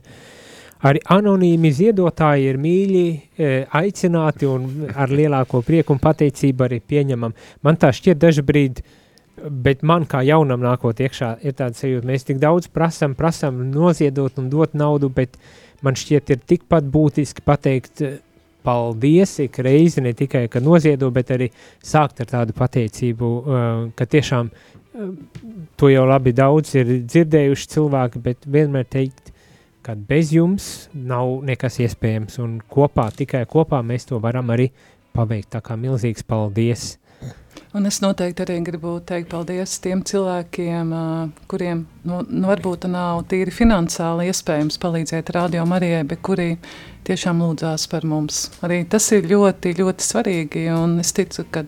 arī 0.85 1.01
anonīmi 1.15 1.71
ziedotāji 1.73 2.51
ir 2.51 2.59
mīļi, 2.61 3.05
uh, 3.09 3.55
aicināti 3.79 4.49
un 4.49 4.67
ar 4.93 5.09
lielāko 5.09 5.63
prieku 5.65 5.95
un 5.95 6.03
pateicību 6.03 6.67
arī 6.67 6.79
pieņemam. 6.85 7.33
Man 7.65 7.81
tā 7.81 7.89
šķiet 7.95 8.21
daži 8.21 8.45
brīdi, 8.45 8.85
bet 9.65 9.81
man 9.81 10.05
kā 10.09 10.21
jaunam 10.27 10.61
nākot 10.63 11.01
iekšā 11.01 11.35
ir 11.43 11.57
tāds 11.57 11.81
sajūta, 11.81 12.07
mēs 12.07 12.29
tik 12.29 12.37
daudz 12.43 12.69
prasam, 12.69 13.17
prasam 13.17 13.65
noziedot 13.73 14.37
un 14.39 14.51
dot 14.53 14.77
naudu, 14.77 15.09
bet 15.09 15.39
man 15.81 15.97
šķiet 15.97 16.35
ir 16.35 16.45
tikpat 16.53 16.85
būtiski 16.93 17.43
pateikt, 17.45 18.05
uh, 18.05 18.21
paldies 18.65 19.37
ik 19.45 19.59
reizi, 19.63 20.01
ne 20.01 20.15
tikai, 20.17 20.47
ka 20.51 20.61
noziedo, 20.63 21.11
bet 21.13 21.31
arī 21.35 21.51
sākt 21.85 22.23
ar 22.23 22.31
tādu 22.31 22.55
pateicību, 22.57 23.29
uh, 23.29 23.69
ka 23.97 24.07
tiešām 24.09 24.49
uh, 24.49 25.13
to 25.77 25.91
jau 25.91 26.05
labi 26.09 26.33
daudz 26.35 26.75
ir 26.79 26.91
dzirdējuši 27.05 27.71
cilvēki, 27.75 28.21
bet 28.25 28.49
vienmēr 28.49 28.87
teikt, 28.89 29.31
ka 29.85 29.93
bez 29.95 30.31
jums 30.33 30.89
nav 30.93 31.43
nekas 31.45 31.77
iespējams, 31.85 32.39
un 32.41 32.57
kopā, 32.71 33.11
tikai 33.13 33.43
kopā 33.49 33.83
mēs 33.85 34.07
to 34.09 34.19
varam 34.23 34.49
arī 34.55 34.71
paveikt, 35.15 35.51
tā 35.55 35.61
kā 35.63 35.77
milzīgs 35.79 36.25
paldies. 36.27 36.95
Un 37.75 37.83
es 37.89 37.97
noteikti 37.99 38.39
arī 38.45 38.61
gribu 38.63 38.93
teikt 39.03 39.27
paldies 39.33 39.73
tiem 39.83 39.99
cilvēkiem, 40.07 40.93
kuriem 41.51 41.81
nu, 42.07 42.21
nu, 42.23 42.45
varbūt 42.47 42.87
nav 42.87 43.25
tīri 43.27 43.51
finansiāli 43.51 44.29
iespējams 44.31 44.79
palīdzēt 44.79 45.33
Radio 45.35 45.65
Marijai, 45.67 46.05
bet 46.07 46.21
kuri 46.23 46.53
tiešām 47.05 47.43
lūdzās 47.43 47.89
par 47.91 48.07
mums. 48.07 48.45
Arī 48.63 48.79
tas 48.87 49.09
ir 49.11 49.27
ļoti, 49.27 49.75
ļoti 49.81 50.07
svarīgi, 50.07 50.65
un 50.71 50.95
es 51.03 51.11
ticu, 51.17 51.43
ka 51.51 51.65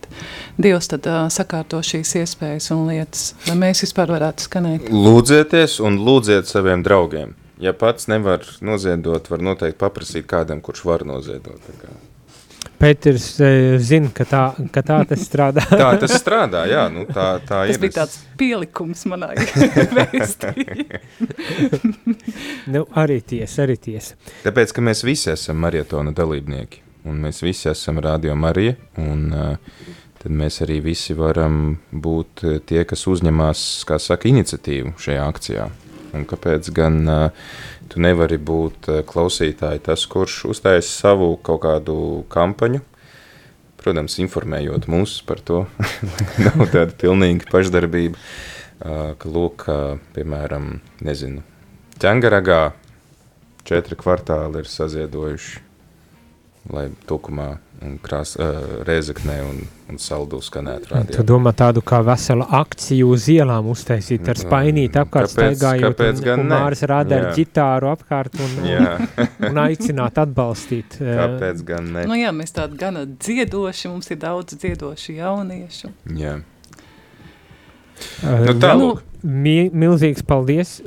Dievs 0.56 0.88
tad 0.94 1.12
ā, 1.12 1.20
sakārto 1.34 1.84
šīs 1.84 2.16
iespējas 2.24 2.72
un 2.78 2.88
lietas, 2.88 3.34
lai 3.50 3.60
mēs 3.68 3.84
vispār 3.84 4.16
varētu 4.16 4.48
skanēt. 4.48 4.88
Lūdzieties 4.94 5.82
un 5.84 6.00
lūdziet 6.08 6.48
saviem 6.48 6.88
draugiem. 6.88 7.36
Ja 7.60 7.76
pats 7.76 8.08
nevar 8.08 8.48
noziedot, 8.64 9.28
var 9.28 9.44
noteikti 9.44 9.82
paprasīt 9.84 10.30
kādam, 10.30 10.64
kurš 10.64 10.88
var 10.88 11.04
noziedot. 11.10 11.68
Pēters 12.78 13.26
uh, 13.42 13.78
zina, 13.82 14.12
ka 14.14 14.26
tā, 14.30 14.42
ka 14.74 14.84
tā 14.86 15.00
tas 15.10 15.24
strādā. 15.26 15.64
Tā 15.82 15.90
tas 16.02 16.14
strādā, 16.20 16.66
jā, 16.70 16.84
nu 16.94 17.08
tā, 17.10 17.28
tā 17.42 17.64
Tas 17.66 17.74
ir. 17.74 17.82
bija 17.82 17.96
tāds 18.04 18.20
pielikums 18.38 19.02
manai 19.10 19.34
vēstī. 19.98 20.66
nu, 22.74 22.84
arī 23.02 23.22
tiesa, 23.26 23.64
arī 23.66 23.78
tiesa. 23.82 24.16
Tāpēc, 24.46 24.74
ka 24.78 24.84
mēs 24.86 25.02
visi 25.08 25.32
esam 25.34 25.58
maratona 25.64 26.14
dalībnieki, 26.16 26.84
un 27.10 27.22
mēs 27.26 27.42
visi 27.46 27.70
esam 27.72 28.02
radio 28.04 28.36
Marija, 28.38 28.76
un 29.02 29.26
uh, 29.34 29.82
tad 30.22 30.34
mēs 30.38 30.62
arī 30.66 30.80
visi 30.86 31.14
varam 31.18 31.78
būt 31.94 32.44
eh, 32.50 32.56
tie, 32.66 32.82
kas 32.90 33.04
uzņemās, 33.10 33.66
kā 33.88 34.00
saka, 34.02 34.28
iniciatīvu 34.32 34.96
šajā 35.02 35.28
akcijā. 35.30 35.68
Un 36.18 36.26
kāpēc 36.30 36.70
gan 36.76 37.00
uh, 37.06 37.50
tu 37.92 38.02
nevari 38.04 38.40
būt 38.42 38.90
uh, 38.92 39.02
klausītāji 39.08 39.84
tas, 39.86 40.06
kurš 40.10 40.44
uzstājas 40.52 40.90
savu 40.90 41.36
kaut 41.46 41.62
kādu 41.66 41.98
kampaņu, 42.34 42.82
protams, 43.78 44.18
informējot 44.24 44.90
mūs 44.92 45.20
par 45.28 45.44
to, 45.46 45.66
nav 46.46 46.66
tāda 46.74 46.90
pilnīga 46.98 47.50
pašdarbība, 47.54 48.18
uh, 48.18 49.14
ka, 49.20 49.32
lūk, 49.32 49.68
uh, 49.70 50.02
piemēram, 50.18 50.80
nezinu, 51.06 51.46
ķengaragā 52.02 52.62
četri 53.68 53.98
kvartāli 54.00 54.64
ir 54.64 54.70
saziedojuši, 54.72 55.64
lai 56.74 56.90
tukumā 57.08 57.56
un 57.86 57.98
krās, 58.02 58.36
uh, 58.42 58.82
rēzeknē 58.88 59.36
un, 59.46 59.60
un 59.92 60.00
saldu 60.02 60.40
skanētu 60.42 60.88
Tu 60.90 60.94
rādījumā. 60.96 61.26
domā 61.30 61.54
tādu 61.58 61.84
kā 61.86 62.00
veselu 62.06 62.46
akciju 62.60 63.10
uz 63.14 63.28
ielām 63.30 63.70
uztaisīt 63.72 64.28
ar 64.34 64.40
spainīti 64.42 64.98
apkārt 65.02 65.30
Kāpēc- 65.30 65.56
staigājot 65.60 65.86
kāpēc 65.98 66.18
un, 66.18 66.26
gan 66.26 66.40
un? 66.44 66.52
Māris 66.56 66.84
rāda 66.90 67.20
ar 67.22 67.30
ģitāru 67.38 67.92
apkārt 67.94 68.40
un, 68.42 68.58
Jā. 68.74 68.92
un 69.52 69.62
aicināt 69.68 70.18
atbalstīt. 70.24 70.98
Kāpēc 71.00 71.64
gan 71.70 71.92
ne? 71.94 72.06
nu, 72.10 72.18
jā, 72.18 72.34
mēs 72.34 72.56
tādi 72.58 72.78
gana 72.82 73.06
dziedoši, 73.06 73.90
mums 73.94 74.10
ir 74.12 74.22
daudz 74.26 74.58
dziedoši 74.58 75.20
jauniešu. 75.22 75.94
Jā. 76.18 76.40
Nu, 78.24 78.56
tālūk. 78.62 79.04
Mi, 79.28 79.68
milzīgs 79.74 80.22
paldies. 80.28 80.78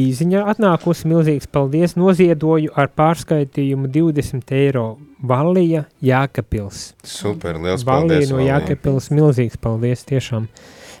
Īziņā 0.00 0.42
atnākusi 0.52 1.08
milzīgs 1.08 1.46
paldies. 1.54 1.94
Noziedoju 1.96 2.72
ar 2.76 2.90
pārskaitījumu 2.98 3.88
20 3.94 4.50
eiro 4.58 4.86
Valija 5.24 5.84
Jākapils. 6.04 6.90
Super, 7.06 7.60
liels 7.62 7.86
Valija 7.86 8.18
paldies, 8.18 8.34
no. 8.34 8.42
Jākapils, 8.42 9.08
milzīgs 9.14 9.60
paldies 9.62 10.04
tiešām. 10.10 10.48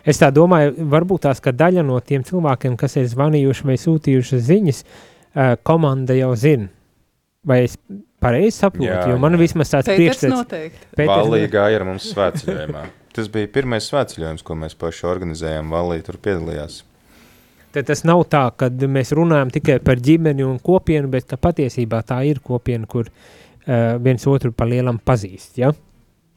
Es 0.06 0.20
tā 0.20 0.30
domāju, 0.36 0.86
varbūt 0.94 1.26
tās, 1.26 1.42
ka 1.42 1.52
daļa 1.52 1.84
no 1.84 1.98
tiem 2.04 2.24
cilvēkiem, 2.24 2.78
kas 2.80 2.98
ir 3.00 3.10
zvanījuši 3.12 3.68
vai 3.68 3.78
sūtījuši 3.80 4.42
ziņas, 4.48 4.82
uh, 4.84 5.54
komanda 5.66 6.16
jau 6.16 6.32
zina. 6.38 6.70
Vai 7.44 7.64
es 7.66 7.76
pareizi 8.24 8.56
saprotu? 8.62 9.10
Jo 9.10 9.16
man 9.20 9.36
jā. 9.36 9.44
vismaz 9.44 9.72
tāds 9.74 9.90
Pēters 9.90 10.00
priekšstats. 10.00 10.36
noteikti. 10.38 10.92
Pēters 10.96 11.26
Valija 11.26 11.56
gāja 11.58 11.80
ar 11.80 11.90
mums 11.90 12.12
svētceļojumā. 12.14 12.84
Tas 13.14 13.28
bija 13.30 13.50
pirmais 13.54 13.86
svētceļojums, 13.86 14.42
ko 14.42 14.56
mēs 14.58 14.74
paši 14.78 15.06
organizējām. 15.06 15.70
Valija 15.70 16.08
tur 16.08 16.18
piedalījās. 16.22 16.80
Tad 17.74 17.88
tas 17.90 18.04
nav 18.06 18.22
tā, 18.30 18.44
ka 18.58 18.68
mēs 18.70 19.10
runājam 19.14 19.50
tikai 19.54 19.80
par 19.82 19.98
ģimeni 20.02 20.44
un 20.46 20.60
kopienu, 20.62 21.10
bet 21.10 21.26
ka 21.30 21.38
patiesībā 21.38 22.04
tā 22.06 22.20
ir 22.26 22.38
kopiena, 22.42 22.86
kur 22.90 23.08
uh, 23.10 23.96
viens 24.02 24.26
otru 24.30 24.52
pa 24.54 24.66
lielam 24.70 25.00
pazīst. 25.02 25.58
Ja? 25.58 25.72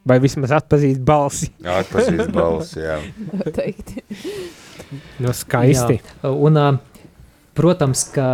Vai 0.08 0.18
vismaz 0.22 0.54
atpazīst 0.56 1.02
balsi. 1.06 1.50
Atpazīst 1.80 2.32
balsi, 2.34 2.82
jā. 2.82 2.98
Noteikti. 3.32 4.02
No 5.22 5.34
skaisti. 5.34 5.98
Jā. 6.00 6.32
Un, 6.32 6.58
ā, 6.58 6.72
protams, 7.58 8.06
ka 8.14 8.28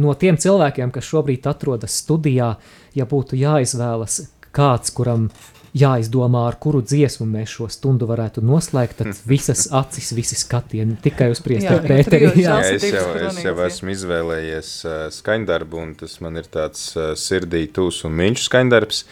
no 0.00 0.14
tiem 0.20 0.38
cilvēkiem, 0.40 0.92
kas 0.94 1.08
šobrīd 1.08 1.48
atrodas 1.48 1.96
studijā, 2.04 2.54
ja 2.96 3.08
būtu 3.08 3.36
jāizvēlas 3.40 4.20
kāds, 4.56 4.92
kuram 4.96 5.28
jāizdomā, 5.76 6.46
ar 6.50 6.56
kuru 6.62 6.80
dziesmu 6.84 7.26
mēs 7.28 7.52
šo 7.58 7.68
stundu 7.72 8.08
varētu 8.08 8.42
noslēgt, 8.44 9.00
tad 9.00 9.20
visas 9.28 9.66
acis, 9.74 10.12
visi 10.16 10.38
skatieni 10.38 10.96
tikai 11.04 11.30
uz 11.34 11.42
jo 11.44 11.78
Pēteri. 11.84 12.30
Jā. 12.40 12.56
Jā, 12.56 12.56
es 12.76 12.86
jau, 12.88 13.04
es 13.28 13.42
jau 13.44 13.54
esmu 13.66 13.92
izvēlējies 13.92 14.72
uh, 14.86 14.96
skaņdarbu, 15.12 15.82
un 15.82 15.94
tas 16.00 16.18
man 16.24 16.40
ir 16.40 16.48
tāds 16.52 16.88
uh, 16.96 17.12
sirdī 17.18 17.66
tūs 17.68 18.04
un 18.08 18.16
mīļš 18.16 18.48
skaņdarbs. 18.48 19.04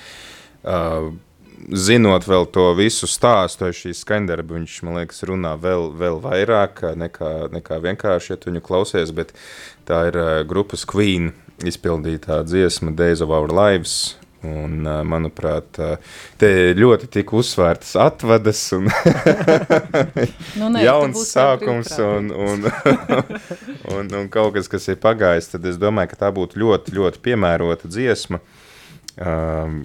Uh, 0.65 1.13
zinot 1.75 2.27
vēl 2.29 2.49
to 2.53 2.67
visu 2.79 3.09
stāstu, 3.09 3.71
šī 3.73 3.95
skaņdarba, 3.97 4.59
viņš, 4.59 4.81
man 4.87 5.01
liekas, 5.01 5.23
runā 5.29 5.55
vēl, 5.61 5.91
vēl 6.01 6.21
vairāk 6.25 6.83
nekā, 6.99 7.33
nekā 7.55 7.81
vienkārši, 7.85 8.35
ja 8.35 8.41
tu 8.41 8.51
viņu 8.51 8.65
klausies, 8.65 9.15
bet 9.17 9.33
tā 9.89 10.07
ir 10.11 10.21
uh, 10.21 10.35
grupas 10.49 10.87
Queen 10.89 11.33
izpildītā 11.65 12.43
dziesma 12.49 12.95
Days 12.97 13.23
of 13.25 13.33
Our 13.35 13.53
Lives, 13.53 14.15
Un, 14.45 14.81
uh, 14.85 15.01
manuprāt, 15.09 15.79
uh, 15.81 16.19
te 16.41 16.49
ļoti 16.77 17.09
tika 17.19 17.39
uzsvērtas 17.39 17.95
atvadas 18.01 18.61
un 18.77 18.91
Nu, 20.61 20.69
nē, 20.75 20.83
jauns 20.85 21.23
sākums 21.31 21.95
un, 22.05 22.29
un, 22.35 22.69
un, 23.97 24.13
un 24.21 24.29
kaut 24.33 24.55
kas, 24.59 24.69
kas 24.71 24.91
ir 24.93 25.01
pagājis, 25.03 25.49
tad 25.55 25.65
es 25.71 25.81
domāju, 25.81 26.13
ka 26.13 26.27
tā 26.27 26.31
būtu 26.35 26.61
ļoti, 26.61 26.95
ļoti 26.99 27.25
piemērota 27.25 27.89
dziesma. 27.89 28.43
Um, 29.15 29.85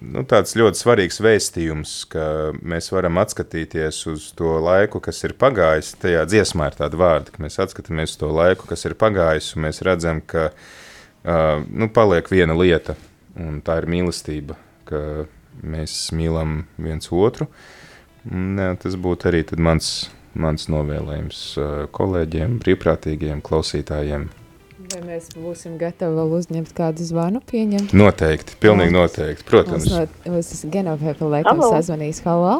nu, 0.00 0.22
tāds 0.28 0.54
ļoti 0.56 0.80
svarīgs 0.80 1.20
vēstījums, 1.20 1.92
ka 2.08 2.24
mēs 2.64 2.88
varam 2.94 3.20
atskatīties 3.20 3.98
uz 4.08 4.30
to 4.36 4.54
laiku, 4.64 5.02
kas 5.04 5.20
ir 5.28 5.34
pagājis. 5.40 5.92
Tajā 6.00 6.24
dziesmā 6.28 6.70
ir 6.70 6.78
tāda 6.78 7.00
vārda, 7.00 7.34
ka 7.34 7.44
mēs 7.44 7.60
atskatāmies 7.60 8.14
uz 8.14 8.22
to 8.22 8.30
laiku, 8.32 8.68
kas 8.70 8.86
ir 8.88 8.96
pagājis, 9.00 9.52
un 9.54 9.66
mēs 9.66 9.82
redzam, 9.84 10.22
ka 10.24 10.48
uh, 10.48 11.60
nu, 11.68 11.90
paliek 11.92 12.32
viena 12.32 12.56
lieta, 12.56 12.96
un 13.40 13.60
tā 13.64 13.80
ir 13.80 13.88
mīlestība, 13.90 14.56
ka 14.88 15.26
mēs 15.60 16.10
mīlam 16.16 16.64
viens 16.80 17.10
otru. 17.12 17.48
Un, 18.28 18.58
jā, 18.60 18.74
tas 18.80 18.96
būtu 19.00 19.30
arī 19.30 19.42
tad 19.48 19.62
mans, 19.64 20.10
mans 20.36 20.68
novēlējums 20.72 21.40
uh, 21.56 21.70
kolēģiem, 21.96 22.58
brīvprātīgiem 22.60 23.40
klausītājiem. 23.44 24.28
Vai 24.90 25.00
mēs 25.06 25.30
būsim 25.38 25.76
gatavi 25.78 26.16
vēl 26.18 26.32
uzņemt 26.40 26.72
kādu 26.76 27.04
zvanu 27.06 27.40
pieņemt? 27.46 27.94
Noteikti, 27.96 28.56
pilnīgi 28.60 28.94
noteikti, 28.96 29.46
protams. 29.46 29.86
Tas 30.24 30.64
Genovē 30.66 31.14
laikam 31.20 31.62
Halo. 31.62 31.70
sazvanīs. 31.76 32.20
Halo? 32.26 32.56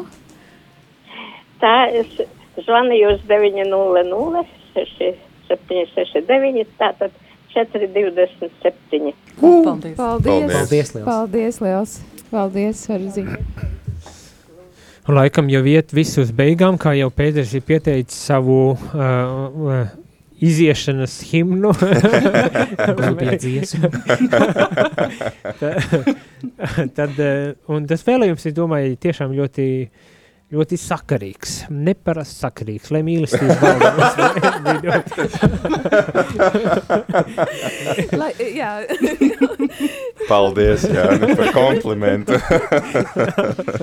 Tā 1.61 1.75
es 1.91 2.15
zvanīju 2.63 3.17
uz 3.17 3.27
900 3.29 4.47
769, 5.51 6.71
tātad 6.79 7.11
427. 7.53 9.13
Paldies. 9.39 9.95
Paldies! 9.97 10.53
Paldies 10.53 10.95
liels. 10.95 11.05
Paldies, 11.05 11.61
liels! 11.61 12.01
Paldies 12.31 12.87
par 12.87 12.99
ziņu! 13.17 13.37
Laikam 15.11 15.49
jau 15.49 15.63
iet 15.65 15.91
visu 15.95 16.21
uz 16.21 16.31
beigām, 16.35 16.77
kā 16.79 16.93
jau 16.95 17.09
Pēters 17.11 17.55
ir 17.57 17.63
pieteicis 17.65 18.19
savu 18.29 18.75
uh, 18.75 18.93
uh, 18.93 19.87
iziešanas 20.41 21.21
himnu. 21.31 21.71
Tad, 22.77 23.01
tad, 26.97 27.17
uh, 27.17 27.53
un 27.73 27.85
tas 27.89 28.03
vēlējums, 28.07 28.45
es 28.49 28.55
domāju, 28.57 28.97
tiešām 29.01 29.33
ļoti, 29.37 29.65
ļoti 30.51 30.77
sakarīgs. 30.79 31.51
Neparasts 31.71 32.41
sakarīgs, 32.43 32.91
lai 32.91 33.01
mīlestība 33.07 33.55
vidū. 34.67 34.91
Lai, 38.21 38.31
jā, 38.55 38.71
Paldies 40.31 40.83
jā, 40.89 41.05
par 41.37 41.51
komplimentu. 41.55 42.37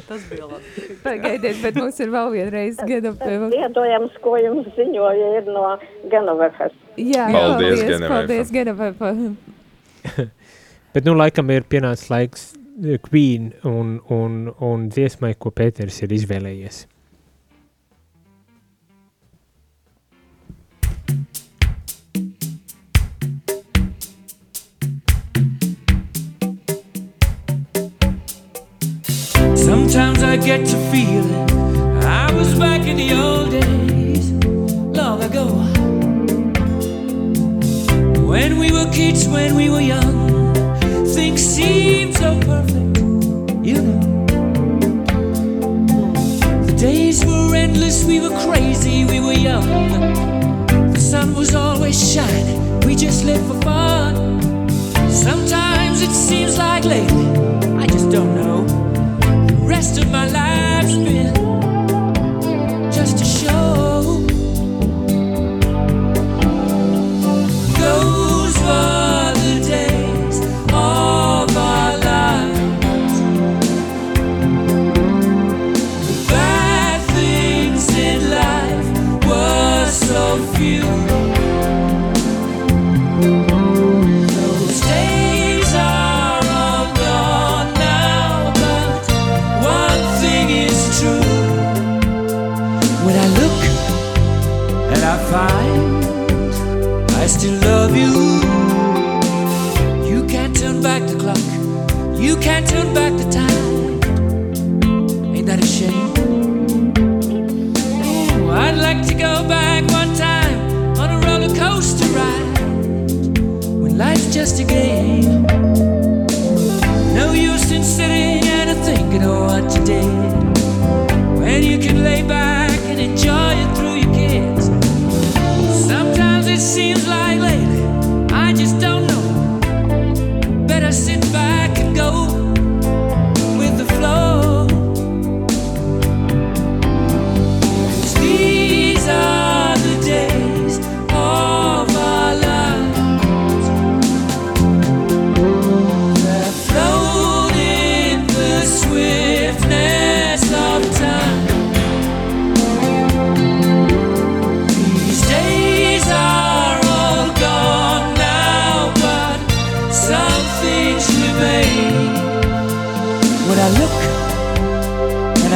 Tas 0.08 0.22
bija 0.30 0.48
labi. 0.48 0.86
pagaidiet, 1.04 1.58
bet 1.62 1.78
mums 1.80 1.98
ir 2.04 2.12
vēl 2.12 2.30
vienreiz 2.34 2.80
Genovē. 2.88 3.38
Ziedojums, 3.52 4.18
ko 4.24 4.36
jums 4.40 4.68
ziņoja, 4.76 5.32
ir 5.40 5.50
no 5.52 5.64
Genovefas. 6.12 6.74
Jā, 6.98 7.28
Paldies, 7.32 7.82
paldies, 7.84 8.08
paldies 8.12 8.54
Genovē. 8.54 8.92
Pa- 8.98 10.28
Bet, 10.94 11.04
nu, 11.04 11.12
laikam 11.18 11.50
ir 11.52 11.66
pienācis 11.68 12.08
laiks 12.10 12.46
Queen 12.78 13.52
un, 13.64 14.00
un, 14.08 14.54
un 14.60 14.86
dziesmai, 14.88 15.34
ko 15.34 15.50
Pēters 15.50 15.98
ir 16.04 16.12
izvēlējies. 16.14 16.84
Sometimes 29.56 30.22
I 30.22 30.36
get 30.36 30.64
to 30.66 30.78
feeling 30.92 31.50
I 32.04 32.32
was 32.32 32.54
back 32.54 32.86
in 32.86 32.96
the 32.96 33.12
old 33.12 33.50
days, 33.50 34.30
long 34.94 35.20
ago. 35.24 35.46
When 38.22 38.58
we 38.58 38.70
were 38.70 38.88
kids, 38.92 39.26
when 39.26 39.56
we 39.56 39.68
were 39.68 39.80
young. 39.80 40.27
Things 41.18 41.42
seemed 41.42 42.14
so 42.16 42.38
perfect, 42.42 42.98
you 43.66 43.82
know. 43.82 44.00
The 46.64 46.76
days 46.78 47.24
were 47.26 47.56
endless, 47.56 48.04
we 48.04 48.20
were 48.20 48.36
crazy, 48.46 49.04
we 49.04 49.18
were 49.18 49.32
young. 49.32 49.66
The 50.92 51.00
sun 51.00 51.34
was 51.34 51.56
always 51.56 51.98
shining, 52.14 52.80
we 52.86 52.94
just 52.94 53.24
lived 53.24 53.44
for 53.48 53.60
fun. 53.62 54.70
Sometimes 55.10 56.02
it 56.02 56.12
seems 56.12 56.56
like 56.56 56.84
lately, 56.84 57.26
I 57.82 57.86
just 57.86 58.12
don't 58.12 58.36
know. 58.36 58.64
The 59.48 59.56
rest 59.74 59.98
of 59.98 60.08
my 60.12 60.28
life's 60.28 60.96
been 60.98 61.34
just 62.92 63.20
a 63.20 63.24
show. 63.24 63.87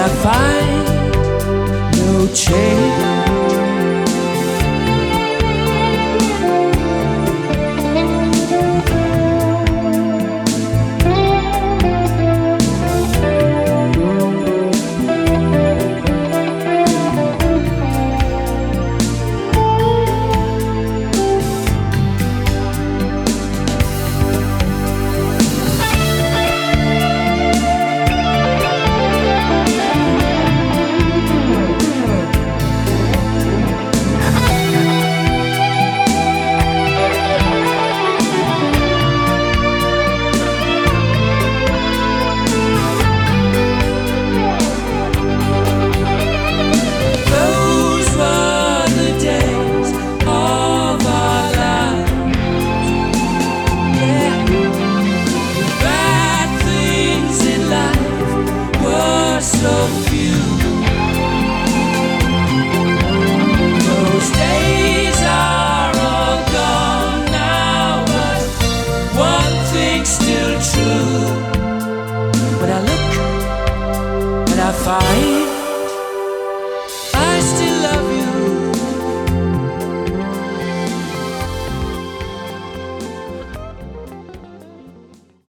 I 0.05 0.09
find 0.09 1.96
no 1.96 2.26
change. 2.34 3.11